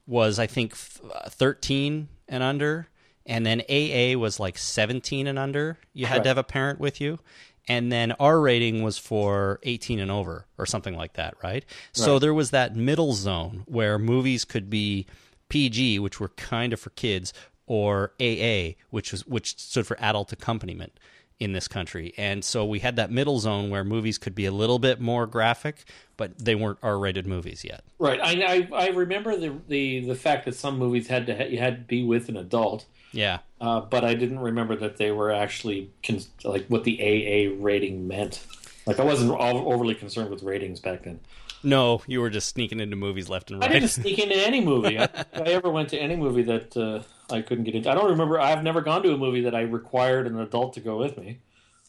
was 0.08 0.39
I 0.39 0.47
think 0.47 0.72
f- 0.74 0.99
uh, 1.14 1.30
thirteen 1.30 2.08
and 2.28 2.41
under, 2.41 2.88
and 3.26 3.45
then 3.45 3.62
AA 3.70 4.18
was 4.18 4.39
like 4.39 4.58
seventeen 4.58 5.28
and 5.28 5.38
under. 5.38 5.78
You 5.93 6.05
had 6.08 6.16
Right. 6.18 6.24
to 6.24 6.30
have 6.30 6.38
a 6.38 6.43
parent 6.43 6.80
with 6.80 6.99
you, 7.01 7.20
and 7.68 7.91
then 7.91 8.14
R 8.20 8.39
rating 8.39 8.82
was 8.84 8.97
for 8.97 9.60
eighteen 9.64 9.99
and 9.99 10.10
over 10.10 10.45
or 10.58 10.66
something 10.66 10.95
like 10.95 11.14
that, 11.14 11.36
right? 11.43 11.64
So 11.91 12.18
there 12.20 12.34
was 12.34 12.51
that 12.51 12.76
middle 12.76 13.14
zone 13.14 13.64
where 13.68 13.99
movies 13.99 14.45
could 14.45 14.70
be 14.70 15.05
PG, 15.49 15.99
which 15.99 16.20
were 16.20 16.30
kind 16.30 16.74
of 16.74 16.80
for 16.80 16.89
kids, 16.91 17.34
or 17.68 18.12
AA, 18.20 18.76
which 18.89 19.12
was 19.12 19.26
which 19.28 19.58
stood 19.60 19.86
for 19.88 19.97
adult 19.99 20.32
accompaniment 20.32 20.97
in 21.39 21.53
this 21.53 21.67
country. 21.67 22.13
And 22.17 22.43
so 22.43 22.65
we 22.65 22.79
had 22.79 22.95
that 22.95 23.11
middle 23.11 23.39
zone 23.39 23.69
where 23.69 23.83
movies 23.83 24.17
could 24.17 24.33
be 24.33 24.45
a 24.45 24.51
little 24.51 24.79
bit 24.79 24.99
more 24.99 25.27
graphic, 25.27 25.83
but 26.17 26.38
they 26.39 26.55
weren't 26.55 26.79
R-rated 26.81 27.27
movies 27.27 27.63
yet. 27.63 27.83
Right. 27.99 28.19
I, 28.21 28.67
I 28.73 28.85
I 28.85 28.88
remember 28.89 29.35
the 29.35 29.53
the 29.67 30.05
the 30.05 30.15
fact 30.15 30.45
that 30.45 30.55
some 30.55 30.77
movies 30.79 31.07
had 31.07 31.27
to 31.27 31.35
ha- 31.38 31.43
you 31.49 31.59
had 31.59 31.75
to 31.77 31.83
be 31.83 32.03
with 32.03 32.29
an 32.29 32.38
adult, 32.38 32.85
Yeah. 33.11 33.39
uh, 33.61 33.81
but 33.81 34.03
I 34.03 34.15
didn't 34.15 34.39
remember 34.39 34.75
that 34.77 34.97
they 34.97 35.11
were 35.11 35.31
actually 35.31 35.91
cons- 36.03 36.29
like 36.43 36.65
what 36.67 36.83
the 36.85 36.99
AA 37.01 37.55
rating 37.63 38.07
meant. 38.07 38.43
Like 38.88 38.99
I 38.99 39.03
wasn't 39.03 39.31
o- 39.31 39.71
overly 39.71 39.93
concerned 39.95 40.31
with 40.31 40.41
ratings 40.43 40.79
back 40.79 41.03
then. 41.03 41.19
No, 41.63 42.01
you 42.07 42.21
were 42.21 42.29
just 42.29 42.49
sneaking 42.49 42.79
into 42.79 42.95
movies 42.95 43.29
left 43.29 43.51
and 43.51 43.59
right. 43.59 43.69
I 43.69 43.73
didn't 43.73 43.89
sneak 43.89 44.17
into 44.19 44.35
any 44.35 44.61
movie. 44.61 44.97
I, 44.99 45.07
I 45.33 45.41
ever 45.49 45.69
went 45.69 45.89
to 45.89 45.97
any 45.99 46.15
movie 46.15 46.43
that 46.43 46.75
uh, 46.77 47.01
I 47.30 47.41
couldn't 47.41 47.63
get 47.65 47.75
into. 47.75 47.89
I 47.91 47.95
don't 47.95 48.09
remember. 48.11 48.39
I've 48.39 48.63
never 48.63 48.82
gone 48.82 49.03
to 49.03 49.13
a 49.13 49.17
movie 49.17 49.41
that 49.41 49.53
I 49.55 49.61
required 49.61 50.28
an 50.28 50.39
adult 50.39 50.73
to 50.75 50.80
go 50.80 50.97
with 50.97 51.17
me. 51.17 51.39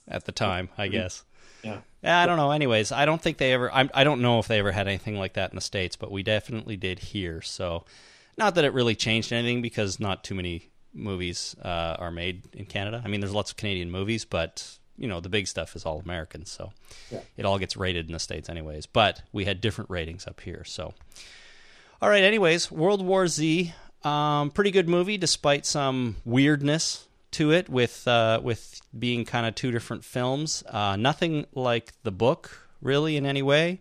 at 0.08 0.24
the 0.24 0.32
time, 0.32 0.68
I 0.78 0.88
guess. 0.88 1.22
Yeah. 1.62 1.78
Yeah, 2.02 2.20
I 2.20 2.26
don't 2.26 2.36
know. 2.36 2.50
Anyways, 2.52 2.92
I 2.92 3.04
don't 3.04 3.20
think 3.20 3.38
they 3.38 3.52
ever. 3.52 3.70
I'm, 3.72 3.90
I 3.92 4.04
don't 4.04 4.20
know 4.22 4.38
if 4.38 4.46
they 4.48 4.58
ever 4.60 4.72
had 4.72 4.86
anything 4.88 5.16
like 5.18 5.34
that 5.34 5.50
in 5.50 5.56
the 5.56 5.60
states, 5.60 5.96
but 5.96 6.10
we 6.10 6.22
definitely 6.22 6.76
did 6.76 6.98
here. 7.00 7.42
So, 7.42 7.84
not 8.36 8.54
that 8.54 8.64
it 8.64 8.72
really 8.72 8.94
changed 8.94 9.32
anything 9.32 9.60
because 9.62 9.98
not 10.00 10.22
too 10.24 10.34
many 10.36 10.70
movies 10.94 11.54
uh, 11.62 11.96
are 11.98 12.10
made 12.12 12.42
in 12.54 12.64
Canada. 12.66 13.02
I 13.04 13.08
mean, 13.08 13.20
there's 13.20 13.34
lots 13.34 13.50
of 13.50 13.56
Canadian 13.56 13.90
movies, 13.90 14.24
but 14.24 14.78
you 14.96 15.06
know 15.08 15.20
the 15.20 15.28
big 15.28 15.46
stuff 15.48 15.74
is 15.76 15.84
all 15.84 15.98
American, 16.00 16.46
so 16.46 16.72
Yeah. 17.10 17.20
it 17.36 17.44
all 17.44 17.58
gets 17.58 17.76
rated 17.76 18.06
in 18.06 18.12
the 18.12 18.18
states, 18.20 18.48
anyways. 18.48 18.86
But 18.86 19.22
we 19.32 19.44
had 19.44 19.60
different 19.60 19.90
ratings 19.90 20.26
up 20.26 20.40
here. 20.40 20.62
So, 20.64 20.94
all 22.00 22.08
right. 22.08 22.22
Anyways, 22.22 22.70
World 22.70 23.04
War 23.04 23.26
Z, 23.26 23.72
um, 24.04 24.50
pretty 24.50 24.70
good 24.70 24.88
movie 24.88 25.18
despite 25.18 25.66
some 25.66 26.16
weirdness 26.24 27.06
to 27.32 27.52
it 27.52 27.68
with 27.68 28.06
uh, 28.08 28.40
with 28.42 28.80
being 28.98 29.24
kind 29.24 29.46
of 29.46 29.54
two 29.54 29.70
different 29.70 30.04
films. 30.04 30.62
Uh, 30.66 30.96
nothing 30.96 31.46
like 31.54 31.92
the 32.02 32.12
book 32.12 32.68
really 32.80 33.16
in 33.16 33.26
any 33.26 33.42
way. 33.42 33.80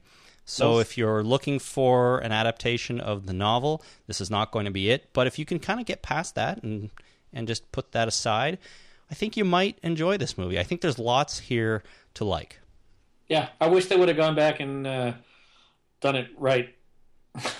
So 0.49 0.79
if 0.79 0.97
you're 0.97 1.23
looking 1.23 1.59
for 1.59 2.19
an 2.19 2.31
adaptation 2.31 3.01
of 3.01 3.25
the 3.25 3.33
novel, 3.33 3.83
this 4.07 4.21
is 4.21 4.31
not 4.31 4.51
going 4.51 4.63
to 4.63 4.71
be 4.71 4.89
it. 4.89 5.09
But 5.11 5.27
if 5.27 5.37
you 5.37 5.43
can 5.43 5.59
kind 5.59 5.81
of 5.81 5.85
get 5.85 6.01
past 6.01 6.35
that 6.35 6.63
and 6.63 6.89
and 7.33 7.47
just 7.47 7.69
put 7.73 7.91
that 7.91 8.07
aside, 8.07 8.57
I 9.11 9.13
think 9.13 9.35
you 9.35 9.43
might 9.43 9.77
enjoy 9.83 10.17
this 10.17 10.37
movie. 10.37 10.57
I 10.57 10.63
think 10.63 10.79
there's 10.79 10.97
lots 10.97 11.39
here 11.39 11.83
to 12.13 12.23
like. 12.23 12.59
Yeah, 13.27 13.49
I 13.59 13.67
wish 13.67 13.87
they 13.87 13.97
would 13.97 14.07
have 14.07 14.15
gone 14.15 14.35
back 14.35 14.61
and 14.61 14.87
uh, 14.87 15.13
done 15.99 16.15
it 16.15 16.29
right. 16.37 16.73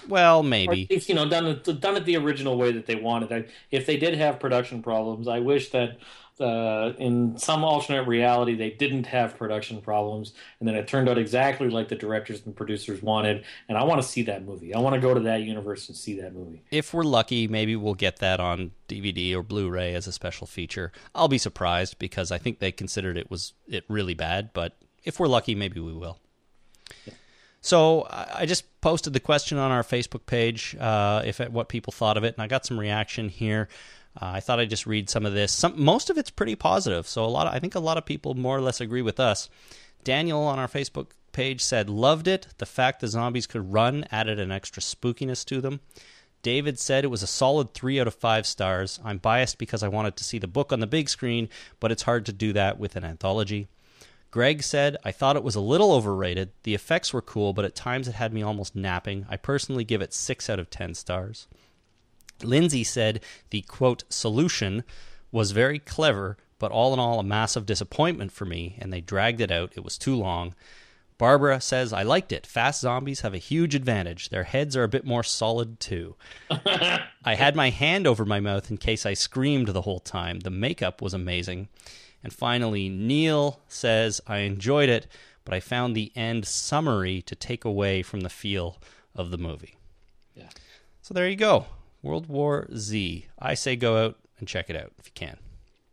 Well, 0.08 0.44
maybe. 0.44 0.84
at 0.84 0.90
least, 0.90 1.10
you 1.10 1.16
know, 1.16 1.28
done 1.28 1.46
it 1.46 1.82
done 1.82 1.98
it 1.98 2.06
the 2.06 2.18
original 2.18 2.58
way 2.58 2.72
that 2.72 2.86
they 2.86 2.96
wanted. 2.96 3.32
I, 3.32 3.46
if 3.72 3.86
they 3.86 3.98
did 3.98 4.16
have 4.16 4.40
production 4.40 4.82
problems, 4.82 5.28
I 5.28 5.40
wish 5.40 5.70
that 5.72 5.98
uh, 6.40 6.94
in 6.98 7.38
some 7.38 7.64
alternate 7.64 8.08
reality 8.08 8.56
they 8.56 8.70
didn't 8.70 9.06
have 9.06 9.38
production 9.38 9.82
problems, 9.82 10.34
and 10.60 10.68
then 10.68 10.76
it 10.76 10.88
turned 10.88 11.10
out 11.10 11.18
exactly 11.18 11.70
like 11.70 11.90
the 11.90 11.96
directors 11.96 12.46
and 12.46 12.56
producers 12.56 13.02
wanted. 13.02 13.44
And 13.68 13.78
I 13.78 13.84
want 13.84 14.02
to 14.02 14.08
see 14.08 14.22
that 14.24 14.46
movie. 14.46 14.74
I 14.74 14.80
want 14.80 14.96
to 14.96 15.02
go 15.02 15.14
to 15.14 15.20
that 15.22 15.42
universe 15.42 15.88
and 15.88 15.98
see 15.98 16.20
that 16.22 16.34
movie. 16.34 16.64
if 16.72 16.94
we're 16.94 17.04
lucky, 17.04 17.48
maybe 17.48 17.76
we'll 17.76 17.96
get 17.96 18.18
that 18.18 18.40
on 18.40 18.72
DVD 18.88 19.36
or 19.36 19.44
Blu-ray 19.44 19.94
as 19.94 20.08
a 20.08 20.12
special 20.12 20.48
feature. 20.48 20.92
I'll 21.16 21.28
be 21.28 21.38
surprised 21.38 22.00
because 22.00 22.32
I 22.32 22.38
think 22.38 22.60
they 22.60 22.72
considered 22.72 23.18
it 23.18 23.30
was 23.30 23.54
it 23.68 23.84
really 23.88 24.14
bad, 24.14 24.52
but 24.54 24.78
if 25.04 25.20
we're 25.20 25.28
lucky, 25.28 25.56
maybe 25.56 25.80
we 25.80 25.94
will. 25.94 26.20
So 27.68 28.08
I 28.10 28.46
just 28.46 28.64
posted 28.80 29.12
the 29.12 29.20
question 29.20 29.58
on 29.58 29.72
our 29.72 29.84
Facebook 29.84 30.26
page, 30.26 30.74
uh, 30.80 31.24
if 31.26 31.42
what 31.50 31.68
people 31.68 31.92
thought 31.92 32.16
of 32.16 32.24
it, 32.24 32.34
and 32.34 32.42
I 32.42 32.48
got 32.48 32.66
some 32.66 32.80
reaction 32.80 33.28
here. 33.28 33.68
Uh, 34.16 34.32
I 34.36 34.40
thought 34.40 34.62
I'd 34.62 34.70
just 34.70 34.88
read 34.88 35.10
some 35.10 35.26
of 35.26 35.34
this. 35.34 35.52
Some 35.52 35.74
most 35.76 36.10
of 36.10 36.18
it's 36.18 36.30
pretty 36.30 36.56
positive, 36.56 37.10
so 37.10 37.26
a 37.26 37.28
lot. 37.28 37.46
Of, 37.46 37.54
I 37.54 37.60
think 37.60 37.76
a 37.76 37.82
lot 37.82 37.98
of 37.98 38.06
people 38.06 38.36
more 38.36 38.56
or 38.56 38.62
less 38.62 38.80
agree 38.80 39.02
with 39.02 39.20
us. 39.20 39.50
Daniel 40.06 40.44
on 40.44 40.60
our 40.60 40.70
Facebook 40.70 41.08
page 41.34 41.62
said 41.62 41.90
loved 41.90 42.30
it. 42.30 42.48
The 42.58 42.66
fact 42.66 43.02
the 43.02 43.10
zombies 43.10 43.48
could 43.48 43.74
run 43.74 44.06
added 44.12 44.40
an 44.40 44.50
extra 44.50 44.82
spookiness 44.82 45.44
to 45.48 45.60
them. 45.60 45.82
David 46.44 46.80
said 46.80 47.04
it 47.04 47.08
was 47.08 47.22
a 47.22 47.28
solid 47.28 47.74
three 47.74 48.00
out 48.00 48.08
of 48.08 48.16
five 48.16 48.48
stars. 48.48 48.98
I'm 49.04 49.18
biased 49.18 49.58
because 49.58 49.84
I 49.84 49.90
wanted 49.90 50.16
to 50.16 50.24
see 50.24 50.40
the 50.40 50.48
book 50.48 50.72
on 50.72 50.80
the 50.80 50.88
big 50.88 51.10
screen, 51.10 51.50
but 51.82 51.92
it's 51.92 52.04
hard 52.04 52.26
to 52.28 52.32
do 52.32 52.54
that 52.54 52.80
with 52.80 52.96
an 52.96 53.04
anthology. 53.04 53.68
Greg 54.38 54.62
said, 54.62 54.98
I 55.04 55.12
thought 55.12 55.36
it 55.36 55.42
was 55.44 55.56
a 55.56 55.60
little 55.60 55.92
overrated. 55.92 56.52
The 56.62 56.76
effects 56.76 57.12
were 57.12 57.24
cool, 57.24 57.54
but 57.54 57.66
at 57.66 57.74
times 57.74 58.08
it 58.08 58.14
had 58.14 58.32
me 58.32 58.44
almost 58.44 58.76
napping. 58.76 59.26
I 59.28 59.36
personally 59.36 59.84
give 59.84 60.00
it 60.00 60.14
6 60.14 60.48
out 60.48 60.60
of 60.60 60.70
10 60.70 60.94
stars. 60.94 61.48
Lindsay 62.44 62.84
said 62.84 63.24
the 63.50 63.64
quote 63.64 64.04
solution 64.10 64.84
was 65.32 65.54
very 65.54 65.80
clever, 65.80 66.38
but 66.60 66.72
all 66.72 66.94
in 66.94 67.00
all 67.00 67.20
a 67.20 67.24
massive 67.24 67.66
disappointment 67.66 68.32
for 68.32 68.46
me, 68.46 68.78
and 68.78 68.94
they 68.94 69.02
dragged 69.02 69.42
it 69.42 69.50
out. 69.50 69.74
It 69.76 69.84
was 69.84 69.98
too 69.98 70.16
long. 70.16 70.54
Barbara 71.18 71.60
says, 71.60 71.92
I 71.92 72.04
liked 72.04 72.32
it. 72.32 72.46
Fast 72.46 72.82
zombies 72.82 73.22
have 73.22 73.34
a 73.34 73.40
huge 73.40 73.74
advantage. 73.74 74.30
Their 74.30 74.44
heads 74.44 74.78
are 74.78 74.84
a 74.84 74.88
bit 74.88 75.04
more 75.04 75.24
solid, 75.24 75.80
too. 75.80 76.16
I 76.52 77.34
had 77.34 77.56
my 77.56 77.72
hand 77.72 78.06
over 78.06 78.24
my 78.24 78.40
mouth 78.40 78.70
in 78.70 78.78
case 78.78 79.04
I 79.04 79.16
screamed 79.16 79.70
the 79.70 79.82
whole 79.82 80.00
time. 80.00 80.42
The 80.42 80.52
makeup 80.52 81.02
was 81.02 81.16
amazing. 81.16 81.70
And 82.28 82.34
finally, 82.34 82.90
Neil 82.90 83.62
says, 83.70 84.20
I 84.28 84.40
enjoyed 84.40 84.90
it, 84.90 85.08
but 85.46 85.54
I 85.54 85.62
found 85.62 85.96
the 85.96 86.12
end 86.14 86.46
summary 86.46 87.22
to 87.22 87.36
take 87.36 87.64
away 87.64 88.04
from 88.04 88.20
the 88.20 88.30
feel 88.30 88.82
of 89.16 89.32
the 89.32 89.38
movie. 89.38 89.78
Yeah. 90.36 90.50
So 91.02 91.14
there 91.14 91.30
you 91.30 91.38
go. 91.38 91.68
World 92.04 92.28
War 92.28 92.68
Z. 92.76 93.28
I 93.40 93.54
say 93.54 93.78
go 93.78 94.06
out 94.06 94.18
and 94.40 94.46
check 94.46 94.70
it 94.70 94.76
out 94.76 94.92
if 95.00 95.06
you 95.06 95.14
can. 95.16 95.38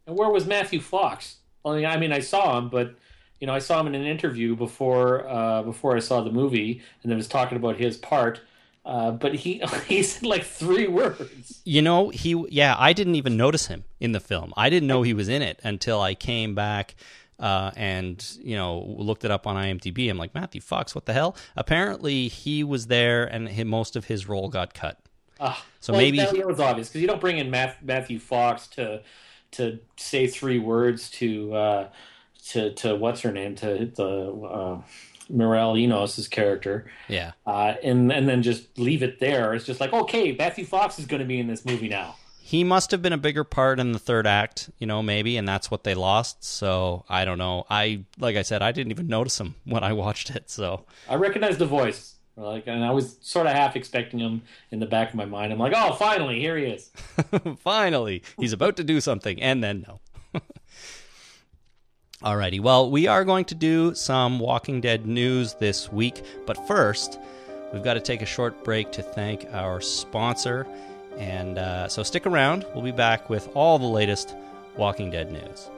And 0.08 0.18
where 0.18 0.28
was 0.28 0.44
Matthew 0.44 0.80
Fox? 0.80 1.36
Well, 1.62 1.86
I 1.86 1.96
mean, 1.98 2.12
I 2.12 2.18
saw 2.18 2.58
him, 2.58 2.68
but 2.68 2.96
you 3.38 3.46
know, 3.46 3.54
I 3.54 3.60
saw 3.60 3.78
him 3.78 3.86
in 3.86 3.94
an 3.94 4.04
interview 4.04 4.56
before 4.56 5.28
uh, 5.28 5.62
before 5.62 5.94
I 5.94 6.00
saw 6.00 6.20
the 6.20 6.32
movie, 6.32 6.82
and 7.04 7.12
it 7.12 7.14
was 7.14 7.28
talking 7.28 7.54
about 7.54 7.76
his 7.76 7.96
part. 7.96 8.40
Uh, 8.84 9.10
but 9.12 9.34
he 9.34 9.62
he 9.88 10.02
said 10.02 10.24
like 10.26 10.44
three 10.44 10.86
words. 10.86 11.60
You 11.64 11.82
know, 11.82 12.10
he 12.10 12.44
yeah, 12.50 12.74
I 12.78 12.92
didn't 12.92 13.14
even 13.14 13.36
notice 13.36 13.66
him 13.66 13.84
in 14.00 14.12
the 14.12 14.20
film. 14.20 14.52
I 14.56 14.68
didn't 14.70 14.86
know 14.88 15.02
he 15.02 15.14
was 15.14 15.28
in 15.28 15.42
it 15.42 15.58
until 15.64 16.00
I 16.00 16.14
came 16.14 16.54
back 16.54 16.94
uh, 17.40 17.70
and 17.76 18.24
you 18.42 18.56
know 18.56 18.80
looked 18.98 19.24
it 19.24 19.30
up 19.30 19.46
on 19.46 19.56
IMDb. 19.56 20.10
I'm 20.10 20.18
like 20.18 20.34
Matthew 20.34 20.60
Fox, 20.60 20.94
what 20.94 21.06
the 21.06 21.12
hell? 21.14 21.34
Apparently, 21.56 22.28
he 22.28 22.62
was 22.62 22.86
there, 22.88 23.24
and 23.24 23.48
most 23.68 23.96
of 23.96 24.04
his 24.06 24.28
role 24.28 24.48
got 24.48 24.74
cut. 24.74 24.98
Ah, 25.40 25.64
So 25.80 25.92
well, 25.92 26.00
maybe- 26.02 26.18
that 26.18 26.46
was 26.46 26.60
obvious 26.60 26.88
because 26.88 27.00
you 27.00 27.08
don't 27.08 27.20
bring 27.20 27.38
in 27.38 27.50
Math- 27.50 27.82
Matthew 27.82 28.18
Fox 28.18 28.66
to 28.68 29.02
to 29.52 29.78
say 29.96 30.26
three 30.26 30.58
words 30.58 31.10
to 31.10 31.54
uh, 31.54 31.88
to 32.50 32.72
to 32.74 32.94
what's 32.96 33.22
her 33.22 33.32
name 33.32 33.54
to 33.56 33.90
the 33.94 34.30
uh, 34.30 34.80
Mireille 35.28 35.74
Enos's 35.76 36.28
character, 36.28 36.86
Yeah, 37.08 37.32
uh, 37.46 37.74
and 37.82 38.12
and 38.12 38.28
then 38.28 38.42
just 38.42 38.78
leave 38.78 39.02
it 39.02 39.20
there. 39.20 39.54
It's 39.54 39.64
just 39.66 39.80
like 39.80 39.92
okay, 39.92 40.32
Matthew 40.32 40.64
Fox 40.64 40.98
is 40.98 41.06
going 41.06 41.20
to 41.20 41.26
be 41.26 41.38
in 41.40 41.46
this 41.46 41.64
movie 41.64 41.88
now. 41.88 42.16
he 42.40 42.62
must 42.62 42.90
have 42.90 43.00
been 43.00 43.12
a 43.14 43.18
bigger 43.18 43.42
part 43.42 43.80
in 43.80 43.92
the 43.92 43.98
third 43.98 44.26
act, 44.26 44.68
you 44.78 44.86
know, 44.86 45.02
maybe, 45.02 45.36
and 45.38 45.48
that's 45.48 45.70
what 45.70 45.82
they 45.84 45.94
lost. 45.94 46.44
So 46.44 47.04
I 47.08 47.24
don't 47.24 47.38
know. 47.38 47.64
I 47.70 48.04
like 48.18 48.36
I 48.36 48.42
said, 48.42 48.60
I 48.62 48.70
didn't 48.72 48.90
even 48.92 49.06
notice 49.06 49.40
him 49.40 49.54
when 49.64 49.82
I 49.82 49.92
watched 49.94 50.30
it. 50.30 50.50
So 50.50 50.84
I 51.08 51.14
recognize 51.14 51.56
the 51.58 51.66
voice. 51.66 52.10
Like, 52.36 52.66
and 52.66 52.84
I 52.84 52.90
was 52.90 53.16
sort 53.20 53.46
of 53.46 53.52
half 53.52 53.76
expecting 53.76 54.18
him 54.18 54.42
in 54.72 54.80
the 54.80 54.86
back 54.86 55.10
of 55.10 55.14
my 55.14 55.24
mind. 55.24 55.52
I'm 55.52 55.58
like, 55.60 55.72
oh, 55.76 55.92
finally, 55.94 56.40
here 56.40 56.56
he 56.56 56.64
is. 56.64 56.90
finally, 57.60 58.24
he's 58.40 58.52
about 58.52 58.76
to 58.78 58.82
do 58.84 59.00
something, 59.00 59.40
and 59.40 59.62
then 59.62 59.86
no. 59.86 60.00
Alrighty, 62.24 62.58
well, 62.58 62.90
we 62.90 63.06
are 63.06 63.22
going 63.22 63.44
to 63.44 63.54
do 63.54 63.94
some 63.94 64.38
Walking 64.38 64.80
Dead 64.80 65.04
news 65.04 65.52
this 65.60 65.92
week, 65.92 66.24
but 66.46 66.56
first, 66.66 67.18
we've 67.70 67.84
got 67.84 67.94
to 67.94 68.00
take 68.00 68.22
a 68.22 68.26
short 68.26 68.64
break 68.64 68.90
to 68.92 69.02
thank 69.02 69.46
our 69.52 69.82
sponsor. 69.82 70.66
And 71.18 71.58
uh, 71.58 71.86
so 71.88 72.02
stick 72.02 72.24
around. 72.24 72.64
We'll 72.72 72.82
be 72.82 72.92
back 72.92 73.28
with 73.28 73.50
all 73.52 73.78
the 73.78 73.84
latest 73.84 74.34
Walking 74.74 75.10
Dead 75.10 75.30
news. 75.30 75.68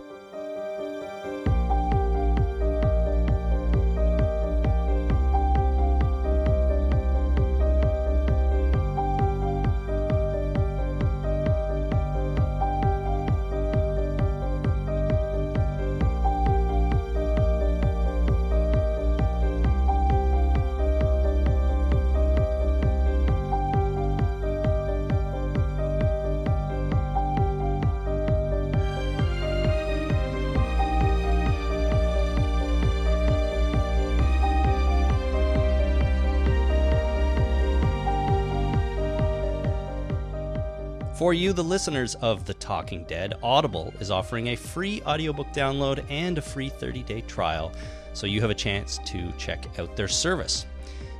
For 41.16 41.32
you, 41.32 41.54
the 41.54 41.64
listeners 41.64 42.14
of 42.16 42.44
The 42.44 42.52
Talking 42.52 43.04
Dead, 43.04 43.38
Audible 43.42 43.94
is 44.00 44.10
offering 44.10 44.48
a 44.48 44.54
free 44.54 45.00
audiobook 45.06 45.46
download 45.54 46.04
and 46.10 46.36
a 46.36 46.42
free 46.42 46.68
30 46.68 47.02
day 47.04 47.22
trial, 47.22 47.72
so 48.12 48.26
you 48.26 48.42
have 48.42 48.50
a 48.50 48.54
chance 48.54 48.98
to 49.06 49.32
check 49.38 49.66
out 49.78 49.96
their 49.96 50.08
service. 50.08 50.66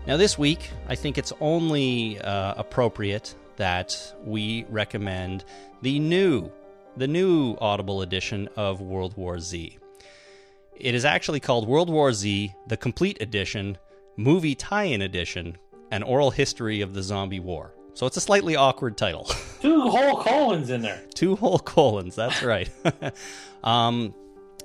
Now, 0.07 0.18
this 0.18 0.36
week, 0.36 0.68
I 0.86 0.97
think 0.97 1.16
it's 1.16 1.32
only 1.40 2.20
uh, 2.20 2.53
appropriate 2.59 3.36
that 3.57 4.14
we 4.22 4.66
recommend 4.68 5.47
the 5.80 5.99
new, 5.99 6.53
the 6.99 7.09
new 7.09 7.57
Audible 7.62 8.03
edition 8.03 8.51
of 8.55 8.82
World 8.82 9.16
War 9.16 9.40
Z. 9.40 9.78
It 10.74 10.94
is 10.94 11.07
actually 11.07 11.40
called 11.40 11.66
World 11.66 11.88
War 11.88 12.12
Z, 12.12 12.53
the 12.66 12.76
Complete 12.76 13.22
Edition, 13.22 13.78
Movie 14.18 14.55
Tie 14.55 14.84
In 14.84 15.01
Edition, 15.01 15.57
An 15.90 16.03
Oral 16.03 16.32
History 16.32 16.82
of 16.82 16.92
the 16.92 17.03
Zombie 17.03 17.40
War. 17.40 17.72
So 17.94 18.05
it's 18.05 18.18
a 18.18 18.20
slightly 18.20 18.57
awkward 18.57 18.99
title. 18.99 19.30
Two 19.61 19.88
whole 19.88 20.22
colons 20.22 20.70
in 20.70 20.82
there. 20.82 21.02
Two 21.14 21.36
whole 21.36 21.59
colons, 21.59 22.14
that's 22.14 22.42
right. 22.42 22.70
um, 23.64 24.14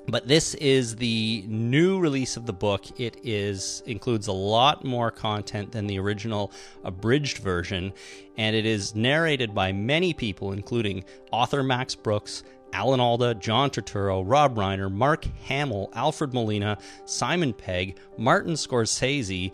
but 0.08 0.28
this 0.28 0.56
is 0.56 0.96
the 0.96 1.46
new 1.48 2.00
release 2.00 2.36
of 2.36 2.46
the 2.46 2.54
book. 2.54 3.00
It 3.00 3.18
is 3.24 3.84
includes 3.86 4.28
a 4.28 4.34
lot 4.34 4.84
more 4.84 5.12
content 5.12 5.72
than 5.72 5.88
the 5.88 6.00
original 6.00 6.52
abridged 6.84 7.38
version, 7.38 7.94
and 8.38 8.56
it 8.56 8.66
is 8.66 8.96
narrated 8.96 9.54
by 9.54 9.72
many 9.72 10.14
people, 10.14 10.54
including 10.54 11.04
author 11.32 11.64
Max 11.64 11.96
Brooks, 11.96 12.44
Alan 12.74 13.00
Alda, 13.00 13.36
John 13.36 13.70
Turturro, 13.70 14.24
Rob 14.26 14.56
Reiner, 14.56 14.92
Mark 14.92 15.26
Hamill, 15.44 15.89
Alfred 15.94 16.34
Molina, 16.34 16.78
Simon 17.06 17.54
Pegg, 17.54 17.98
Martin 18.18 18.54
Scorsese, 18.54 19.52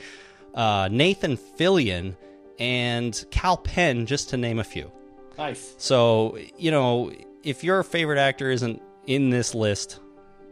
uh, 0.54 0.88
Nathan 0.92 1.38
Fillion, 1.38 2.16
and 2.60 3.26
Kal 3.32 3.58
Penn, 3.58 4.06
just 4.06 4.30
to 4.30 4.38
name 4.38 4.60
a 4.60 4.64
few. 4.64 4.92
Nice. 5.38 5.76
So, 5.78 6.38
you 6.58 6.72
know, 6.72 7.12
if 7.44 7.64
your 7.64 7.84
favorite 7.84 8.20
actor 8.20 8.50
isn't 8.52 8.82
in 9.06 9.30
this 9.30 9.54
list, 9.54 10.00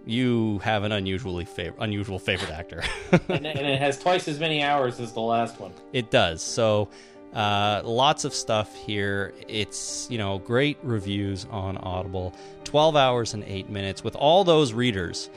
you 0.06 0.60
have 0.60 0.84
an 0.84 0.92
unusually 0.92 1.46
fav- 1.46 1.74
unusual 1.80 2.20
favorite 2.20 2.52
actor. 2.52 2.84
and, 3.12 3.46
and 3.46 3.68
it 3.68 3.80
has 3.80 3.98
twice 3.98 4.28
as 4.28 4.40
many 4.40 4.62
hours 4.64 5.00
as 5.00 5.14
the 5.14 5.22
last 5.22 5.60
one. 5.60 5.74
it 5.94 6.12
does. 6.12 6.42
So, 6.44 6.90
uh, 7.34 7.82
lots 7.84 8.24
of 8.24 8.34
stuff 8.34 8.74
here. 8.76 9.34
It's, 9.50 10.08
you 10.10 10.18
know, 10.18 10.40
great 10.40 10.78
reviews 10.84 11.46
on 11.52 11.76
Audible. 11.78 12.34
12 12.64 12.96
hours 12.96 13.34
and 13.34 13.44
8 13.44 13.70
minutes. 13.70 14.04
With 14.04 14.16
all 14.16 14.44
those 14.46 14.72
readers, 14.72 15.30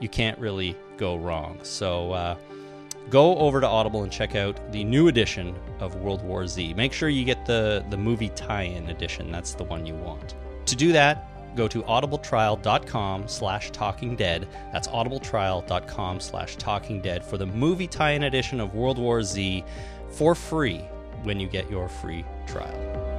you 0.00 0.08
can't 0.08 0.38
really 0.38 0.76
go 0.98 1.16
wrong. 1.16 1.58
So, 1.62 2.12
uh, 2.12 2.36
go 3.10 3.36
over 3.38 3.60
to 3.60 3.66
Audible 3.66 4.02
and 4.02 4.12
check 4.12 4.34
out 4.34 4.72
the 4.72 4.84
new 4.84 5.08
edition 5.08 5.54
of 5.80 5.96
World 5.96 6.22
War 6.22 6.46
Z. 6.46 6.74
Make 6.74 6.92
sure 6.92 7.08
you 7.08 7.24
get 7.24 7.46
the, 7.46 7.84
the 7.90 7.96
movie 7.96 8.30
tie-in 8.30 8.88
edition. 8.88 9.30
That's 9.30 9.54
the 9.54 9.64
one 9.64 9.86
you 9.86 9.94
want. 9.94 10.34
To 10.66 10.76
do 10.76 10.92
that, 10.92 11.56
go 11.56 11.68
to 11.68 11.82
audibletrial.com 11.82 13.28
slash 13.28 13.70
talking 13.70 14.16
dead. 14.16 14.48
That's 14.72 14.88
audibletrial.com 14.88 16.20
slash 16.20 16.56
talking 16.56 17.00
dead 17.00 17.24
for 17.24 17.38
the 17.38 17.46
movie 17.46 17.86
tie-in 17.86 18.24
edition 18.24 18.60
of 18.60 18.74
World 18.74 18.98
War 18.98 19.22
Z 19.22 19.64
for 20.10 20.34
free 20.34 20.78
when 21.22 21.40
you 21.40 21.48
get 21.48 21.70
your 21.70 21.88
free 21.88 22.24
trial. 22.46 23.15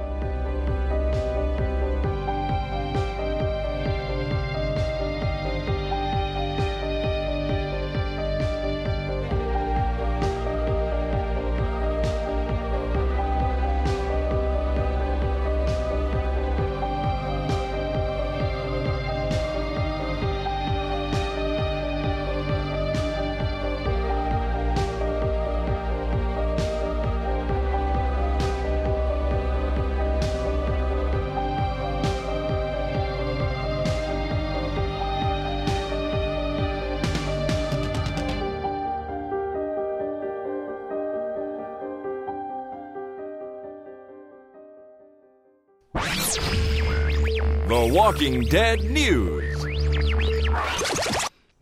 The 47.88 47.94
Walking 47.94 48.42
Dead 48.42 48.84
News. 48.84 49.64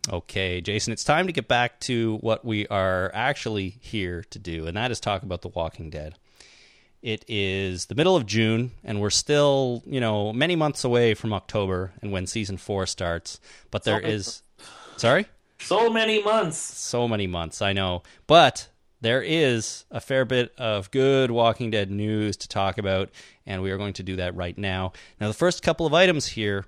Okay, 0.09 0.59
Jason, 0.59 0.91
it's 0.91 1.05
time 1.05 1.27
to 1.27 1.31
get 1.31 1.47
back 1.47 1.79
to 1.81 2.17
what 2.17 2.43
we 2.43 2.67
are 2.67 3.09
actually 3.13 3.77
here 3.79 4.25
to 4.31 4.37
do, 4.37 4.67
and 4.67 4.75
that 4.75 4.91
is 4.91 4.99
talk 4.99 5.23
about 5.23 5.41
The 5.41 5.47
Walking 5.47 5.89
Dead. 5.89 6.15
It 7.01 7.23
is 7.29 7.85
the 7.85 7.95
middle 7.95 8.17
of 8.17 8.25
June, 8.25 8.71
and 8.83 8.99
we're 8.99 9.09
still, 9.09 9.83
you 9.85 10.01
know, 10.01 10.33
many 10.33 10.57
months 10.57 10.83
away 10.83 11.13
from 11.13 11.31
October 11.31 11.93
and 12.01 12.11
when 12.11 12.27
season 12.27 12.57
four 12.57 12.85
starts. 12.87 13.39
But 13.71 13.85
there 13.85 14.01
is. 14.01 14.41
Sorry? 14.97 15.27
So 15.59 15.89
many 15.89 16.21
months. 16.21 16.57
So 16.57 17.07
many 17.07 17.27
months, 17.27 17.61
I 17.61 17.71
know. 17.71 18.03
But 18.27 18.67
there 19.01 19.21
is 19.21 19.85
a 19.91 20.01
fair 20.01 20.25
bit 20.25 20.53
of 20.57 20.89
good 20.91 21.31
Walking 21.31 21.69
Dead 21.71 21.91
news 21.91 22.37
to 22.37 22.47
talk 22.47 22.77
about, 22.77 23.09
and 23.45 23.61
we 23.61 23.71
are 23.71 23.77
going 23.77 23.93
to 23.93 24.03
do 24.03 24.15
that 24.17 24.35
right 24.35 24.57
now. 24.57 24.93
Now, 25.19 25.27
the 25.27 25.33
first 25.33 25.61
couple 25.61 25.85
of 25.85 25.93
items 25.93 26.27
here 26.27 26.65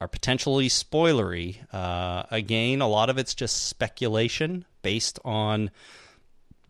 are 0.00 0.08
potentially 0.08 0.68
spoilery. 0.68 1.58
Uh, 1.72 2.24
again, 2.30 2.80
a 2.80 2.88
lot 2.88 3.10
of 3.10 3.18
it's 3.18 3.34
just 3.34 3.66
speculation 3.66 4.64
based 4.82 5.18
on 5.24 5.70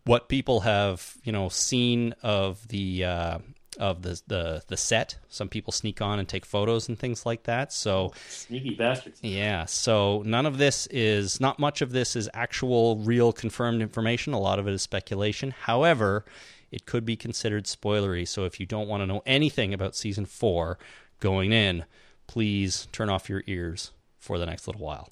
what 0.05 0.29
people 0.29 0.61
have, 0.61 1.15
you 1.23 1.31
know, 1.31 1.49
seen 1.49 2.15
of 2.23 2.67
the 2.69 3.05
uh, 3.05 3.37
of 3.79 4.01
the, 4.01 4.21
the 4.27 4.61
the 4.67 4.77
set. 4.77 5.17
Some 5.29 5.49
people 5.49 5.71
sneak 5.71 6.01
on 6.01 6.19
and 6.19 6.27
take 6.27 6.45
photos 6.45 6.87
and 6.89 6.99
things 6.99 7.25
like 7.25 7.43
that. 7.43 7.71
So 7.73 8.11
Sneaky 8.27 8.75
bastards. 8.75 9.19
yeah, 9.23 9.65
so 9.65 10.21
none 10.25 10.45
of 10.45 10.57
this 10.57 10.85
is 10.87 11.39
not 11.41 11.57
much 11.59 11.81
of 11.81 11.91
this 11.91 12.15
is 12.15 12.29
actual 12.33 12.97
real 12.97 13.31
confirmed 13.33 13.81
information. 13.81 14.33
A 14.33 14.39
lot 14.39 14.59
of 14.59 14.67
it 14.67 14.73
is 14.73 14.81
speculation. 14.81 15.51
However, 15.51 16.25
it 16.71 16.85
could 16.85 17.05
be 17.05 17.15
considered 17.15 17.65
spoilery. 17.65 18.27
So 18.27 18.45
if 18.45 18.59
you 18.59 18.65
don't 18.65 18.87
want 18.87 19.01
to 19.01 19.07
know 19.07 19.23
anything 19.25 19.73
about 19.73 19.95
season 19.95 20.25
4 20.25 20.77
going 21.19 21.51
in, 21.51 21.85
please 22.27 22.87
turn 22.91 23.09
off 23.09 23.27
your 23.29 23.43
ears 23.47 23.91
for 24.19 24.37
the 24.37 24.45
next 24.45 24.67
little 24.67 24.81
while. 24.81 25.09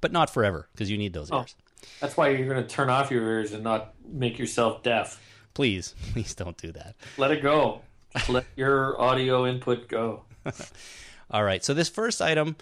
But 0.00 0.12
not 0.12 0.28
forever 0.28 0.68
because 0.72 0.90
you 0.90 0.98
need 0.98 1.12
those 1.14 1.30
Oh. 1.30 1.40
ears. 1.40 1.54
That's 2.00 2.16
why 2.16 2.30
you're 2.30 2.48
going 2.48 2.62
to 2.62 2.68
turn 2.68 2.90
off 2.90 3.10
your 3.10 3.22
ears 3.22 3.52
and 3.52 3.62
not 3.62 3.94
make 4.06 4.38
yourself 4.38 4.82
deaf. 4.82 5.22
Please, 5.56 5.94
please 6.12 6.34
don't 6.34 6.58
do 6.58 6.70
that. 6.72 6.96
Let 7.16 7.30
it 7.30 7.42
go. 7.42 7.80
Just 8.14 8.28
let 8.28 8.44
your 8.56 9.00
audio 9.00 9.46
input 9.46 9.88
go. 9.88 10.24
All 11.30 11.44
right. 11.44 11.64
So 11.64 11.72
this 11.72 11.88
first 11.88 12.20
item 12.20 12.56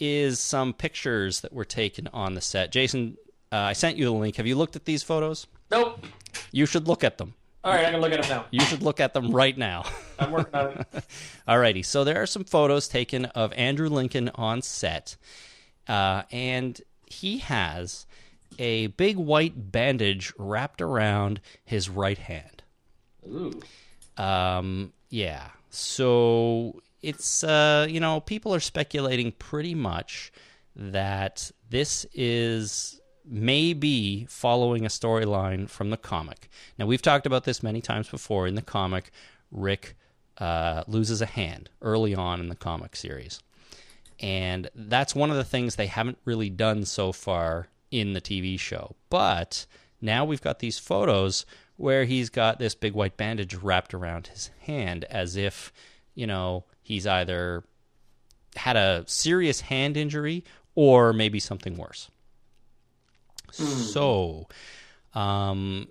is 0.00 0.40
some 0.40 0.72
pictures 0.72 1.42
that 1.42 1.52
were 1.52 1.64
taken 1.64 2.08
on 2.08 2.34
the 2.34 2.40
set. 2.40 2.72
Jason, 2.72 3.16
uh, 3.52 3.56
I 3.56 3.72
sent 3.72 3.98
you 3.98 4.06
the 4.06 4.10
link. 4.10 4.34
Have 4.34 4.48
you 4.48 4.56
looked 4.56 4.74
at 4.74 4.84
these 4.84 5.04
photos? 5.04 5.46
Nope. 5.70 6.04
You 6.50 6.66
should 6.66 6.88
look 6.88 7.04
at 7.04 7.18
them. 7.18 7.34
All 7.62 7.72
right, 7.72 7.86
I 7.86 7.92
can 7.92 8.00
look 8.00 8.10
at 8.10 8.20
them 8.20 8.38
now. 8.38 8.46
You 8.50 8.62
should 8.62 8.82
look 8.82 8.98
at 8.98 9.14
them 9.14 9.30
right 9.30 9.56
now. 9.56 9.84
I'm 10.18 10.32
working 10.32 10.54
on 10.58 10.72
it. 10.72 11.04
Alrighty, 11.46 11.84
so 11.84 12.02
there 12.02 12.20
are 12.20 12.26
some 12.26 12.42
photos 12.42 12.88
taken 12.88 13.26
of 13.26 13.52
Andrew 13.52 13.88
Lincoln 13.88 14.28
on 14.34 14.60
set, 14.62 15.16
uh, 15.86 16.22
and 16.32 16.80
he 17.06 17.38
has 17.38 18.06
a 18.60 18.88
big 18.88 19.16
white 19.16 19.72
bandage 19.72 20.32
wrapped 20.38 20.82
around 20.82 21.40
his 21.64 21.88
right 21.88 22.18
hand. 22.18 22.62
Ooh. 23.26 23.58
Um, 24.18 24.92
yeah, 25.08 25.48
so 25.70 26.80
it's 27.02 27.42
uh, 27.42 27.86
you 27.88 27.98
know 27.98 28.20
people 28.20 28.54
are 28.54 28.60
speculating 28.60 29.32
pretty 29.32 29.74
much 29.74 30.30
that 30.76 31.50
this 31.70 32.06
is 32.12 33.00
maybe 33.24 34.26
following 34.28 34.84
a 34.84 34.88
storyline 34.88 35.68
from 35.68 35.90
the 35.90 35.96
comic. 35.96 36.50
Now 36.78 36.86
we've 36.86 37.02
talked 37.02 37.26
about 37.26 37.44
this 37.44 37.62
many 37.62 37.80
times 37.80 38.08
before. 38.08 38.46
In 38.46 38.56
the 38.56 38.62
comic, 38.62 39.10
Rick 39.50 39.96
uh, 40.36 40.84
loses 40.86 41.22
a 41.22 41.26
hand 41.26 41.70
early 41.80 42.14
on 42.14 42.40
in 42.40 42.50
the 42.50 42.56
comic 42.56 42.94
series, 42.94 43.40
and 44.20 44.68
that's 44.74 45.14
one 45.14 45.30
of 45.30 45.36
the 45.36 45.44
things 45.44 45.76
they 45.76 45.86
haven't 45.86 46.18
really 46.26 46.50
done 46.50 46.84
so 46.84 47.10
far 47.10 47.68
in 47.90 48.12
the 48.12 48.20
TV 48.20 48.58
show. 48.58 48.94
But 49.08 49.66
now 50.00 50.24
we've 50.24 50.42
got 50.42 50.58
these 50.58 50.78
photos 50.78 51.44
where 51.76 52.04
he's 52.04 52.28
got 52.30 52.58
this 52.58 52.74
big 52.74 52.92
white 52.92 53.16
bandage 53.16 53.54
wrapped 53.54 53.94
around 53.94 54.26
his 54.26 54.50
hand 54.60 55.04
as 55.04 55.36
if, 55.36 55.72
you 56.14 56.26
know, 56.26 56.64
he's 56.82 57.06
either 57.06 57.64
had 58.56 58.76
a 58.76 59.04
serious 59.06 59.62
hand 59.62 59.96
injury 59.96 60.44
or 60.74 61.12
maybe 61.12 61.40
something 61.40 61.76
worse. 61.76 62.10
So, 63.52 64.46
um, 65.14 65.88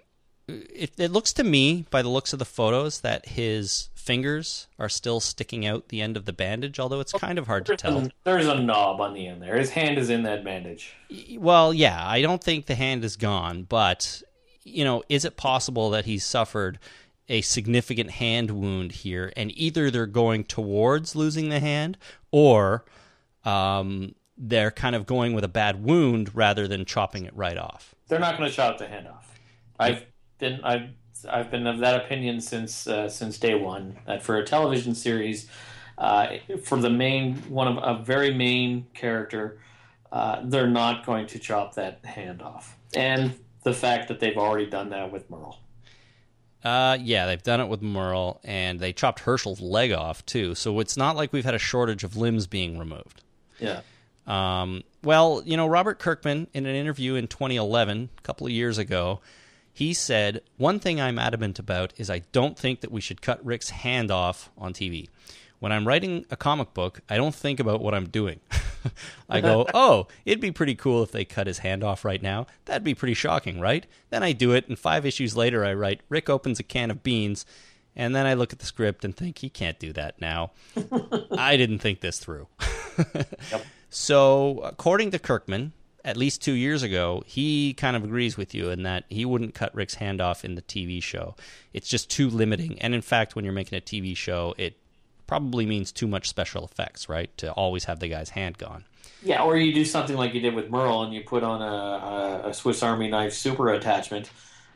it, 0.47 0.93
it 0.97 1.11
looks 1.11 1.33
to 1.33 1.43
me, 1.43 1.85
by 1.89 2.01
the 2.01 2.09
looks 2.09 2.33
of 2.33 2.39
the 2.39 2.45
photos, 2.45 3.01
that 3.01 3.27
his 3.27 3.89
fingers 4.09 4.65
are 4.79 4.89
still 4.89 5.19
sticking 5.19 5.67
out 5.67 5.89
the 5.89 6.01
end 6.01 6.17
of 6.17 6.25
the 6.25 6.33
bandage, 6.33 6.79
although 6.79 6.99
it's 6.99 7.11
kind 7.11 7.37
of 7.37 7.45
hard 7.45 7.63
to 7.67 7.77
tell. 7.77 8.07
There's 8.23 8.47
a 8.47 8.59
knob 8.59 8.99
on 8.99 9.13
the 9.13 9.27
end 9.27 9.39
there. 9.39 9.55
His 9.55 9.69
hand 9.69 9.99
is 9.99 10.09
in 10.09 10.23
that 10.23 10.43
bandage. 10.43 10.95
Well, 11.37 11.75
yeah, 11.75 12.03
I 12.07 12.23
don't 12.23 12.43
think 12.43 12.65
the 12.65 12.73
hand 12.73 13.05
is 13.05 13.15
gone, 13.15 13.67
but 13.69 14.23
you 14.63 14.83
know, 14.83 15.03
is 15.09 15.25
it 15.25 15.37
possible 15.37 15.91
that 15.91 16.05
he's 16.05 16.25
suffered 16.25 16.79
a 17.27 17.41
significant 17.41 18.09
hand 18.09 18.49
wound 18.49 18.93
here, 18.93 19.31
and 19.37 19.55
either 19.55 19.91
they're 19.91 20.07
going 20.07 20.43
towards 20.43 21.15
losing 21.15 21.49
the 21.49 21.59
hand, 21.59 21.95
or 22.31 22.85
um, 23.45 24.15
they're 24.35 24.71
kind 24.71 24.95
of 24.95 25.05
going 25.05 25.33
with 25.33 25.43
a 25.43 25.49
bad 25.49 25.83
wound 25.83 26.33
rather 26.33 26.67
than 26.67 26.83
chopping 26.83 27.25
it 27.25 27.35
right 27.35 27.59
off. 27.59 27.93
They're 28.07 28.17
not 28.17 28.39
going 28.39 28.49
to 28.49 28.55
chop 28.55 28.79
the 28.79 28.87
hand 28.87 29.07
off. 29.07 29.39
I've 29.79 30.03
been 30.39 30.61
I've 30.63 30.89
I've 31.29 31.49
been 31.51 31.67
of 31.67 31.79
that 31.79 32.05
opinion 32.05 32.41
since 32.41 32.87
uh, 32.87 33.09
since 33.09 33.37
day 33.37 33.55
one 33.55 33.97
that 34.05 34.23
for 34.23 34.37
a 34.37 34.45
television 34.45 34.95
series, 34.95 35.47
uh, 35.97 36.37
for 36.63 36.77
the 36.77 36.89
main 36.89 37.35
one 37.49 37.67
of 37.67 37.77
a 37.83 38.03
very 38.03 38.33
main 38.33 38.87
character, 38.93 39.59
uh, 40.11 40.41
they're 40.43 40.67
not 40.67 41.05
going 41.05 41.27
to 41.27 41.39
chop 41.39 41.75
that 41.75 42.03
hand 42.05 42.41
off. 42.41 42.77
And 42.95 43.35
the 43.63 43.73
fact 43.73 44.07
that 44.07 44.19
they've 44.19 44.37
already 44.37 44.65
done 44.65 44.89
that 44.89 45.11
with 45.11 45.29
Merle. 45.29 45.59
Uh, 46.63 46.97
yeah, 47.01 47.25
they've 47.25 47.43
done 47.43 47.61
it 47.61 47.67
with 47.67 47.81
Merle, 47.81 48.41
and 48.43 48.79
they 48.79 48.91
chopped 48.91 49.21
Hershel's 49.21 49.61
leg 49.61 49.91
off 49.91 50.25
too. 50.25 50.55
So 50.55 50.79
it's 50.79 50.97
not 50.97 51.15
like 51.15 51.31
we've 51.31 51.45
had 51.45 51.53
a 51.53 51.59
shortage 51.59 52.03
of 52.03 52.17
limbs 52.17 52.47
being 52.47 52.77
removed. 52.77 53.21
Yeah. 53.59 53.81
Um, 54.27 54.83
well, 55.03 55.41
you 55.45 55.57
know, 55.57 55.67
Robert 55.67 55.99
Kirkman, 55.99 56.47
in 56.53 56.65
an 56.65 56.75
interview 56.75 57.15
in 57.15 57.27
2011, 57.27 58.09
a 58.17 58.21
couple 58.21 58.45
of 58.45 58.51
years 58.51 58.77
ago, 58.77 59.21
he 59.73 59.93
said, 59.93 60.41
One 60.57 60.79
thing 60.79 60.99
I'm 60.99 61.19
adamant 61.19 61.59
about 61.59 61.93
is 61.97 62.09
I 62.09 62.19
don't 62.31 62.57
think 62.57 62.81
that 62.81 62.91
we 62.91 63.01
should 63.01 63.21
cut 63.21 63.43
Rick's 63.45 63.69
hand 63.69 64.11
off 64.11 64.49
on 64.57 64.73
TV. 64.73 65.07
When 65.59 65.71
I'm 65.71 65.87
writing 65.87 66.25
a 66.29 66.37
comic 66.37 66.73
book, 66.73 67.01
I 67.09 67.17
don't 67.17 67.35
think 67.35 67.59
about 67.59 67.81
what 67.81 67.93
I'm 67.93 68.07
doing. 68.07 68.39
I 69.29 69.41
go, 69.41 69.67
oh, 69.73 70.07
it'd 70.25 70.39
be 70.39 70.51
pretty 70.51 70.75
cool 70.75 71.03
if 71.03 71.11
they 71.11 71.25
cut 71.25 71.47
his 71.47 71.59
hand 71.59 71.83
off 71.83 72.05
right 72.05 72.21
now. 72.21 72.47
That'd 72.65 72.83
be 72.83 72.95
pretty 72.95 73.13
shocking, 73.13 73.59
right? 73.59 73.85
Then 74.09 74.23
I 74.23 74.31
do 74.31 74.53
it, 74.53 74.69
and 74.69 74.79
five 74.79 75.05
issues 75.05 75.35
later, 75.35 75.65
I 75.65 75.73
write, 75.73 76.01
Rick 76.07 76.29
opens 76.29 76.59
a 76.59 76.63
can 76.63 76.91
of 76.91 77.03
beans, 77.03 77.45
and 77.93 78.15
then 78.15 78.25
I 78.25 78.35
look 78.35 78.53
at 78.53 78.59
the 78.59 78.65
script 78.65 79.03
and 79.03 79.15
think, 79.15 79.39
he 79.39 79.49
can't 79.49 79.79
do 79.79 79.91
that 79.93 80.21
now. 80.21 80.51
I 81.37 81.57
didn't 81.57 81.79
think 81.79 81.99
this 81.99 82.19
through. 82.19 82.47
So, 83.89 84.59
according 84.63 85.11
to 85.11 85.19
Kirkman, 85.19 85.73
at 86.09 86.17
least 86.17 86.41
two 86.41 86.53
years 86.53 86.81
ago, 86.81 87.21
he 87.27 87.75
kind 87.75 87.95
of 87.95 88.03
agrees 88.03 88.35
with 88.35 88.55
you 88.55 88.71
in 88.71 88.81
that 88.81 89.03
he 89.09 89.25
wouldn't 89.25 89.53
cut 89.53 89.73
Rick's 89.75 89.93
hand 89.93 90.19
off 90.19 90.43
in 90.43 90.55
the 90.55 90.61
TV 90.63 91.03
show. 91.03 91.35
It's 91.71 91.87
just 91.87 92.09
too 92.09 92.31
limiting. 92.31 92.81
And 92.81 92.95
in 92.95 93.01
fact, 93.01 93.35
when 93.35 93.45
you're 93.45 93.53
making 93.53 93.77
a 93.77 93.81
TV 93.81 94.17
show, 94.17 94.55
it 94.57 94.75
probably 95.27 95.67
means 95.67 95.91
too 95.91 96.07
much 96.07 96.27
special 96.27 96.65
effects, 96.65 97.07
right? 97.07 97.29
To 97.37 97.51
always 97.51 97.83
have 97.83 97.99
the 97.99 98.07
guy's 98.07 98.31
hand 98.31 98.57
gone. 98.57 98.85
Yeah, 99.21 99.43
or 99.43 99.55
you 99.55 99.71
do 99.71 99.85
something 99.85 100.17
like 100.17 100.33
you 100.33 100.41
did 100.41 100.55
with 100.55 100.71
Merle, 100.71 101.03
and 101.03 101.13
you 101.13 101.21
put 101.21 101.43
on 101.43 101.61
a, 101.61 102.47
a, 102.47 102.53
Swiss 102.55 102.81
Army 102.81 103.09
knife 103.09 103.33
super 103.33 103.69
attachment 103.69 104.31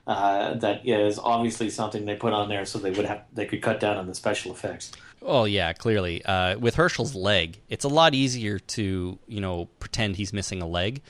uh, 0.06 0.54
that 0.56 0.88
is 0.88 1.18
obviously 1.18 1.72
something 1.72 2.06
they 2.06 2.16
put 2.16 2.34
on 2.34 2.50
there 2.50 2.66
so 2.66 2.78
they 2.78 2.92
would 2.92 3.06
have 3.06 3.24
they 3.34 3.46
could 3.46 3.62
cut 3.62 3.80
down 3.80 3.98
on 3.98 4.06
the 4.06 4.14
special 4.14 4.52
effects. 4.52 4.92
Oh 5.26 5.46
yeah, 5.46 5.74
clearly. 5.74 6.24
Uh, 6.24 6.58
with 6.58 6.76
Hershel's 6.76 7.16
leg, 7.16 7.60
it's 7.70 7.86
a 7.86 7.90
lot 7.90 8.14
easier 8.14 8.60
to 8.60 9.18
you 9.28 9.42
know 9.42 9.66
pretend 9.80 10.16
he's 10.16 10.34
missing 10.34 10.62
a 10.62 10.68
leg 10.68 11.02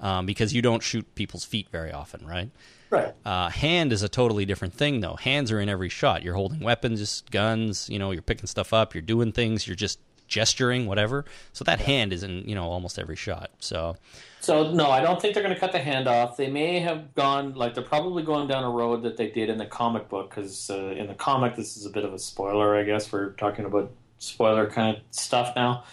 um, 0.00 0.26
because 0.26 0.52
you 0.52 0.62
don't 0.62 0.82
shoot 0.82 1.14
people's 1.14 1.44
feet 1.44 1.68
very 1.70 1.92
often, 1.92 2.26
right? 2.26 2.50
Right. 2.90 3.14
Uh, 3.24 3.50
hand 3.50 3.92
is 3.92 4.02
a 4.02 4.08
totally 4.08 4.46
different 4.46 4.72
thing, 4.74 5.00
though. 5.00 5.14
Hands 5.16 5.50
are 5.52 5.60
in 5.60 5.68
every 5.68 5.90
shot. 5.90 6.22
You're 6.22 6.34
holding 6.34 6.60
weapons, 6.60 7.22
guns. 7.30 7.90
You 7.90 7.98
know, 7.98 8.12
you're 8.12 8.22
picking 8.22 8.46
stuff 8.46 8.72
up. 8.72 8.94
You're 8.94 9.02
doing 9.02 9.32
things. 9.32 9.66
You're 9.66 9.76
just 9.76 9.98
gesturing, 10.28 10.86
whatever. 10.86 11.24
So 11.52 11.64
that 11.64 11.80
hand 11.80 12.12
is 12.12 12.22
in 12.22 12.48
you 12.48 12.54
know 12.54 12.64
almost 12.64 12.98
every 12.98 13.16
shot. 13.16 13.50
So 13.58 13.96
So 14.40 14.72
no, 14.72 14.90
I 14.90 15.00
don't 15.00 15.20
think 15.20 15.34
they're 15.34 15.42
going 15.42 15.54
to 15.54 15.60
cut 15.60 15.72
the 15.72 15.78
hand 15.78 16.06
off. 16.06 16.36
They 16.36 16.48
may 16.48 16.78
have 16.80 17.14
gone 17.14 17.54
like 17.54 17.74
they're 17.74 17.82
probably 17.82 18.22
going 18.22 18.46
down 18.46 18.62
a 18.62 18.70
road 18.70 19.02
that 19.02 19.16
they 19.16 19.30
did 19.30 19.48
in 19.48 19.58
the 19.58 19.66
comic 19.66 20.08
book 20.08 20.30
because 20.30 20.70
uh, 20.70 20.94
in 20.96 21.08
the 21.08 21.14
comic 21.14 21.56
this 21.56 21.76
is 21.76 21.86
a 21.86 21.90
bit 21.90 22.04
of 22.04 22.12
a 22.12 22.18
spoiler, 22.18 22.76
I 22.76 22.84
guess. 22.84 23.10
We're 23.10 23.30
talking 23.30 23.64
about 23.64 23.90
spoiler 24.18 24.68
kind 24.68 24.96
of 24.96 25.02
stuff 25.10 25.54
now. 25.56 25.84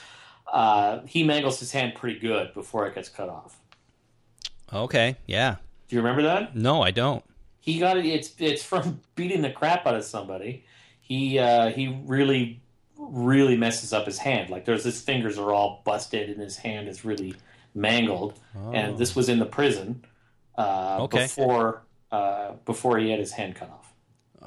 Uh, 0.51 1.01
he 1.07 1.23
mangles 1.23 1.59
his 1.59 1.71
hand 1.71 1.95
pretty 1.95 2.19
good 2.19 2.53
before 2.53 2.85
it 2.87 2.93
gets 2.95 3.09
cut 3.09 3.29
off. 3.29 3.59
okay, 4.71 5.17
yeah. 5.25 5.55
Do 5.87 5.95
you 5.95 6.01
remember 6.01 6.23
that? 6.23 6.55
No, 6.55 6.81
I 6.81 6.91
don't. 6.91 7.23
He 7.59 7.79
got 7.79 7.97
it. 7.97 8.05
It's 8.05 8.33
it's 8.37 8.63
from 8.63 9.01
beating 9.15 9.41
the 9.41 9.49
crap 9.49 9.87
out 9.87 9.95
of 9.95 10.03
somebody. 10.03 10.65
He 11.01 11.39
uh, 11.39 11.69
he 11.69 11.99
really 12.05 12.61
really 12.97 13.57
messes 13.57 13.93
up 13.93 14.05
his 14.05 14.17
hand. 14.17 14.49
Like 14.49 14.65
there's 14.65 14.83
his 14.83 15.01
fingers 15.01 15.37
are 15.37 15.53
all 15.53 15.81
busted 15.85 16.29
and 16.29 16.39
his 16.41 16.57
hand 16.57 16.87
is 16.87 17.03
really 17.05 17.35
mangled. 17.73 18.39
And 18.73 18.97
this 18.97 19.15
was 19.15 19.29
in 19.29 19.39
the 19.39 19.45
prison 19.45 20.05
uh, 20.57 20.99
Okay. 21.01 21.23
before 21.23 21.83
uh, 22.11 22.53
before 22.65 22.97
he 22.97 23.09
had 23.09 23.19
his 23.19 23.31
hand 23.33 23.55
cut 23.55 23.69
off. 23.69 23.93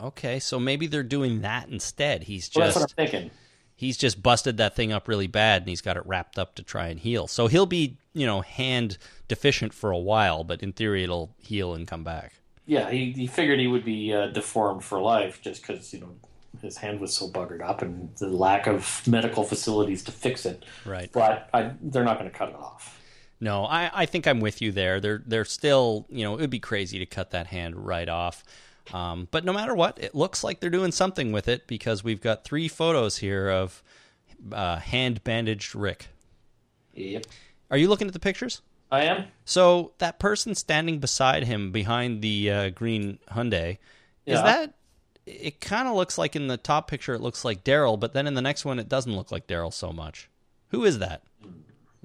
Okay, 0.01 0.39
so 0.39 0.59
maybe 0.61 0.87
they're 0.87 1.03
doing 1.03 1.41
that 1.43 1.69
instead. 1.69 2.23
He's 2.25 2.51
So 2.51 2.61
that's 2.61 2.75
what 2.77 2.83
I'm 2.83 2.87
just 2.87 2.97
thinking. 2.97 3.31
he's 3.75 3.97
just 3.97 4.23
busted 4.23 4.57
that 4.59 4.77
thing 4.77 4.93
up 4.93 5.09
really 5.09 5.27
bad 5.27 5.63
and 5.63 5.69
he's 5.69 5.81
got 5.81 5.97
it 5.97 6.07
wrapped 6.07 6.39
up 6.39 6.55
to 6.55 6.63
try 6.63 6.89
and 6.89 7.01
heal. 7.01 7.27
So 7.27 7.49
he'll 7.49 7.67
be 7.67 7.99
you 8.15 8.27
know 8.27 8.41
hand 8.41 8.97
deficient 9.29 9.75
for 9.75 9.91
a 9.91 9.99
while, 9.99 10.45
but 10.45 10.63
in 10.63 10.73
theory 10.73 11.03
it'll 11.05 11.35
heal 11.39 11.75
and 11.75 11.87
come 11.87 12.05
back. 12.05 12.33
Yeah, 12.65 12.91
he, 12.91 13.13
he 13.13 13.27
figured 13.27 13.59
he 13.59 13.67
would 13.67 13.85
be 13.85 14.13
uh, 14.13 14.27
deformed 14.29 14.85
for 14.85 15.01
life 15.01 15.41
just 15.43 15.63
because 15.63 15.93
you 15.93 16.01
know 16.01 16.15
his 16.63 16.77
hand 16.77 17.01
was 17.01 17.15
so 17.15 17.29
buggered 17.29 17.63
up 17.63 17.83
and 17.83 18.15
the 18.17 18.29
lack 18.29 18.67
of 18.67 19.03
medical 19.07 19.45
facilities 19.45 20.03
to 20.05 20.13
fix 20.13 20.47
it. 20.47 20.65
Right. 20.85 21.11
But 21.13 21.49
I, 21.53 21.73
they're 21.81 22.05
not 22.05 22.19
going 22.19 22.31
to 22.31 22.37
cut 22.37 22.51
it 22.51 22.57
off. 22.57 23.01
No, 23.41 23.65
I, 23.65 23.91
I 23.95 24.07
think 24.07 24.27
I'm 24.27 24.41
with 24.41 24.61
you 24.61 24.73
there. 24.73 25.01
They're 25.01 25.23
they're 25.25 25.45
still 25.45 26.07
you 26.09 26.25
know 26.25 26.35
it 26.35 26.41
would 26.41 26.51
be 26.51 26.59
crazy 26.59 26.99
to 26.99 27.07
cut 27.07 27.31
that 27.31 27.47
hand 27.47 27.77
right 27.77 28.09
off. 28.09 28.43
Um, 28.93 29.29
but 29.31 29.45
no 29.45 29.53
matter 29.53 29.75
what, 29.75 29.99
it 30.03 30.15
looks 30.15 30.43
like 30.43 30.61
they're 30.61 30.71
doing 30.71 30.93
something 30.93 31.31
with 31.31 31.47
it 31.47 31.67
because 31.67 32.03
we've 32.03 32.21
got 32.21 32.45
three 32.45 32.69
photos 32.69 33.19
here 33.19 33.49
of 33.49 33.83
uh, 34.51 34.79
hand 34.79 35.23
bandaged 35.25 35.75
Rick. 35.75 36.09
Yep. 36.95 37.27
Are 37.71 37.77
you 37.77 37.89
looking 37.89 38.07
at 38.07 38.13
the 38.13 38.19
pictures? 38.19 38.63
I 38.91 39.03
am. 39.03 39.27
So 39.45 39.93
that 39.99 40.19
person 40.19 40.55
standing 40.55 40.99
beside 40.99 41.45
him 41.45 41.71
behind 41.71 42.23
the 42.23 42.51
uh, 42.51 42.71
green 42.71 43.19
Hyundai, 43.31 43.79
is 44.25 44.41
that? 44.41 44.75
It 45.29 45.61
kind 45.61 45.89
of 45.89 45.95
looks 45.95 46.19
like 46.19 46.37
in 46.37 46.49
the 46.49 46.57
top 46.57 46.89
picture 46.89 47.15
it 47.15 47.21
looks 47.21 47.45
like 47.45 47.65
Daryl, 47.65 47.99
but 47.99 48.13
then 48.13 48.27
in 48.27 48.35
the 48.35 48.43
next 48.43 48.65
one 48.65 48.79
it 48.79 48.89
doesn't 48.89 49.15
look 49.15 49.31
like 49.31 49.47
Daryl 49.47 49.73
so 49.73 49.93
much. 49.93 50.29
Who 50.69 50.85
is 50.85 50.99
that? 50.99 51.23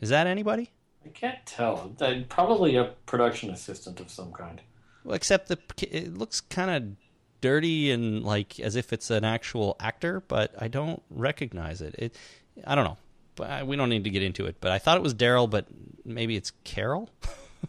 Is 0.02 0.10
that 0.10 0.28
anybody? 0.28 0.72
I 1.06 1.10
can't 1.10 1.46
tell. 1.46 1.96
Uh, 2.00 2.16
Probably 2.30 2.76
a 2.76 2.94
production 3.06 3.50
assistant 3.50 4.00
of 4.00 4.10
some 4.10 4.32
kind. 4.32 4.62
Well, 5.04 5.16
except 5.16 5.48
the 5.48 5.58
it 5.82 6.18
looks 6.18 6.42
kind 6.42 6.72
of 6.72 6.96
dirty 7.42 7.92
and 7.92 8.24
like 8.24 8.60
as 8.60 8.76
if 8.76 8.94
it's 8.94 9.10
an 9.10 9.24
actual 9.24 9.76
actor, 9.80 10.24
but 10.28 10.54
I 10.60 10.68
don't 10.68 11.02
recognize 11.10 11.82
it. 11.82 11.96
It, 11.98 12.16
I 12.66 12.76
don't 12.76 12.86
know. 12.86 12.98
But 13.36 13.50
I, 13.50 13.64
we 13.64 13.76
don't 13.76 13.90
need 13.90 14.04
to 14.04 14.10
get 14.10 14.24
into 14.24 14.46
it. 14.46 14.58
But 14.62 14.72
I 14.72 14.80
thought 14.80 14.98
it 14.98 15.04
was 15.04 15.14
Daryl, 15.14 15.50
but 15.50 15.66
maybe 16.06 16.36
it's 16.36 16.52
Carol. 16.64 17.10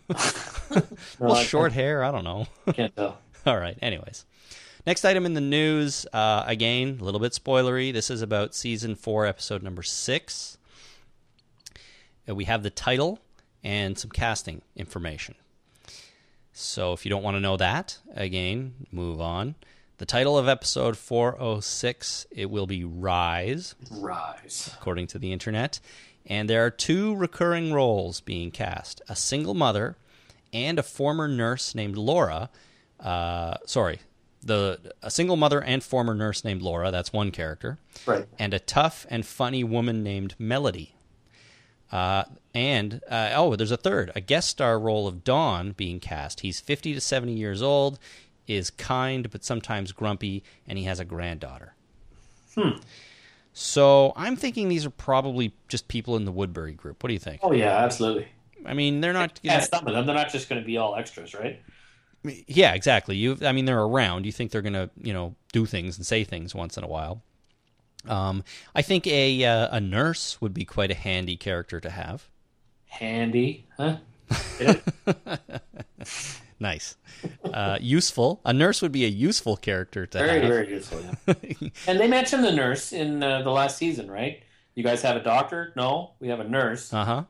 well, 1.18 1.36
short 1.36 1.72
hair. 1.72 2.05
I 2.05 2.11
don't 2.11 2.24
know. 2.24 2.46
Can't 2.72 2.94
tell. 2.94 3.18
All 3.46 3.59
right. 3.59 3.76
Anyways, 3.80 4.24
next 4.87 5.05
item 5.05 5.26
in 5.26 5.35
the 5.35 5.41
news. 5.41 6.07
Uh, 6.12 6.45
again, 6.47 6.99
a 7.01 7.05
little 7.05 7.20
bit 7.20 7.32
spoilery. 7.32 7.93
This 7.93 8.11
is 8.11 8.22
about 8.22 8.55
season 8.55 8.95
four, 8.95 9.26
episode 9.26 9.62
number 9.62 9.82
six. 9.82 10.59
Uh, 12.28 12.35
we 12.35 12.45
have 12.45 12.62
the 12.62 12.70
title 12.70 13.18
and 13.62 13.99
some 13.99 14.11
casting 14.11 14.62
information. 14.76 15.35
So 16.53 16.93
if 16.93 17.05
you 17.05 17.11
don't 17.11 17.22
want 17.22 17.37
to 17.37 17.41
know 17.41 17.57
that, 17.57 17.99
again, 18.14 18.87
move 18.93 19.20
on. 19.20 19.57
The 19.99 20.07
title 20.07 20.37
of 20.37 20.49
episode 20.49 20.97
406, 20.97 22.26
it 22.30 22.51
will 22.51 22.66
be 22.66 22.85
Rise, 22.85 23.74
Rise. 23.91 24.70
according 24.74 25.07
to 25.09 25.18
the 25.18 25.32
internet. 25.32 25.80
And 26.26 26.49
there 26.49 26.64
are 26.64 26.70
two 26.70 27.14
recurring 27.14 27.72
roles 27.72 28.20
being 28.20 28.51
cast 28.51 29.03
a 29.09 29.16
single 29.16 29.55
mother 29.55 29.97
and 30.53 30.78
a 30.78 30.82
former 30.82 31.28
nurse 31.28 31.74
named 31.74 31.97
Laura. 31.97 32.51
Uh, 32.99 33.57
sorry, 33.66 34.01
the 34.45 34.95
a 35.03 35.11
single 35.11 35.36
mother 35.36 35.62
and 35.62 35.82
former 35.82 36.14
nurse 36.14 36.45
named 36.45 36.62
Laura, 36.62 36.90
that's 36.90 37.12
one 37.12 37.30
character. 37.30 37.78
Right. 38.07 38.26
And 38.38 38.55
a 38.55 38.59
tough 38.59 39.07
and 39.11 39.24
funny 39.24 39.64
woman 39.64 40.03
named 40.03 40.34
Melody. 40.38 40.95
Uh, 41.90 42.24
and 42.55 43.01
uh, 43.09 43.30
oh, 43.34 43.57
there's 43.57 43.70
a 43.70 43.76
third, 43.76 44.11
a 44.14 44.20
guest 44.20 44.49
star 44.49 44.78
role 44.78 45.07
of 45.07 45.22
Dawn 45.22 45.72
being 45.72 46.01
cast. 46.01 46.40
He's 46.40 46.61
50 46.61 46.95
to 46.95 47.01
70 47.01 47.32
years 47.32 47.62
old, 47.62 47.99
is 48.47 48.70
kind 48.70 49.30
but 49.30 49.45
sometimes 49.45 49.92
grumpy, 49.92 50.42
and 50.66 50.78
he 50.78 50.84
has 50.84 50.99
a 51.01 51.05
granddaughter. 51.05 51.74
Hmm. 52.55 52.78
So 53.53 54.12
I'm 54.16 54.34
thinking 54.34 54.68
these 54.68 54.84
are 54.84 54.90
probably 54.90 55.55
just 55.68 55.86
people 55.86 56.16
in 56.16 56.24
the 56.24 56.32
Woodbury 56.32 56.72
group. 56.72 57.03
What 57.03 57.09
do 57.09 57.12
you 57.12 57.20
think? 57.20 57.40
Oh 57.42 57.53
yeah, 57.53 57.76
absolutely. 57.78 58.28
I 58.66 58.74
mean, 58.74 59.01
they're 59.01 59.12
not. 59.12 59.38
Yeah, 59.42 59.61
some 59.61 59.86
of 59.86 59.95
them. 59.95 60.07
They're 60.07 60.14
not 60.14 60.30
just 60.30 60.49
going 60.49 60.61
to 60.61 60.66
be 60.66 60.76
all 60.76 60.97
extras, 60.97 61.34
right? 61.34 61.61
Yeah, 62.25 62.75
exactly. 62.75 63.16
You, 63.16 63.39
I 63.43 63.53
mean, 63.53 63.64
they're 63.64 63.83
around. 63.83 64.25
You 64.27 64.33
think 64.33 64.51
they're 64.51 64.62
gonna, 64.62 64.91
you 64.97 65.12
know, 65.12 65.35
do 65.53 65.66
things 65.66 65.97
and 65.97 66.07
say 66.07 66.25
things 66.25 66.55
once 66.55 66.77
in 66.77 66.85
a 66.85 66.89
while. 66.89 67.22
Um, 68.09 68.45
I 68.75 68.83
think 68.83 69.07
a 69.07 69.45
uh, 69.45 69.68
a 69.77 69.81
nurse 69.81 70.41
would 70.41 70.55
be 70.55 70.64
quite 70.64 70.91
a 70.91 70.95
handy 70.95 71.37
character 71.37 71.81
to 71.81 71.91
have. 71.91 72.29
Handy, 72.87 73.66
huh? 73.77 73.97
Nice, 76.61 76.97
uh, 77.53 77.79
useful. 77.81 78.41
A 78.45 78.53
nurse 78.53 78.81
would 78.81 78.93
be 78.93 79.05
a 79.05 79.09
useful 79.09 79.57
character 79.57 80.07
to 80.07 80.18
have. 80.18 80.27
Very, 80.27 80.41
have. 80.41 80.49
very 80.49 80.70
useful. 80.70 81.01
Yeah. 81.03 81.68
and 81.87 82.01
they 82.01 82.07
mentioned 82.07 82.45
the 82.45 82.53
nurse 82.53 82.93
in 82.93 83.22
uh, 83.22 83.43
the 83.43 83.51
last 83.51 83.77
season, 83.77 84.11
right? 84.11 84.43
You 84.75 84.83
guys 84.83 85.03
have 85.03 85.16
a 85.16 85.22
doctor? 85.22 85.72
No, 85.77 86.12
we 86.20 86.29
have 86.29 86.41
a 86.41 86.49
nurse. 86.49 86.93
Uh 86.93 87.05
huh. 87.05 87.22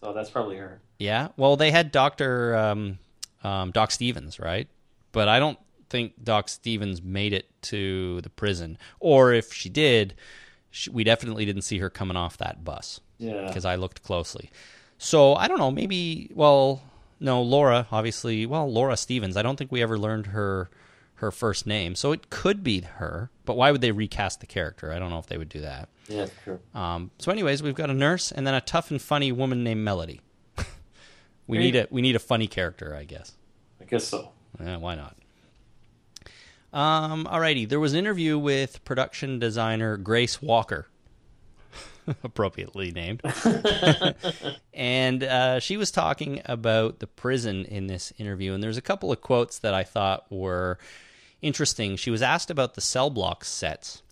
So 0.00 0.12
that's 0.12 0.30
probably 0.30 0.58
her. 0.58 0.80
Yeah. 0.98 1.28
Well, 1.36 1.56
they 1.56 1.70
had 1.70 1.90
Doctor 1.90 2.54
um, 2.56 2.98
um, 3.44 3.70
Doc 3.70 3.90
Stevens, 3.90 4.38
right? 4.38 4.68
But 5.12 5.28
I 5.28 5.38
don't 5.38 5.58
think 5.90 6.22
Doc 6.22 6.48
Stevens 6.48 7.02
made 7.02 7.32
it 7.32 7.46
to 7.62 8.20
the 8.22 8.30
prison, 8.30 8.78
or 9.00 9.32
if 9.32 9.52
she 9.52 9.68
did, 9.68 10.14
she, 10.70 10.90
we 10.90 11.04
definitely 11.04 11.44
didn't 11.44 11.62
see 11.62 11.78
her 11.78 11.90
coming 11.90 12.16
off 12.16 12.36
that 12.38 12.64
bus. 12.64 13.00
Yeah. 13.18 13.48
because 13.48 13.64
I 13.64 13.74
looked 13.74 14.02
closely. 14.04 14.50
So 14.96 15.34
I 15.34 15.48
don't 15.48 15.58
know. 15.58 15.70
Maybe 15.72 16.30
well, 16.34 16.82
no, 17.20 17.42
Laura. 17.42 17.86
Obviously, 17.90 18.46
well, 18.46 18.70
Laura 18.70 18.96
Stevens. 18.96 19.36
I 19.36 19.42
don't 19.42 19.56
think 19.56 19.72
we 19.72 19.82
ever 19.82 19.98
learned 19.98 20.26
her 20.26 20.70
her 21.16 21.32
first 21.32 21.66
name, 21.66 21.96
so 21.96 22.12
it 22.12 22.30
could 22.30 22.62
be 22.62 22.80
her. 22.82 23.30
But 23.44 23.56
why 23.56 23.72
would 23.72 23.80
they 23.80 23.90
recast 23.90 24.38
the 24.40 24.46
character? 24.46 24.92
I 24.92 25.00
don't 25.00 25.10
know 25.10 25.18
if 25.18 25.26
they 25.26 25.36
would 25.36 25.48
do 25.48 25.60
that. 25.62 25.88
Yeah, 26.06 26.26
true. 26.44 26.60
Um, 26.74 27.10
so, 27.18 27.32
anyways, 27.32 27.60
we've 27.60 27.74
got 27.74 27.90
a 27.90 27.94
nurse 27.94 28.30
and 28.30 28.46
then 28.46 28.54
a 28.54 28.60
tough 28.60 28.90
and 28.92 29.02
funny 29.02 29.32
woman 29.32 29.64
named 29.64 29.84
Melody. 29.84 30.20
We 31.48 31.58
need 31.58 31.74
a 31.74 31.88
we 31.90 32.02
need 32.02 32.14
a 32.14 32.20
funny 32.20 32.46
character, 32.46 32.94
I 32.94 33.04
guess. 33.04 33.32
I 33.80 33.84
guess 33.84 34.06
so. 34.06 34.30
Eh, 34.60 34.76
why 34.76 34.94
not? 34.94 35.16
Um, 36.72 37.24
alrighty, 37.24 37.66
there 37.66 37.80
was 37.80 37.94
an 37.94 37.98
interview 37.98 38.38
with 38.38 38.84
production 38.84 39.38
designer 39.38 39.96
Grace 39.96 40.42
Walker, 40.42 40.86
appropriately 42.22 42.90
named, 42.90 43.22
and 44.74 45.24
uh, 45.24 45.60
she 45.60 45.78
was 45.78 45.90
talking 45.90 46.42
about 46.44 46.98
the 46.98 47.06
prison 47.06 47.64
in 47.64 47.86
this 47.86 48.12
interview. 48.18 48.52
And 48.52 48.62
there's 48.62 48.76
a 48.76 48.82
couple 48.82 49.10
of 49.10 49.22
quotes 49.22 49.58
that 49.60 49.72
I 49.72 49.82
thought 49.82 50.30
were 50.30 50.78
interesting. 51.40 51.96
She 51.96 52.10
was 52.10 52.20
asked 52.20 52.50
about 52.50 52.74
the 52.74 52.82
cell 52.82 53.08
block 53.08 53.46
sets, 53.46 54.02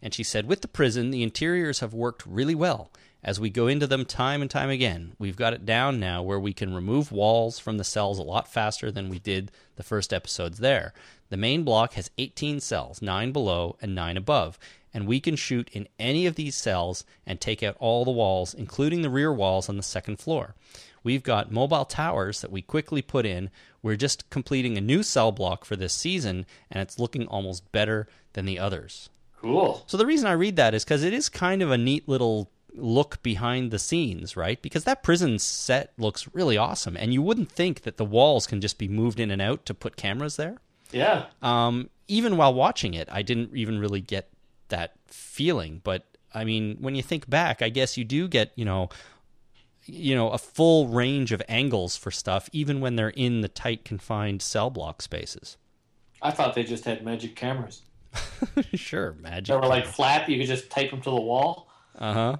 and 0.00 0.14
she 0.14 0.22
said, 0.22 0.46
With 0.46 0.60
the 0.60 0.68
prison, 0.68 1.10
the 1.10 1.24
interiors 1.24 1.80
have 1.80 1.92
worked 1.92 2.24
really 2.24 2.54
well. 2.54 2.92
As 3.22 3.38
we 3.38 3.50
go 3.50 3.66
into 3.66 3.86
them 3.86 4.06
time 4.06 4.40
and 4.40 4.50
time 4.50 4.70
again, 4.70 5.12
we've 5.18 5.36
got 5.36 5.52
it 5.52 5.66
down 5.66 6.00
now 6.00 6.22
where 6.22 6.40
we 6.40 6.54
can 6.54 6.74
remove 6.74 7.12
walls 7.12 7.58
from 7.58 7.76
the 7.76 7.84
cells 7.84 8.18
a 8.18 8.22
lot 8.22 8.48
faster 8.48 8.90
than 8.90 9.10
we 9.10 9.18
did 9.18 9.52
the 9.76 9.82
first 9.82 10.12
episodes 10.12 10.58
there. 10.58 10.94
The 11.28 11.36
main 11.36 11.62
block 11.62 11.92
has 11.94 12.10
18 12.16 12.60
cells, 12.60 13.02
9 13.02 13.30
below 13.30 13.76
and 13.82 13.94
9 13.94 14.16
above, 14.16 14.58
and 14.94 15.06
we 15.06 15.20
can 15.20 15.36
shoot 15.36 15.68
in 15.72 15.86
any 15.98 16.24
of 16.26 16.34
these 16.34 16.56
cells 16.56 17.04
and 17.26 17.40
take 17.40 17.62
out 17.62 17.76
all 17.78 18.06
the 18.06 18.10
walls, 18.10 18.54
including 18.54 19.02
the 19.02 19.10
rear 19.10 19.32
walls 19.32 19.68
on 19.68 19.76
the 19.76 19.82
second 19.82 20.18
floor. 20.18 20.54
We've 21.02 21.22
got 21.22 21.52
mobile 21.52 21.84
towers 21.84 22.40
that 22.40 22.50
we 22.50 22.62
quickly 22.62 23.02
put 23.02 23.26
in. 23.26 23.50
We're 23.82 23.96
just 23.96 24.28
completing 24.30 24.76
a 24.76 24.82
new 24.82 25.02
cell 25.02 25.30
block 25.30 25.64
for 25.66 25.76
this 25.76 25.94
season, 25.94 26.46
and 26.70 26.82
it's 26.82 26.98
looking 26.98 27.26
almost 27.26 27.70
better 27.70 28.08
than 28.32 28.46
the 28.46 28.58
others. 28.58 29.10
Cool. 29.40 29.84
So 29.86 29.96
the 29.96 30.06
reason 30.06 30.26
I 30.26 30.32
read 30.32 30.56
that 30.56 30.74
is 30.74 30.84
because 30.84 31.02
it 31.02 31.14
is 31.14 31.28
kind 31.28 31.62
of 31.62 31.70
a 31.70 31.78
neat 31.78 32.08
little 32.08 32.50
look 32.74 33.22
behind 33.22 33.70
the 33.70 33.78
scenes, 33.78 34.36
right? 34.36 34.60
Because 34.60 34.84
that 34.84 35.02
prison 35.02 35.38
set 35.38 35.92
looks 35.98 36.28
really 36.32 36.56
awesome, 36.56 36.96
and 36.96 37.12
you 37.12 37.22
wouldn't 37.22 37.50
think 37.50 37.82
that 37.82 37.96
the 37.96 38.04
walls 38.04 38.46
can 38.46 38.60
just 38.60 38.78
be 38.78 38.88
moved 38.88 39.20
in 39.20 39.30
and 39.30 39.42
out 39.42 39.64
to 39.66 39.74
put 39.74 39.96
cameras 39.96 40.36
there. 40.36 40.58
Yeah. 40.92 41.26
Um, 41.42 41.90
even 42.08 42.36
while 42.36 42.54
watching 42.54 42.94
it, 42.94 43.08
I 43.10 43.22
didn't 43.22 43.54
even 43.54 43.78
really 43.78 44.00
get 44.00 44.28
that 44.68 44.94
feeling. 45.06 45.80
But 45.84 46.04
I 46.34 46.44
mean, 46.44 46.76
when 46.80 46.94
you 46.94 47.02
think 47.02 47.28
back, 47.28 47.62
I 47.62 47.68
guess 47.68 47.96
you 47.96 48.04
do 48.04 48.28
get 48.28 48.52
you 48.56 48.64
know, 48.64 48.88
you 49.84 50.14
know, 50.14 50.30
a 50.30 50.38
full 50.38 50.88
range 50.88 51.32
of 51.32 51.42
angles 51.48 51.96
for 51.96 52.10
stuff, 52.10 52.48
even 52.52 52.80
when 52.80 52.96
they're 52.96 53.10
in 53.10 53.40
the 53.40 53.48
tight, 53.48 53.84
confined 53.84 54.42
cell 54.42 54.70
block 54.70 55.02
spaces. 55.02 55.56
I 56.22 56.30
thought 56.30 56.54
they 56.54 56.64
just 56.64 56.84
had 56.84 57.04
magic 57.04 57.34
cameras. 57.34 57.82
sure, 58.74 59.14
magic. 59.20 59.54
They 59.54 59.56
were 59.56 59.66
like 59.66 59.86
flat. 59.86 60.28
You 60.28 60.38
could 60.38 60.48
just 60.48 60.70
tape 60.70 60.90
them 60.90 61.00
to 61.02 61.10
the 61.10 61.20
wall. 61.20 61.68
Uh 61.96 62.12
huh. 62.12 62.36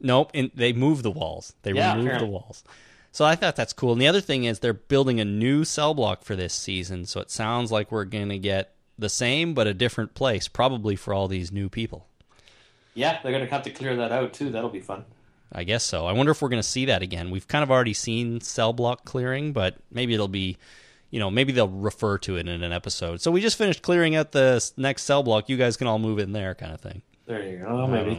Nope, 0.00 0.30
and 0.34 0.50
they 0.54 0.72
move 0.72 1.02
the 1.02 1.10
walls. 1.10 1.54
They 1.62 1.72
Yeah, 1.72 1.94
remove 1.96 2.18
the 2.18 2.26
walls. 2.26 2.64
So 3.10 3.24
I 3.26 3.34
thought 3.36 3.56
that's 3.56 3.74
cool. 3.74 3.92
And 3.92 4.00
the 4.00 4.08
other 4.08 4.22
thing 4.22 4.44
is 4.44 4.60
they're 4.60 4.72
building 4.72 5.20
a 5.20 5.24
new 5.24 5.64
cell 5.64 5.92
block 5.92 6.24
for 6.24 6.34
this 6.34 6.54
season, 6.54 7.04
so 7.04 7.20
it 7.20 7.30
sounds 7.30 7.70
like 7.70 7.92
we're 7.92 8.06
going 8.06 8.30
to 8.30 8.38
get 8.38 8.74
the 8.98 9.10
same 9.10 9.52
but 9.52 9.66
a 9.66 9.74
different 9.74 10.14
place, 10.14 10.48
probably 10.48 10.96
for 10.96 11.12
all 11.12 11.28
these 11.28 11.52
new 11.52 11.68
people. 11.68 12.06
Yeah, 12.94 13.20
they're 13.22 13.32
going 13.32 13.44
to 13.44 13.50
have 13.50 13.62
to 13.64 13.70
clear 13.70 13.96
that 13.96 14.12
out 14.12 14.32
too. 14.32 14.50
That'll 14.50 14.70
be 14.70 14.80
fun. 14.80 15.04
I 15.52 15.64
guess 15.64 15.84
so. 15.84 16.06
I 16.06 16.12
wonder 16.12 16.32
if 16.32 16.40
we're 16.40 16.48
going 16.48 16.62
to 16.62 16.68
see 16.68 16.86
that 16.86 17.02
again. 17.02 17.30
We've 17.30 17.46
kind 17.46 17.62
of 17.62 17.70
already 17.70 17.92
seen 17.92 18.40
cell 18.40 18.72
block 18.72 19.04
clearing, 19.04 19.52
but 19.52 19.76
maybe 19.90 20.14
it'll 20.14 20.28
be, 20.28 20.56
you 21.10 21.20
know, 21.20 21.30
maybe 21.30 21.52
they'll 21.52 21.68
refer 21.68 22.16
to 22.18 22.36
it 22.36 22.48
in 22.48 22.62
an 22.62 22.72
episode. 22.72 23.20
So 23.20 23.30
we 23.30 23.42
just 23.42 23.58
finished 23.58 23.82
clearing 23.82 24.16
out 24.16 24.32
the 24.32 24.66
next 24.78 25.02
cell 25.02 25.22
block. 25.22 25.50
You 25.50 25.58
guys 25.58 25.76
can 25.76 25.86
all 25.86 25.98
move 25.98 26.18
in 26.18 26.32
there, 26.32 26.54
kind 26.54 26.72
of 26.72 26.80
thing. 26.80 27.02
There 27.26 27.46
you 27.46 27.58
go. 27.58 27.66
I 27.66 27.68
don't 27.68 27.92
Maybe. 27.92 28.18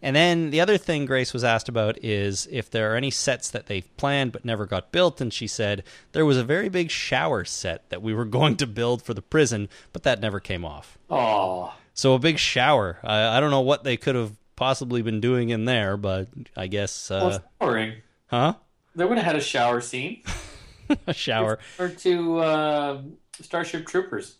And 0.00 0.14
then 0.14 0.50
the 0.50 0.60
other 0.60 0.78
thing 0.78 1.06
Grace 1.06 1.32
was 1.32 1.42
asked 1.42 1.68
about 1.68 1.98
is 2.04 2.46
if 2.50 2.70
there 2.70 2.92
are 2.92 2.96
any 2.96 3.10
sets 3.10 3.50
that 3.50 3.66
they've 3.66 3.96
planned 3.96 4.30
but 4.32 4.44
never 4.44 4.64
got 4.64 4.92
built. 4.92 5.20
And 5.20 5.32
she 5.32 5.46
said 5.48 5.82
there 6.12 6.24
was 6.24 6.36
a 6.36 6.44
very 6.44 6.68
big 6.68 6.90
shower 6.90 7.44
set 7.44 7.88
that 7.90 8.00
we 8.02 8.14
were 8.14 8.24
going 8.38 8.56
to 8.58 8.66
build 8.66 9.02
for 9.02 9.12
the 9.14 9.22
prison, 9.22 9.68
but 9.92 10.04
that 10.04 10.20
never 10.20 10.38
came 10.40 10.64
off. 10.64 10.96
Oh, 11.10 11.74
So 11.94 12.14
a 12.14 12.18
big 12.20 12.38
shower. 12.38 12.98
I, 13.02 13.36
I 13.36 13.40
don't 13.40 13.50
know 13.50 13.60
what 13.60 13.82
they 13.82 13.96
could 13.96 14.14
have 14.14 14.32
possibly 14.54 15.02
been 15.02 15.20
doing 15.20 15.50
in 15.50 15.64
there, 15.64 15.96
but 15.96 16.28
I 16.56 16.66
guess, 16.68 17.10
well, 17.10 17.26
uh, 17.32 17.38
showering. 17.60 17.94
huh? 18.28 18.54
They 18.94 19.04
would 19.04 19.18
have 19.18 19.26
had 19.26 19.36
a 19.36 19.40
shower 19.40 19.80
scene 19.80 20.22
A 21.06 21.12
shower. 21.14 21.58
or 21.78 21.88
to 21.88 22.38
uh, 22.38 23.02
Starship 23.40 23.86
Troopers. 23.86 24.36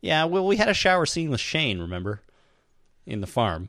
Yeah, 0.00 0.24
well, 0.24 0.46
we 0.46 0.56
had 0.56 0.68
a 0.68 0.74
shower 0.74 1.06
scene 1.06 1.30
with 1.30 1.40
Shane, 1.40 1.78
remember, 1.80 2.22
in 3.06 3.20
the 3.20 3.26
farm, 3.26 3.68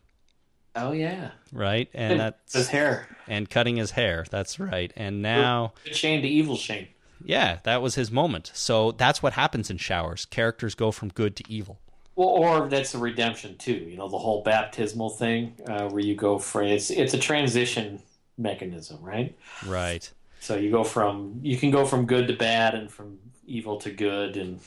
Oh 0.75 0.91
yeah, 0.93 1.31
right? 1.51 1.89
And 1.93 2.19
that's 2.19 2.53
his 2.53 2.67
hair. 2.69 3.07
and 3.27 3.49
cutting 3.49 3.75
his 3.77 3.91
hair. 3.91 4.25
That's 4.29 4.59
right. 4.59 4.91
And 4.95 5.21
now, 5.21 5.73
Good 5.83 5.95
Shane 5.95 6.21
to 6.21 6.27
evil 6.27 6.55
Shane. 6.55 6.87
yeah, 7.23 7.59
that 7.63 7.81
was 7.81 7.95
his 7.95 8.09
moment. 8.11 8.51
So 8.53 8.91
that's 8.93 9.21
what 9.21 9.33
happens 9.33 9.69
in 9.69 9.77
showers. 9.77 10.25
Characters 10.25 10.73
go 10.75 10.91
from 10.91 11.09
good 11.09 11.35
to 11.37 11.43
evil. 11.51 11.79
Well, 12.15 12.29
or 12.29 12.69
that's 12.69 12.93
a 12.93 12.97
redemption 12.99 13.57
too. 13.57 13.73
You 13.73 13.97
know, 13.97 14.07
the 14.07 14.17
whole 14.17 14.43
baptismal 14.43 15.09
thing 15.11 15.55
uh, 15.67 15.89
where 15.89 16.01
you 16.03 16.15
go 16.15 16.37
for 16.39 16.61
it's 16.63 16.89
it's 16.89 17.13
a 17.13 17.17
transition 17.19 18.01
mechanism, 18.37 18.99
right? 19.01 19.35
Right. 19.65 20.09
So 20.39 20.55
you 20.55 20.71
go 20.71 20.83
from 20.83 21.39
you 21.43 21.57
can 21.57 21.71
go 21.71 21.85
from 21.85 22.05
good 22.05 22.27
to 22.27 22.33
bad 22.33 22.75
and 22.75 22.89
from 22.91 23.19
evil 23.45 23.77
to 23.81 23.91
good 23.91 24.37
and 24.37 24.59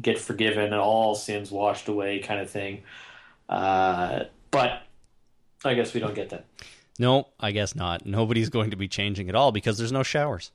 get 0.00 0.18
forgiven 0.18 0.64
and 0.64 0.74
all 0.74 1.14
sins 1.14 1.50
washed 1.50 1.88
away, 1.88 2.18
kind 2.20 2.40
of 2.40 2.50
thing. 2.50 2.82
Uh, 3.48 4.24
but 4.50 4.82
I 5.64 5.74
guess 5.74 5.92
we 5.94 6.00
don't 6.00 6.14
get 6.14 6.30
that. 6.30 6.46
No, 6.98 7.28
I 7.38 7.50
guess 7.52 7.74
not. 7.74 8.04
Nobody's 8.06 8.48
going 8.56 8.70
to 8.70 8.76
be 8.76 8.88
changing 8.88 9.28
at 9.28 9.34
all 9.34 9.52
because 9.52 9.78
there's 9.78 9.92
no 9.92 10.02
showers. 10.02 10.50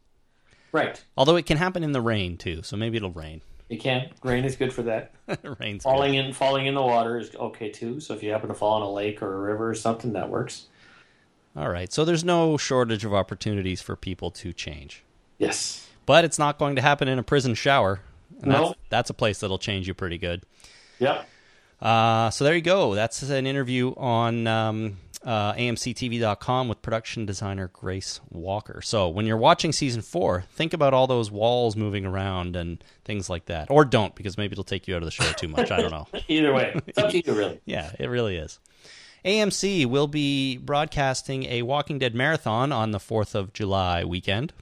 Right. 0.72 1.02
Although 1.16 1.38
it 1.38 1.46
can 1.46 1.58
happen 1.58 1.84
in 1.84 1.92
the 1.94 2.02
rain 2.02 2.38
too, 2.38 2.62
so 2.64 2.76
maybe 2.76 2.98
it'll 2.98 3.12
rain. 3.12 3.42
It 3.70 3.78
can. 3.78 4.10
Rain 4.24 4.46
is 4.46 4.56
good 4.56 4.72
for 4.74 4.84
that. 4.84 5.12
Rain's 5.60 5.84
good. 5.84 5.90
Falling 5.90 6.14
in 6.16 6.34
falling 6.34 6.68
in 6.68 6.76
the 6.76 6.82
water 6.84 7.18
is 7.18 7.34
okay 7.36 7.70
too. 7.72 8.00
So 8.00 8.14
if 8.14 8.22
you 8.22 8.32
happen 8.32 8.50
to 8.50 8.54
fall 8.54 8.78
in 8.78 8.84
a 8.84 8.92
lake 8.92 9.24
or 9.24 9.34
a 9.34 9.40
river 9.40 9.70
or 9.70 9.74
something, 9.74 10.14
that 10.14 10.30
works. 10.30 10.66
All 11.56 11.70
right. 11.70 11.92
So 11.92 12.06
there's 12.06 12.24
no 12.24 12.58
shortage 12.58 13.06
of 13.06 13.14
opportunities 13.14 13.82
for 13.82 13.96
people 13.96 14.30
to 14.32 14.54
change. 14.54 15.04
Yes. 15.40 15.88
But 16.06 16.26
it's 16.26 16.38
not 16.38 16.60
going 16.60 16.76
to 16.76 16.82
happen 16.82 17.08
in 17.08 17.18
a 17.18 17.24
prison 17.24 17.56
shower. 17.56 18.02
And 18.42 18.52
No. 18.52 18.62
that's, 18.68 18.80
that's 18.90 19.10
a 19.10 19.14
place 19.16 19.40
that'll 19.40 19.58
change 19.58 19.88
you 19.88 19.94
pretty 19.96 20.18
good. 20.20 20.44
Yep. 21.00 21.28
Uh, 21.82 22.30
so 22.30 22.44
there 22.44 22.56
you 22.56 22.62
go. 22.62 22.96
That's 22.96 23.22
an 23.24 23.46
interview 23.46 23.94
on 23.98 24.48
um, 24.48 24.98
uh, 25.24 25.54
AMCTV.com 25.54 26.68
with 26.68 26.82
production 26.82 27.26
designer 27.26 27.70
Grace 27.74 28.22
Walker. 28.30 28.82
So 28.82 29.10
when 29.10 29.26
you're 29.26 29.38
watching 29.38 29.72
season 29.72 30.02
four, 30.02 30.46
think 30.54 30.74
about 30.74 30.94
all 30.94 31.08
those 31.08 31.32
walls 31.32 31.76
moving 31.76 32.06
around 32.06 32.56
and 32.56 32.84
things 33.04 33.30
like 33.30 33.46
that. 33.46 33.70
Or 33.70 33.84
don't, 33.86 34.14
because 34.16 34.38
maybe 34.38 34.54
it'll 34.54 34.64
take 34.64 34.88
you 34.88 34.96
out 34.96 35.02
of 35.02 35.06
the 35.06 35.12
show 35.12 35.32
too 35.34 35.48
much. 35.48 35.72
I 35.72 35.82
don't 35.82 35.92
know. 35.92 36.08
Either 36.28 36.54
way, 36.54 36.80
it's 36.88 36.98
up 36.98 37.10
to 37.12 37.18
you, 37.26 37.34
really. 37.34 37.60
Yeah, 37.66 37.92
it 38.00 38.08
really 38.08 38.38
is. 38.38 38.60
AMC 39.26 39.88
will 39.88 40.08
be 40.08 40.58
broadcasting 40.58 41.46
a 41.46 41.64
Walking 41.64 41.98
Dead 41.98 42.14
marathon 42.14 42.72
on 42.72 42.92
the 42.92 43.00
4th 43.00 43.34
of 43.34 43.54
July 43.54 44.04
weekend. 44.04 44.54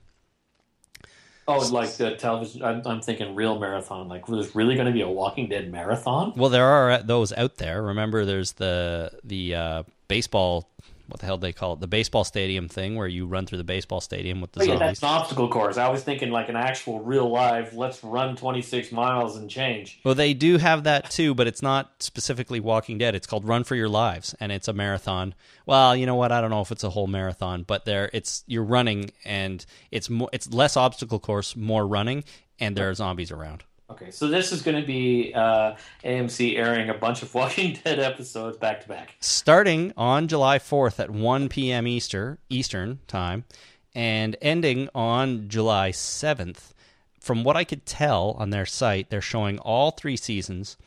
Oh, 1.47 1.57
like 1.57 1.91
the 1.97 2.15
television. 2.15 2.63
I'm, 2.63 2.81
I'm 2.85 3.01
thinking 3.01 3.35
real 3.35 3.59
marathon. 3.59 4.07
Like, 4.07 4.25
there's 4.27 4.55
really 4.55 4.75
going 4.75 4.87
to 4.87 4.93
be 4.93 5.01
a 5.01 5.09
Walking 5.09 5.49
Dead 5.49 5.71
marathon? 5.71 6.33
Well, 6.35 6.49
there 6.49 6.65
are 6.65 7.03
those 7.03 7.33
out 7.33 7.57
there. 7.57 7.81
Remember, 7.81 8.23
there's 8.25 8.53
the 8.53 9.11
the 9.23 9.55
uh, 9.55 9.83
baseball. 10.07 10.69
What 11.13 11.19
the 11.19 11.27
hell 11.27 11.37
do 11.37 11.41
they 11.41 11.53
call 11.53 11.73
it? 11.73 11.79
The 11.79 11.85
baseball 11.87 12.23
stadium 12.23 12.67
thing, 12.67 12.95
where 12.95 13.05
you 13.07 13.27
run 13.27 13.45
through 13.45 13.59
the 13.59 13.63
baseball 13.63 14.01
stadium 14.01 14.41
with 14.41 14.51
the 14.53 14.61
Oh, 14.61 14.63
yeah, 14.63 14.79
zombies. 14.79 14.99
that's 14.99 15.03
an 15.03 15.09
obstacle 15.09 15.47
course. 15.47 15.77
I 15.77 15.89
was 15.89 16.01
thinking 16.01 16.31
like 16.31 16.49
an 16.49 16.55
actual 16.55 17.01
real 17.01 17.29
live. 17.29 17.75
Let's 17.75 18.03
run 18.03 18.35
26 18.35 18.91
miles 18.91 19.37
and 19.37 19.47
change. 19.47 19.99
Well, 20.03 20.15
they 20.15 20.33
do 20.33 20.57
have 20.57 20.85
that 20.85 21.11
too, 21.11 21.35
but 21.35 21.45
it's 21.45 21.61
not 21.61 21.91
specifically 22.01 22.59
Walking 22.59 22.97
Dead. 22.97 23.13
It's 23.13 23.27
called 23.27 23.47
Run 23.47 23.63
for 23.63 23.75
Your 23.75 23.89
Lives, 23.89 24.33
and 24.39 24.51
it's 24.51 24.67
a 24.67 24.73
marathon. 24.73 25.35
Well, 25.67 25.95
you 25.95 26.07
know 26.07 26.15
what? 26.15 26.31
I 26.31 26.41
don't 26.41 26.49
know 26.49 26.61
if 26.61 26.71
it's 26.71 26.83
a 26.83 26.89
whole 26.89 27.05
marathon, 27.05 27.61
but 27.61 27.85
there, 27.85 28.09
it's 28.11 28.43
you're 28.47 28.63
running, 28.63 29.11
and 29.23 29.63
it's 29.91 30.09
more, 30.09 30.29
it's 30.33 30.51
less 30.51 30.75
obstacle 30.75 31.19
course, 31.19 31.55
more 31.55 31.85
running, 31.85 32.23
and 32.59 32.75
there 32.75 32.89
are 32.89 32.93
zombies 32.95 33.29
around. 33.29 33.63
Okay, 33.89 34.11
so 34.11 34.27
this 34.27 34.51
is 34.51 34.61
going 34.61 34.79
to 34.79 34.87
be 34.87 35.33
uh, 35.35 35.75
AMC 36.03 36.57
airing 36.57 36.89
a 36.89 36.93
bunch 36.93 37.21
of 37.21 37.33
Walking 37.35 37.77
Dead 37.83 37.99
episodes 37.99 38.57
back 38.57 38.81
to 38.81 38.87
back. 38.87 39.15
starting 39.19 39.93
on 39.97 40.27
July 40.27 40.57
4th 40.57 40.99
at 40.99 41.11
1 41.11 41.49
p.m. 41.49 41.85
Easter 41.87 42.39
Eastern 42.49 42.99
time 43.07 43.43
and 43.93 44.35
ending 44.41 44.89
on 44.95 45.47
July 45.49 45.91
7th. 45.91 46.71
From 47.19 47.43
what 47.43 47.55
I 47.55 47.63
could 47.63 47.85
tell 47.85 48.31
on 48.39 48.49
their 48.49 48.65
site, 48.65 49.09
they're 49.09 49.21
showing 49.21 49.59
all 49.59 49.91
three 49.91 50.17
seasons, 50.17 50.77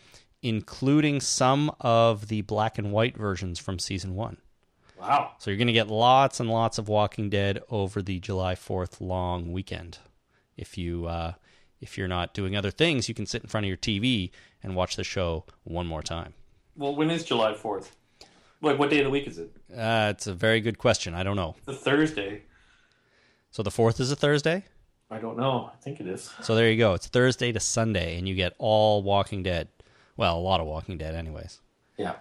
including 0.42 1.20
some 1.20 1.70
of 1.80 2.28
the 2.28 2.42
black 2.42 2.78
and 2.78 2.92
white 2.92 3.16
versions 3.16 3.58
from 3.58 3.78
season 3.78 4.14
one. 4.14 4.38
Wow. 4.98 5.32
So 5.38 5.50
you're 5.50 5.58
going 5.58 5.66
to 5.68 5.72
get 5.72 5.88
lots 5.88 6.40
and 6.40 6.50
lots 6.50 6.78
of 6.78 6.88
Walking 6.88 7.30
Dead 7.30 7.60
over 7.70 8.02
the 8.02 8.18
July 8.18 8.54
4th 8.54 9.00
long 9.00 9.52
weekend. 9.52 9.98
If 10.56 10.76
you 10.78 11.06
uh, 11.06 11.32
if 11.80 11.98
you're 11.98 12.08
not 12.08 12.34
doing 12.34 12.56
other 12.56 12.70
things, 12.70 13.08
you 13.08 13.14
can 13.14 13.26
sit 13.26 13.42
in 13.42 13.48
front 13.48 13.64
of 13.64 13.68
your 13.68 13.76
TV 13.76 14.30
and 14.62 14.74
watch 14.74 14.96
the 14.96 15.04
show 15.04 15.44
one 15.64 15.86
more 15.86 16.02
time. 16.02 16.34
Well, 16.76 16.94
when 16.94 17.10
is 17.10 17.24
July 17.24 17.52
4th? 17.54 17.90
Like, 18.62 18.78
what 18.78 18.90
day 18.90 18.98
of 18.98 19.04
the 19.04 19.10
week 19.10 19.26
is 19.26 19.38
it? 19.38 19.50
Uh, 19.70 20.08
it's 20.14 20.26
a 20.26 20.34
very 20.34 20.60
good 20.60 20.78
question. 20.78 21.14
I 21.14 21.22
don't 21.22 21.36
know. 21.36 21.56
The 21.66 21.74
Thursday. 21.74 22.42
So 23.50 23.62
the 23.62 23.70
fourth 23.70 24.00
is 24.00 24.10
a 24.10 24.16
Thursday. 24.16 24.64
I 25.10 25.18
don't 25.18 25.36
know. 25.36 25.70
I 25.72 25.76
think 25.76 26.00
it 26.00 26.06
is. 26.06 26.32
So 26.42 26.54
there 26.54 26.70
you 26.70 26.78
go. 26.78 26.94
It's 26.94 27.06
Thursday 27.06 27.52
to 27.52 27.60
Sunday, 27.60 28.18
and 28.18 28.26
you 28.28 28.34
get 28.34 28.54
all 28.58 29.02
Walking 29.02 29.42
Dead. 29.42 29.68
Well, 30.16 30.38
a 30.38 30.40
lot 30.40 30.60
of 30.60 30.66
Walking 30.66 30.98
Dead, 30.98 31.14
anyways. 31.14 31.60
Yeah. 31.96 32.16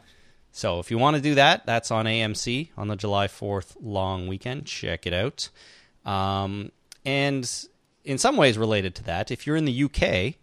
So 0.51 0.80
if 0.80 0.91
you 0.91 0.97
want 0.97 1.16
to 1.16 1.22
do 1.22 1.36
that, 1.36 1.66
that's 1.66 1.91
on 1.91 2.06
AMC 2.06 2.70
on 2.78 2.88
the 2.88 2.95
July 2.95 3.28
4th 3.28 3.76
long 3.82 4.28
weekend. 4.28 4.66
Check 4.66 5.08
it 5.08 5.14
out. 5.14 5.49
Um, 6.10 6.72
and 7.06 7.49
in 8.06 8.18
some 8.18 8.38
ways 8.38 8.58
related 8.58 8.95
to 8.95 9.03
that, 9.03 9.32
if 9.32 9.45
you're 9.45 9.56
in 9.56 9.66
the 9.66 9.84
UK, 9.84 10.36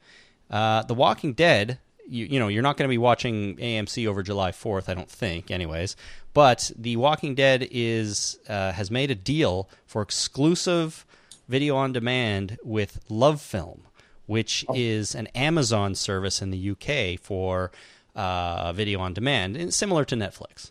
uh, 0.50 0.82
The 0.82 0.94
Walking 0.94 1.32
Dead, 1.32 1.78
you, 2.06 2.26
you 2.26 2.38
know, 2.38 2.48
you're 2.48 2.62
not 2.62 2.76
going 2.76 2.88
to 2.88 2.92
be 2.92 2.98
watching 2.98 3.56
AMC 3.56 4.06
over 4.06 4.22
July 4.22 4.50
4th, 4.50 4.88
I 4.88 4.94
don't 4.94 5.08
think, 5.08 5.50
anyways. 5.50 5.96
But 6.34 6.72
The 6.76 6.96
Walking 6.96 7.34
Dead 7.34 7.66
is 7.70 8.38
uh, 8.48 8.72
has 8.72 8.90
made 8.90 9.10
a 9.10 9.14
deal 9.14 9.70
for 9.86 10.02
exclusive 10.02 11.06
video 11.48 11.76
on 11.76 11.92
demand 11.92 12.58
with 12.64 13.00
Love 13.08 13.40
Film, 13.40 13.82
which 14.26 14.64
is 14.74 15.14
an 15.14 15.28
Amazon 15.28 15.94
service 15.94 16.42
in 16.42 16.50
the 16.50 16.70
UK 16.70 17.20
for 17.20 17.70
uh, 18.14 18.72
video 18.72 19.00
on 19.00 19.14
demand, 19.14 19.56
and 19.56 19.72
similar 19.72 20.04
to 20.04 20.16
Netflix. 20.16 20.70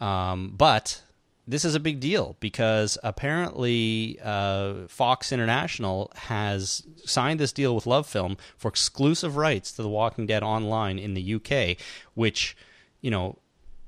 Um, 0.00 0.54
but 0.56 1.02
this 1.48 1.64
is 1.64 1.74
a 1.74 1.80
big 1.80 1.98
deal 1.98 2.36
because 2.40 2.98
apparently 3.02 4.18
uh, 4.22 4.86
Fox 4.88 5.32
International 5.32 6.12
has 6.14 6.82
signed 7.04 7.40
this 7.40 7.52
deal 7.52 7.74
with 7.74 7.86
Love 7.86 8.06
Film 8.06 8.36
for 8.56 8.68
exclusive 8.68 9.36
rights 9.36 9.72
to 9.72 9.82
The 9.82 9.88
Walking 9.88 10.26
Dead 10.26 10.42
online 10.42 10.98
in 10.98 11.14
the 11.14 11.34
UK, 11.34 11.78
which, 12.14 12.56
you 13.00 13.10
know, 13.10 13.38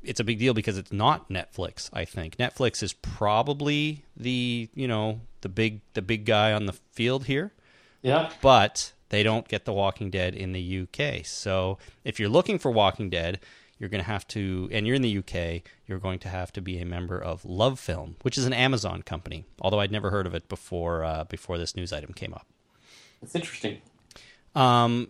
it's 0.02 0.18
a 0.20 0.24
big 0.24 0.38
deal 0.38 0.54
because 0.54 0.78
it's 0.78 0.90
not 0.92 1.28
Netflix. 1.28 1.90
I 1.92 2.06
think 2.06 2.38
Netflix 2.38 2.82
is 2.82 2.94
probably 2.94 4.04
the 4.16 4.70
you 4.74 4.88
know 4.88 5.20
the 5.42 5.48
big 5.50 5.82
the 5.92 6.00
big 6.02 6.24
guy 6.24 6.52
on 6.54 6.64
the 6.64 6.72
field 6.92 7.26
here 7.26 7.52
Yeah. 8.02 8.30
but 8.40 8.92
they 9.10 9.22
don't 9.22 9.46
get 9.46 9.66
The 9.66 9.72
Walking 9.74 10.08
Dead 10.10 10.34
in 10.34 10.52
the 10.52 10.80
UK. 10.88 11.26
So 11.26 11.76
if 12.04 12.18
you're 12.18 12.30
looking 12.30 12.58
for 12.58 12.70
Walking 12.70 13.10
Dead, 13.10 13.40
you're 13.80 13.88
going 13.88 14.04
to 14.04 14.08
have 14.10 14.28
to, 14.28 14.68
and 14.70 14.86
you're 14.86 14.94
in 14.94 15.02
the 15.02 15.18
UK, 15.18 15.62
you're 15.86 15.98
going 15.98 16.18
to 16.20 16.28
have 16.28 16.52
to 16.52 16.60
be 16.60 16.78
a 16.78 16.84
member 16.84 17.18
of 17.18 17.46
Love 17.46 17.80
Film, 17.80 18.16
which 18.20 18.36
is 18.36 18.44
an 18.44 18.52
Amazon 18.52 19.00
company. 19.02 19.46
Although 19.60 19.80
I'd 19.80 19.90
never 19.90 20.10
heard 20.10 20.26
of 20.26 20.34
it 20.34 20.48
before 20.48 21.02
uh, 21.02 21.24
before 21.24 21.56
this 21.56 21.74
news 21.74 21.92
item 21.92 22.12
came 22.12 22.34
up. 22.34 22.46
It's 23.22 23.34
interesting. 23.34 23.80
Um, 24.54 25.08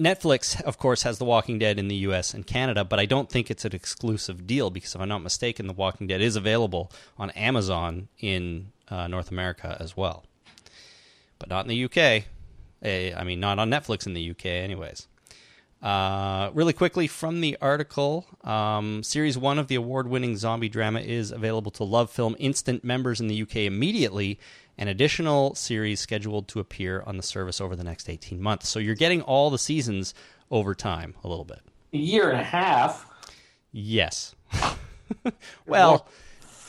Netflix, 0.00 0.60
of 0.62 0.78
course, 0.78 1.02
has 1.02 1.18
The 1.18 1.24
Walking 1.24 1.58
Dead 1.58 1.78
in 1.78 1.88
the 1.88 1.96
US 1.96 2.32
and 2.32 2.46
Canada, 2.46 2.82
but 2.82 2.98
I 2.98 3.04
don't 3.04 3.28
think 3.28 3.50
it's 3.50 3.64
an 3.64 3.74
exclusive 3.74 4.46
deal 4.46 4.70
because, 4.70 4.94
if 4.94 5.00
I'm 5.00 5.08
not 5.08 5.22
mistaken, 5.22 5.66
The 5.66 5.72
Walking 5.74 6.06
Dead 6.06 6.22
is 6.22 6.34
available 6.34 6.90
on 7.18 7.30
Amazon 7.32 8.08
in 8.18 8.72
uh, 8.88 9.06
North 9.08 9.30
America 9.30 9.76
as 9.78 9.96
well, 9.96 10.24
but 11.38 11.50
not 11.50 11.64
in 11.64 11.68
the 11.68 11.84
UK. 11.84 12.24
Eh, 12.80 13.12
I 13.14 13.24
mean, 13.24 13.40
not 13.40 13.58
on 13.58 13.70
Netflix 13.70 14.06
in 14.06 14.14
the 14.14 14.30
UK, 14.30 14.46
anyways. 14.46 15.08
Uh, 15.82 16.50
really 16.54 16.72
quickly 16.72 17.06
from 17.06 17.40
the 17.40 17.56
article, 17.60 18.26
um, 18.42 19.02
series 19.02 19.38
one 19.38 19.58
of 19.58 19.68
the 19.68 19.76
award-winning 19.76 20.36
zombie 20.36 20.68
drama 20.68 21.00
is 21.00 21.30
available 21.30 21.70
to 21.70 21.84
Love 21.84 22.10
Film 22.10 22.34
Instant 22.38 22.82
members 22.82 23.20
in 23.20 23.28
the 23.28 23.42
UK 23.42 23.56
immediately. 23.58 24.40
An 24.76 24.88
additional 24.88 25.54
series 25.54 26.00
scheduled 26.00 26.48
to 26.48 26.60
appear 26.60 27.02
on 27.06 27.16
the 27.16 27.22
service 27.22 27.60
over 27.60 27.76
the 27.76 27.84
next 27.84 28.08
18 28.08 28.40
months. 28.40 28.68
So 28.68 28.78
you're 28.78 28.94
getting 28.94 29.22
all 29.22 29.50
the 29.50 29.58
seasons 29.58 30.14
over 30.50 30.74
time 30.74 31.14
a 31.22 31.28
little 31.28 31.44
bit. 31.44 31.60
A 31.92 31.98
year 31.98 32.30
and 32.30 32.40
a 32.40 32.44
half. 32.44 33.08
Yes. 33.72 34.34
well, 35.66 36.06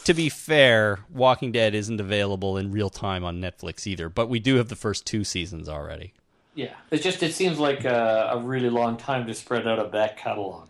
to 0.05 0.13
be 0.13 0.29
fair, 0.29 0.99
Walking 1.11 1.51
Dead 1.51 1.75
isn't 1.75 1.99
available 1.99 2.57
in 2.57 2.71
real 2.71 2.89
time 2.89 3.23
on 3.23 3.41
Netflix 3.41 3.85
either, 3.85 4.09
but 4.09 4.27
we 4.27 4.39
do 4.39 4.55
have 4.55 4.69
the 4.69 4.75
first 4.75 5.05
two 5.05 5.23
seasons 5.23 5.67
already. 5.69 6.13
Yeah. 6.59 6.73
it 6.91 7.01
just, 7.01 7.23
it 7.23 7.33
seems 7.33 7.57
like 7.59 7.85
a, 7.85 8.31
a 8.33 8.37
really 8.39 8.69
long 8.69 8.97
time 8.97 9.25
to 9.27 9.33
spread 9.33 9.67
out 9.67 9.79
a 9.79 9.85
back 9.85 10.17
catalog. 10.17 10.69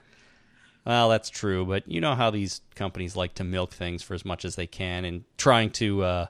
Well, 0.86 1.10
that's 1.10 1.30
true, 1.30 1.66
but 1.66 1.88
you 1.88 2.00
know 2.02 2.16
how 2.16 2.30
these 2.32 2.62
companies 2.76 3.16
like 3.16 3.34
to 3.36 3.44
milk 3.44 3.74
things 3.74 4.02
for 4.04 4.14
as 4.14 4.24
much 4.26 4.46
as 4.46 4.56
they 4.56 4.68
can 4.68 5.06
and 5.06 5.24
trying 5.38 5.72
to, 5.72 6.04
uh, 6.04 6.26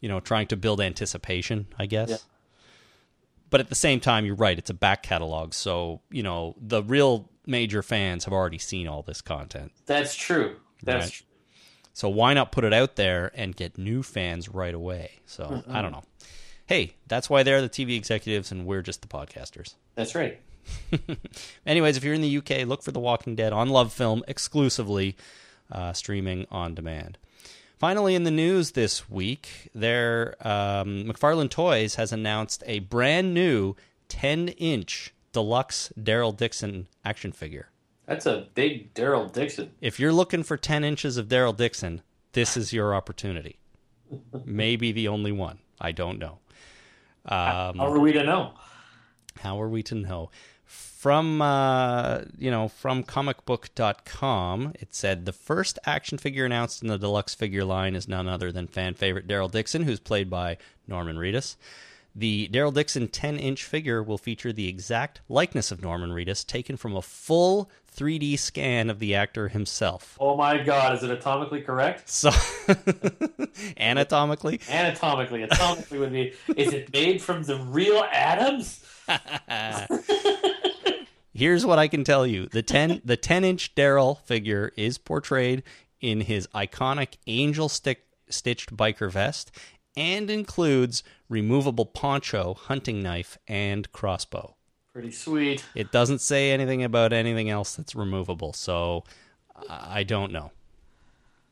you 0.00 0.08
know, 0.08 0.20
trying 0.20 0.46
to 0.48 0.56
build 0.56 0.80
anticipation, 0.80 1.66
I 1.78 1.86
guess. 1.86 2.10
Yeah. 2.10 2.16
but 3.50 3.60
at 3.60 3.68
the 3.68 3.74
same 3.74 4.00
time, 4.00 4.24
you're 4.26 4.34
right. 4.34 4.58
It's 4.58 4.70
a 4.70 4.74
back 4.74 5.02
catalog, 5.02 5.54
so 5.54 6.00
you 6.10 6.22
know 6.22 6.54
the 6.60 6.82
real 6.82 7.30
major 7.46 7.82
fans 7.82 8.24
have 8.24 8.34
already 8.34 8.58
seen 8.58 8.88
all 8.88 9.02
this 9.02 9.20
content. 9.20 9.70
That's 9.86 10.14
true. 10.14 10.56
That's 10.82 11.06
Right. 11.06 11.12
true. 11.12 11.26
So 11.92 12.08
why 12.08 12.34
not 12.34 12.50
put 12.50 12.64
it 12.64 12.72
out 12.72 12.96
there 12.96 13.30
and 13.34 13.54
get 13.54 13.78
new 13.78 14.02
fans 14.02 14.48
right 14.48 14.74
away? 14.74 15.20
So 15.26 15.62
I 15.70 15.80
don't 15.80 15.92
know. 15.92 16.02
Hey, 16.66 16.94
that's 17.06 17.28
why 17.28 17.42
they're 17.42 17.60
the 17.60 17.68
TV 17.68 17.96
executives 17.96 18.50
and 18.50 18.64
we're 18.64 18.82
just 18.82 19.02
the 19.02 19.08
podcasters. 19.08 19.74
That's 19.96 20.14
right. 20.14 20.40
Anyways, 21.66 21.96
if 21.98 22.04
you're 22.04 22.14
in 22.14 22.22
the 22.22 22.38
UK, 22.38 22.66
look 22.66 22.82
for 22.82 22.90
The 22.90 23.00
Walking 23.00 23.34
Dead 23.34 23.52
on 23.52 23.68
Love 23.68 23.92
Film 23.92 24.24
exclusively, 24.26 25.14
uh, 25.70 25.92
streaming 25.92 26.46
on 26.50 26.74
demand. 26.74 27.18
Finally, 27.78 28.14
in 28.14 28.24
the 28.24 28.30
news 28.30 28.70
this 28.70 29.10
week, 29.10 29.68
their 29.74 30.36
um, 30.40 31.04
McFarlane 31.04 31.50
Toys 31.50 31.96
has 31.96 32.12
announced 32.12 32.62
a 32.66 32.78
brand 32.78 33.34
new 33.34 33.74
10-inch 34.08 35.12
deluxe 35.32 35.92
Daryl 36.00 36.34
Dixon 36.34 36.86
action 37.04 37.32
figure. 37.32 37.68
That's 38.06 38.24
a 38.24 38.46
big 38.54 38.94
Daryl 38.94 39.30
Dixon. 39.30 39.72
If 39.82 40.00
you're 40.00 40.12
looking 40.12 40.42
for 40.42 40.56
10 40.56 40.82
inches 40.82 41.18
of 41.18 41.28
Daryl 41.28 41.54
Dixon, 41.54 42.00
this 42.32 42.56
is 42.56 42.72
your 42.72 42.94
opportunity. 42.94 43.58
Maybe 44.46 44.92
the 44.92 45.08
only 45.08 45.32
one. 45.32 45.58
I 45.80 45.92
don't 45.92 46.18
know. 46.18 46.38
Um, 47.26 47.78
How 47.78 47.86
are 47.92 47.98
we 47.98 48.12
to 48.12 48.22
know? 48.22 48.52
how 49.40 49.60
are 49.60 49.68
we 49.68 49.82
to 49.82 49.94
know? 49.94 50.30
From 50.64 51.42
uh, 51.42 52.22
you 52.38 52.50
know, 52.50 52.68
from 52.68 53.02
comicbook.com, 53.04 54.72
it 54.80 54.94
said 54.94 55.26
the 55.26 55.32
first 55.32 55.78
action 55.84 56.18
figure 56.18 56.46
announced 56.46 56.82
in 56.82 56.88
the 56.88 56.96
deluxe 56.98 57.34
figure 57.34 57.64
line 57.64 57.94
is 57.94 58.08
none 58.08 58.28
other 58.28 58.50
than 58.52 58.66
fan 58.66 58.94
favorite 58.94 59.26
Daryl 59.28 59.50
Dixon, 59.50 59.82
who's 59.82 60.00
played 60.00 60.30
by 60.30 60.56
Norman 60.86 61.16
Reedus. 61.16 61.56
The 62.14 62.48
Daryl 62.52 62.72
Dixon 62.72 63.08
10 63.08 63.38
inch 63.38 63.64
figure 63.64 64.02
will 64.02 64.18
feature 64.18 64.52
the 64.52 64.68
exact 64.68 65.20
likeness 65.28 65.70
of 65.72 65.82
Norman 65.82 66.10
Reedus, 66.10 66.46
taken 66.46 66.76
from 66.76 66.94
a 66.96 67.02
full 67.02 67.68
3D 67.96 68.38
scan 68.38 68.90
of 68.90 68.98
the 68.98 69.14
actor 69.14 69.48
himself. 69.48 70.16
Oh 70.20 70.36
my 70.36 70.58
God! 70.62 70.96
Is 70.96 71.02
it 71.02 71.20
atomically 71.20 71.64
correct? 71.64 72.08
So, 72.08 72.30
anatomically, 73.76 74.60
Anatomically, 74.68 75.46
atomically 75.46 75.98
would 76.00 76.12
be. 76.12 76.32
Is 76.56 76.72
it 76.72 76.92
made 76.92 77.22
from 77.22 77.42
the 77.44 77.56
real 77.56 78.04
atoms? 78.10 78.84
Here's 81.34 81.66
what 81.66 81.78
I 81.78 81.88
can 81.88 82.04
tell 82.04 82.26
you: 82.26 82.46
the 82.46 82.62
ten 82.62 83.00
the 83.04 83.16
ten 83.16 83.44
inch 83.44 83.74
Daryl 83.74 84.20
figure 84.20 84.72
is 84.76 84.98
portrayed 84.98 85.62
in 86.00 86.22
his 86.22 86.46
iconic 86.54 87.16
angel 87.26 87.68
stick 87.68 88.04
stitched 88.28 88.76
biker 88.76 89.10
vest, 89.10 89.50
and 89.96 90.30
includes 90.30 91.02
removable 91.28 91.86
poncho, 91.86 92.54
hunting 92.54 93.02
knife, 93.02 93.38
and 93.46 93.90
crossbow. 93.92 94.56
Pretty 94.94 95.10
sweet. 95.10 95.64
It 95.74 95.90
doesn't 95.90 96.20
say 96.20 96.52
anything 96.52 96.84
about 96.84 97.12
anything 97.12 97.50
else 97.50 97.74
that's 97.74 97.96
removable, 97.96 98.52
so 98.52 99.02
I 99.68 100.04
don't 100.04 100.30
know. 100.30 100.52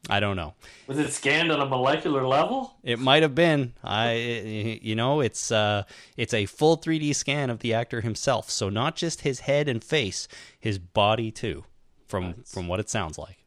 I 0.09 0.20
don't 0.20 0.36
know. 0.36 0.55
Was 0.86 1.01
it 1.01 1.12
scanned 1.12 1.51
on 1.51 1.61
a 1.61 1.66
molecular 1.66 2.24
level? 2.24 2.76
It 2.84 3.01
might 3.01 3.22
have 3.22 3.34
been. 3.34 3.72
I, 3.82 4.78
you 4.80 4.95
know, 4.95 5.20
it's 5.20 5.51
uh, 5.51 5.82
it's 6.16 6.32
a 6.32 6.47
full 6.47 6.78
3D 6.78 7.16
scan 7.16 7.51
of 7.51 7.59
the 7.59 7.74
actor 7.74 8.01
himself. 8.01 8.49
So 8.49 8.68
not 8.68 8.95
just 8.95 9.22
his 9.22 9.40
head 9.40 9.68
and 9.68 9.82
face, 9.82 10.28
his 10.59 10.78
body 10.78 11.32
too, 11.32 11.64
from 12.07 12.45
from 12.45 12.68
what 12.68 12.78
it 12.78 12.90
sounds 12.90 13.18
like. 13.18 13.38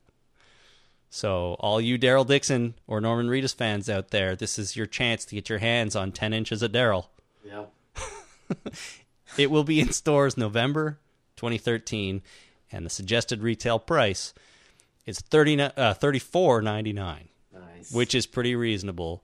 So 1.09 1.55
all 1.61 1.79
you 1.79 1.97
Daryl 1.97 2.27
Dixon 2.27 2.75
or 2.85 2.99
Norman 2.99 3.27
Reedus 3.27 3.55
fans 3.55 3.89
out 3.89 4.09
there, 4.09 4.35
this 4.35 4.59
is 4.59 4.75
your 4.75 4.87
chance 4.87 5.23
to 5.23 5.35
get 5.35 5.47
your 5.47 5.59
hands 5.59 5.95
on 5.95 6.11
10 6.11 6.33
inches 6.33 6.61
of 6.61 6.73
Daryl. 6.73 7.07
Yeah. 7.45 7.65
It 9.37 9.51
will 9.51 9.63
be 9.63 9.79
in 9.79 9.91
stores 9.91 10.37
November 10.37 10.99
2013, 11.35 12.21
and 12.71 12.85
the 12.85 12.89
suggested 12.89 13.41
retail 13.41 13.79
price 13.79 14.33
is 15.05 15.19
30 15.19 15.61
uh, 15.61 15.69
34.99. 15.95 17.27
Nice. 17.53 17.91
which 17.93 18.13
is 18.13 18.25
pretty 18.25 18.53
reasonable 18.55 19.23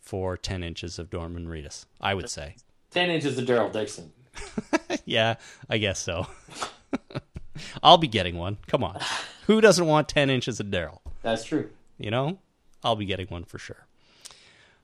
for 0.00 0.36
10 0.36 0.62
inches 0.64 0.98
of 0.98 1.12
Norman 1.12 1.46
Reedus, 1.46 1.84
I 2.00 2.14
would 2.14 2.28
say. 2.28 2.56
ten 2.90 3.10
inches 3.10 3.38
of 3.38 3.44
Daryl 3.46 3.72
Dixon. 3.72 4.10
yeah, 5.04 5.36
I 5.68 5.78
guess 5.78 5.98
so. 6.00 6.26
I'll 7.82 7.98
be 7.98 8.08
getting 8.08 8.36
one. 8.36 8.58
Come 8.66 8.82
on. 8.82 8.98
Who 9.46 9.60
doesn't 9.60 9.86
want 9.86 10.08
10 10.08 10.30
inches 10.30 10.58
of 10.58 10.66
Daryl? 10.68 10.98
That's 11.22 11.44
true. 11.44 11.70
You 11.98 12.10
know? 12.10 12.38
I'll 12.82 12.96
be 12.96 13.04
getting 13.04 13.26
one 13.28 13.44
for 13.44 13.58
sure. 13.58 13.86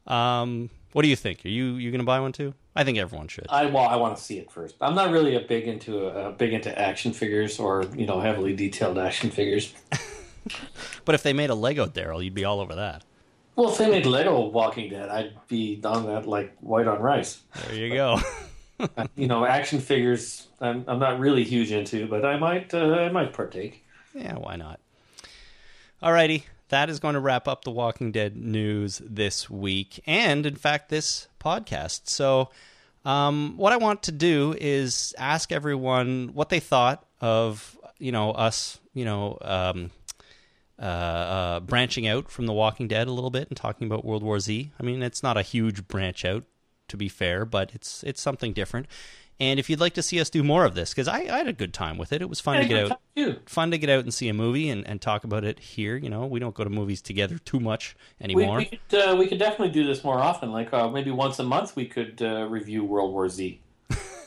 Um, 0.07 0.71
what 0.93 1.03
do 1.03 1.09
you 1.09 1.17
think? 1.17 1.45
Are 1.45 1.49
you 1.49 1.75
you 1.77 1.91
going 1.91 2.01
to 2.01 2.05
buy 2.07 2.21
one 2.21 2.33
too? 2.33 2.55
I 2.77 2.85
think 2.85 2.99
everyone 2.99 3.29
should. 3.29 3.47
I 3.49 3.67
well, 3.67 3.89
I 3.89 3.97
want 3.97 4.17
to 4.17 4.23
see 4.23 4.39
it 4.39 4.51
first. 4.51 4.77
I'm 4.81 4.95
not 4.95 5.11
really 5.11 5.35
a 5.35 5.41
big 5.41 5.67
into 5.67 6.07
a, 6.07 6.31
big 6.33 6.53
into 6.53 6.79
action 6.79 7.13
figures 7.13 7.59
or 7.59 7.85
you 7.97 8.07
know 8.07 8.21
heavily 8.21 8.55
detailed 8.55 8.99
action 8.99 9.31
figures. 9.31 9.75
But 11.07 11.15
if 11.15 11.23
they 11.23 11.33
made 11.33 11.51
a 11.51 11.55
Lego 11.55 11.87
Daryl, 11.87 12.23
you'd 12.23 12.35
be 12.35 12.45
all 12.45 12.61
over 12.61 12.75
that. 12.75 13.05
Well, 13.55 13.71
if 13.71 13.79
they 13.79 13.89
made 13.89 14.05
Lego 14.05 14.49
Walking 14.49 14.91
Dead, 14.91 15.09
I'd 15.09 15.33
be 15.49 15.81
on 15.83 16.05
that 16.07 16.27
like 16.27 16.55
white 16.59 16.87
on 16.87 17.01
rice. 17.01 17.41
There 17.67 17.75
you 17.75 17.95
go. 17.95 18.19
you 19.17 19.29
know, 19.29 19.47
action 19.47 19.81
figures. 19.81 20.49
I'm, 20.61 20.85
I'm 20.87 20.99
not 20.99 21.21
really 21.21 21.45
huge 21.45 21.73
into, 21.73 22.07
but 22.07 22.25
I 22.25 22.39
might 22.39 22.75
uh, 22.75 22.93
I 22.95 23.09
might 23.11 23.33
partake. 23.33 23.85
Yeah, 24.15 24.35
why 24.35 24.57
not? 24.57 24.81
Alrighty, 26.03 26.43
that 26.69 26.91
is 26.91 27.01
going 27.01 27.15
to 27.15 27.21
wrap 27.21 27.47
up 27.47 27.65
the 27.65 27.71
Walking 27.71 28.13
Dead 28.13 28.37
news 28.37 29.01
this 29.05 29.49
week, 29.49 30.03
and 30.07 30.47
in 30.47 30.57
fact, 30.57 30.89
this 30.89 31.29
podcast. 31.41 32.09
So, 32.09 32.51
um, 33.05 33.55
what 33.57 33.73
I 33.73 33.77
want 33.77 34.03
to 34.05 34.13
do 34.13 34.55
is 34.61 35.15
ask 35.17 35.53
everyone 35.53 36.31
what 36.35 36.49
they 36.49 36.61
thought 36.61 37.05
of 37.21 37.79
you 37.99 38.13
know 38.13 38.33
us, 38.33 38.81
you 38.95 39.05
know, 39.05 39.39
um, 39.43 39.91
uh, 40.79 40.83
uh, 40.83 41.61
branching 41.61 42.07
out 42.07 42.31
from 42.31 42.47
the 42.47 42.53
Walking 42.53 42.89
Dead 42.89 43.07
a 43.07 43.13
little 43.13 43.31
bit 43.31 43.49
and 43.49 43.57
talking 43.57 43.87
about 43.87 44.05
World 44.05 44.23
War 44.23 44.41
Z. 44.41 44.73
I 44.79 44.83
mean, 44.83 45.03
it's 45.03 45.23
not 45.23 45.37
a 45.37 45.43
huge 45.43 45.89
branch 45.89 46.25
out, 46.25 46.45
to 46.89 46.97
be 46.97 47.09
fair, 47.09 47.45
but 47.45 47.71
it's 47.75 48.03
it's 48.03 48.21
something 48.21 48.53
different. 48.53 48.87
And 49.39 49.61
if 49.61 49.69
you'd 49.69 49.81
like 49.81 49.93
to 49.95 50.03
see 50.03 50.19
us 50.19 50.31
do 50.31 50.43
more 50.43 50.65
of 50.65 50.75
this, 50.75 50.91
because 50.91 51.09
I, 51.09 51.19
I 51.19 51.39
had 51.39 51.47
a 51.49 51.53
good 51.53 51.75
time 51.75 51.99
with 51.99 52.11
it, 52.13 52.23
it 52.23 52.29
was 52.29 52.41
fun 52.41 52.61
to 52.63 52.67
get 52.67 52.91
out 52.91 53.01
Too. 53.15 53.37
fun 53.45 53.71
to 53.71 53.77
get 53.79 53.91
out 53.91 54.01
and 54.03 54.15
see 54.15 54.29
a 54.31 54.35
movie 54.35 54.71
and, 54.71 54.87
and 54.87 54.99
talk 55.01 55.25
about 55.25 55.45
it 55.45 55.59
here. 55.59 55.97
You 55.97 56.09
know, 56.09 56.25
we 56.25 56.41
don't 56.41 56.55
go 56.55 56.65
to 56.65 56.71
movies 56.71 57.03
together 57.03 57.37
too 57.39 57.61
much 57.61 57.95
We, 58.19 58.25
anymore. 58.25 58.59
we 58.59 58.65
could 58.89 58.99
uh, 58.99 59.15
we 59.17 59.27
could 59.29 59.39
definitely 59.39 59.71
do 59.75 59.85
this 59.87 60.03
more 60.03 60.19
often. 60.19 60.53
Like 60.53 60.73
uh, 60.73 60.89
maybe 60.89 61.11
once 61.11 61.39
a 61.39 61.43
month, 61.45 61.77
we 61.77 61.85
could 61.87 62.23
uh, 62.23 62.47
review 62.49 62.83
World 62.85 63.13
War 63.13 63.29
Z. 63.29 63.61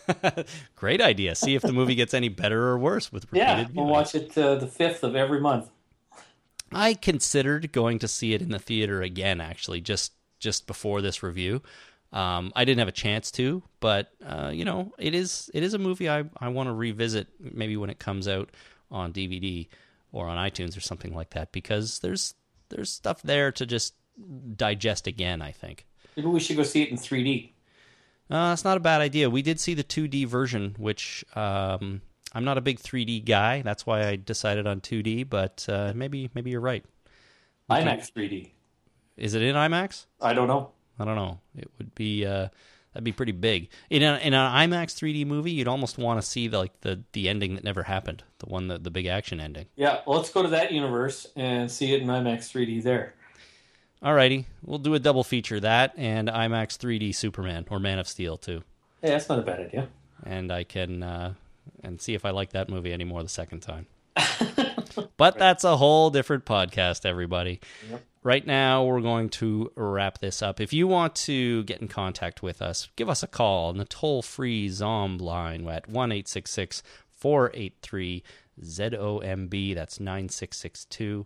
Great 0.76 1.02
idea. 1.02 1.36
See 1.36 1.56
if 1.56 1.62
the 1.62 1.74
movie 1.74 1.96
gets 1.96 2.14
any 2.14 2.30
better 2.30 2.68
or 2.68 2.78
worse 2.78 3.12
with 3.12 3.26
repeated 3.26 3.48
Yeah, 3.48 3.68
we'll 3.74 3.86
viewings. 3.86 3.90
watch 3.90 4.16
it 4.16 4.38
uh, 4.38 4.56
the 4.56 4.68
fifth 4.68 5.04
of 5.04 5.16
every 5.16 5.40
month. 5.40 5.70
I 6.72 6.94
considered 6.94 7.72
going 7.72 7.98
to 8.00 8.08
see 8.08 8.34
it 8.34 8.42
in 8.42 8.50
the 8.50 8.60
theater 8.60 9.02
again, 9.02 9.42
actually, 9.42 9.82
just 9.82 10.14
just 10.40 10.68
before 10.68 11.02
this 11.02 11.22
review. 11.22 11.62
Um, 12.12 12.52
I 12.56 12.66
didn't 12.66 12.80
have 12.80 12.88
a 12.88 12.94
chance 12.94 13.30
to, 13.32 13.62
but 13.80 14.12
uh, 14.26 14.52
you 14.54 14.66
know, 14.66 14.94
it 14.98 15.14
is 15.14 15.52
it 15.54 15.64
is 15.64 15.74
a 15.74 15.78
movie 15.78 16.10
I 16.10 16.24
I 16.38 16.50
want 16.50 16.68
to 16.68 16.74
revisit 16.74 17.28
maybe 17.40 17.78
when 17.78 17.90
it 17.90 18.00
comes 18.00 18.28
out 18.28 18.50
on 18.90 19.14
DVD 19.14 19.68
or 20.12 20.28
on 20.28 20.38
iTunes 20.38 20.76
or 20.76 20.82
something 20.82 21.14
like 21.14 21.32
that 21.32 21.52
because 21.52 22.00
there's 22.00 22.34
there's 22.70 22.92
stuff 22.92 23.22
there 23.22 23.52
to 23.52 23.66
just 23.66 23.94
digest 24.56 25.06
again. 25.06 25.42
I 25.42 25.52
think. 25.52 25.86
Maybe 26.16 26.28
we 26.28 26.40
should 26.40 26.58
go 26.58 26.64
see 26.64 26.82
it 26.82 26.90
in 26.90 26.98
3D. 26.98 27.52
Uh, 28.30 28.52
it's 28.54 28.64
not 28.64 28.78
a 28.78 28.80
bad 28.80 29.02
idea. 29.02 29.30
We 29.30 29.42
did 29.42 29.60
see 29.60 29.74
the 29.74 29.84
2D 29.84 30.28
version, 30.28 30.76
which 30.78 31.24
um, 31.36 32.02
I'm 32.34 32.44
not 32.44 32.58
a 32.58 32.62
big 32.62 32.80
3D 32.80 33.26
guy. 33.26 33.62
That's 33.62 33.86
why 33.86 34.08
I 34.08 34.16
decided 34.18 34.68
on 34.68 34.82
2D. 34.82 35.30
But 35.30 35.66
uh, 35.70 35.94
maybe 35.96 36.30
maybe 36.34 36.50
you're 36.50 36.60
right. 36.60 36.84
IMAX 37.70 38.12
3D. 38.12 38.52
Is 39.16 39.36
it 39.36 39.42
in 39.44 39.56
IMAX? 39.56 40.08
I 40.20 40.34
don't 40.34 40.48
know. 40.48 40.72
I 41.00 41.06
don't 41.06 41.16
know. 41.16 41.40
It 41.56 41.70
would 41.78 41.96
be 41.96 42.26
uh, 42.26 42.50
that'd 42.94 43.04
be 43.04 43.12
pretty 43.12 43.32
big. 43.32 43.70
In, 43.90 44.04
a, 44.04 44.18
in 44.18 44.34
an 44.34 44.70
IMAX 44.70 44.94
3D 44.96 45.26
movie, 45.26 45.52
you'd 45.52 45.68
almost 45.68 45.98
want 45.98 46.22
to 46.22 46.28
see 46.28 46.48
the, 46.48 46.58
like 46.58 46.82
the 46.82 47.04
the 47.14 47.30
ending 47.30 47.56
that 47.56 47.64
never 47.64 47.84
happened, 47.84 48.24
the 48.40 48.48
one 48.48 48.68
that 48.68 48.84
the 48.84 48.92
big 48.92 49.06
action 49.06 49.40
ending. 49.40 49.68
Yeah, 49.76 50.02
well, 50.06 50.18
let's 50.18 50.32
go 50.32 50.42
to 50.42 50.50
that 50.50 50.72
universe 50.72 51.28
and 51.36 51.72
see 51.72 51.94
it 51.94 52.02
in 52.02 52.08
IMAX 52.08 52.52
3D 52.52 52.84
there. 52.84 53.14
Alrighty, 54.04 54.46
we'll 54.64 54.78
do 54.78 54.94
a 54.94 55.00
double 55.00 55.24
feature 55.26 55.60
that 55.60 55.94
and 55.98 56.30
IMAX 56.30 56.78
3D 56.78 57.14
Superman 57.14 57.66
or 57.70 57.80
Man 57.80 58.00
of 58.00 58.08
Steel 58.08 58.38
too, 58.38 58.64
Hey, 59.02 59.10
that's 59.10 59.28
not 59.28 59.40
a 59.40 59.42
bad 59.42 59.60
idea. 59.60 59.88
and 60.26 60.52
I 60.52 60.64
can 60.64 61.04
uh, 61.04 61.34
and 61.84 62.02
see 62.02 62.14
if 62.14 62.24
I 62.26 62.30
like 62.32 62.52
that 62.52 62.70
movie 62.70 62.94
anymore 62.94 63.24
the 63.24 63.30
second 63.30 63.60
time. 63.60 63.88
but 65.18 65.38
that's 65.38 65.64
a 65.64 65.76
whole 65.78 66.10
different 66.10 66.46
podcast, 66.46 67.06
everybody. 67.06 67.60
Right 68.22 68.46
now, 68.46 68.84
we're 68.84 69.00
going 69.00 69.30
to 69.30 69.72
wrap 69.76 70.18
this 70.18 70.42
up. 70.42 70.60
If 70.60 70.74
you 70.74 70.88
want 70.88 71.16
to 71.16 71.64
get 71.64 71.82
in 71.82 71.88
contact 71.88 72.44
with 72.44 72.62
us, 72.62 72.90
give 72.98 73.08
us 73.08 73.24
a 73.24 73.28
call 73.28 73.70
on 73.70 73.78
the 73.78 73.86
toll 73.86 74.22
free 74.22 74.68
Zomb 74.68 75.22
line 75.22 75.66
at 75.70 75.88
1 75.88 76.24
483 77.12 78.24
ZOMB. 78.62 79.76
That's 79.76 80.00
9662. 80.02 81.26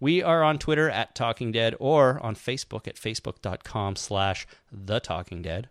We 0.00 0.22
are 0.22 0.42
on 0.42 0.58
Twitter 0.58 0.88
at 0.88 1.14
Talking 1.14 1.52
Dead 1.52 1.74
or 1.78 2.18
on 2.24 2.34
Facebook 2.34 2.88
at 2.88 2.96
facebook.com 2.96 3.96
slash 3.96 4.46
The 4.72 4.98
Talking 4.98 5.42
Dead. 5.42 5.68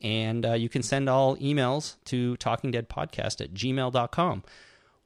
And 0.00 0.46
uh, 0.46 0.52
you 0.52 0.68
can 0.68 0.84
send 0.84 1.08
all 1.08 1.36
emails 1.38 1.96
to 2.04 2.36
talkingdeadpodcast 2.36 3.40
at 3.40 3.54
gmail.com. 3.54 4.44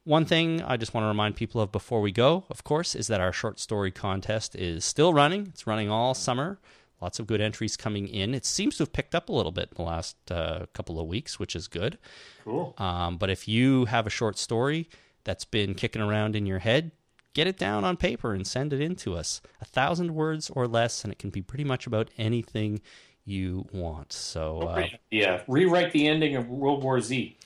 One 0.03 0.25
thing 0.25 0.63
I 0.63 0.77
just 0.77 0.93
want 0.93 1.03
to 1.03 1.09
remind 1.09 1.35
people 1.35 1.61
of 1.61 1.71
before 1.71 2.01
we 2.01 2.11
go, 2.11 2.45
of 2.49 2.63
course, 2.63 2.95
is 2.95 3.07
that 3.07 3.21
our 3.21 3.31
short 3.31 3.59
story 3.59 3.91
contest 3.91 4.55
is 4.55 4.83
still 4.83 5.13
running. 5.13 5.47
It's 5.47 5.67
running 5.67 5.91
all 5.91 6.15
summer. 6.15 6.59
Lots 7.01 7.19
of 7.19 7.27
good 7.27 7.41
entries 7.41 7.77
coming 7.77 8.07
in. 8.07 8.33
It 8.33 8.45
seems 8.45 8.77
to 8.77 8.83
have 8.83 8.93
picked 8.93 9.13
up 9.13 9.29
a 9.29 9.31
little 9.31 9.51
bit 9.51 9.69
in 9.71 9.83
the 9.83 9.89
last 9.89 10.15
uh, 10.31 10.65
couple 10.73 10.99
of 10.99 11.07
weeks, 11.07 11.39
which 11.39 11.55
is 11.55 11.67
good. 11.67 11.97
Cool. 12.43 12.73
Um, 12.77 13.17
but 13.17 13.29
if 13.29 13.47
you 13.47 13.85
have 13.85 14.07
a 14.07 14.11
short 14.11 14.37
story 14.37 14.89
that's 15.23 15.45
been 15.45 15.75
kicking 15.75 16.01
around 16.01 16.35
in 16.35 16.45
your 16.45 16.59
head, 16.59 16.91
get 17.33 17.47
it 17.47 17.57
down 17.57 17.83
on 17.83 17.97
paper 17.97 18.33
and 18.33 18.45
send 18.45 18.73
it 18.73 18.81
in 18.81 18.95
to 18.97 19.15
us. 19.15 19.41
A 19.61 19.65
thousand 19.65 20.15
words 20.15 20.49
or 20.49 20.67
less, 20.67 21.03
and 21.03 21.11
it 21.11 21.19
can 21.19 21.29
be 21.29 21.41
pretty 21.41 21.63
much 21.63 21.87
about 21.87 22.09
anything 22.17 22.81
you 23.23 23.67
want. 23.71 24.13
So 24.13 24.61
uh, 24.61 24.87
yeah, 25.11 25.41
rewrite 25.47 25.91
the 25.91 26.07
ending 26.07 26.35
of 26.35 26.49
World 26.49 26.83
War 26.83 26.99
Z. 27.01 27.37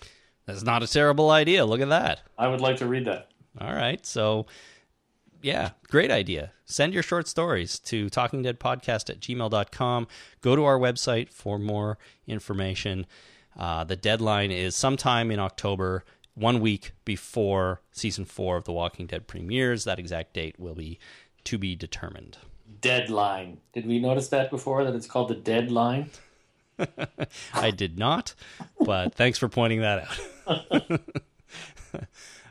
that's 0.46 0.64
not 0.64 0.84
a 0.84 0.88
terrible 0.88 1.32
idea. 1.32 1.66
Look 1.66 1.82
at 1.82 1.90
that. 1.90 2.22
I 2.38 2.48
would 2.48 2.62
like 2.62 2.78
to 2.78 2.88
read 2.88 3.06
that. 3.06 3.30
All 3.60 3.74
right. 3.74 4.06
So, 4.06 4.46
yeah, 5.42 5.72
great 5.88 6.12
idea. 6.12 6.52
Send 6.66 6.94
your 6.94 7.04
short 7.04 7.28
stories 7.28 7.80
to 7.80 8.08
talkingdeadpodcast 8.10 9.10
at 9.10 9.20
gmail.com. 9.20 10.08
Go 10.42 10.56
to 10.56 10.64
our 10.64 10.80
website 10.80 11.30
for 11.30 11.58
more 11.58 11.98
information. 12.28 13.06
Uh, 13.58 13.84
the 13.84 13.96
deadline 13.96 14.52
is 14.52 14.76
sometime 14.76 15.32
in 15.32 15.40
October, 15.40 16.04
one 16.34 16.60
week 16.60 16.92
before 17.06 17.82
season 17.92 18.26
four 18.26 18.58
of 18.58 18.66
The 18.66 18.74
Walking 18.74 19.08
Dead 19.08 19.28
premieres. 19.28 19.86
That 19.86 20.00
exact 20.00 20.34
date 20.34 20.60
will 20.60 20.76
be 20.76 21.00
to 21.46 21.58
be 21.58 21.76
determined. 21.76 22.38
Deadline. 22.82 23.60
Did 23.74 23.86
we 23.86 24.00
notice 24.00 24.28
that 24.30 24.50
before? 24.50 24.84
That 24.84 24.96
it's 24.96 25.08
called 25.08 25.30
the 25.30 25.36
deadline. 25.36 26.10
I 27.54 27.72
did 27.72 27.98
not, 27.98 28.34
but 28.80 29.16
thanks 29.16 29.38
for 29.38 29.50
pointing 29.50 29.82
that 29.82 30.08
out. 30.48 31.00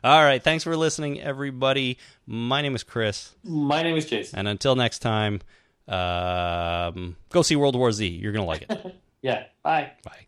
All 0.05 0.23
right. 0.23 0.43
Thanks 0.43 0.65
for 0.65 0.77
listening, 0.77 1.21
everybody. 1.21 1.99
My 2.27 2.61
name 2.61 2.75
is 2.75 2.83
Chris. 2.83 3.35
My 3.43 3.83
name 3.83 3.97
is 3.97 4.05
Jason. 4.07 4.39
And 4.39 4.49
until 4.49 4.77
next 4.77 4.99
time, 4.99 5.41
um, 5.89 7.17
go 7.31 7.43
see 7.43 7.57
World 7.57 7.77
War 7.77 7.91
Z. 7.91 8.07
You're 8.07 8.33
going 8.33 8.45
to 8.45 8.49
like 8.49 8.63
it. 8.63 8.97
Yeah. 9.23 9.45
Bye. 9.63 9.93
Bye. 10.05 10.27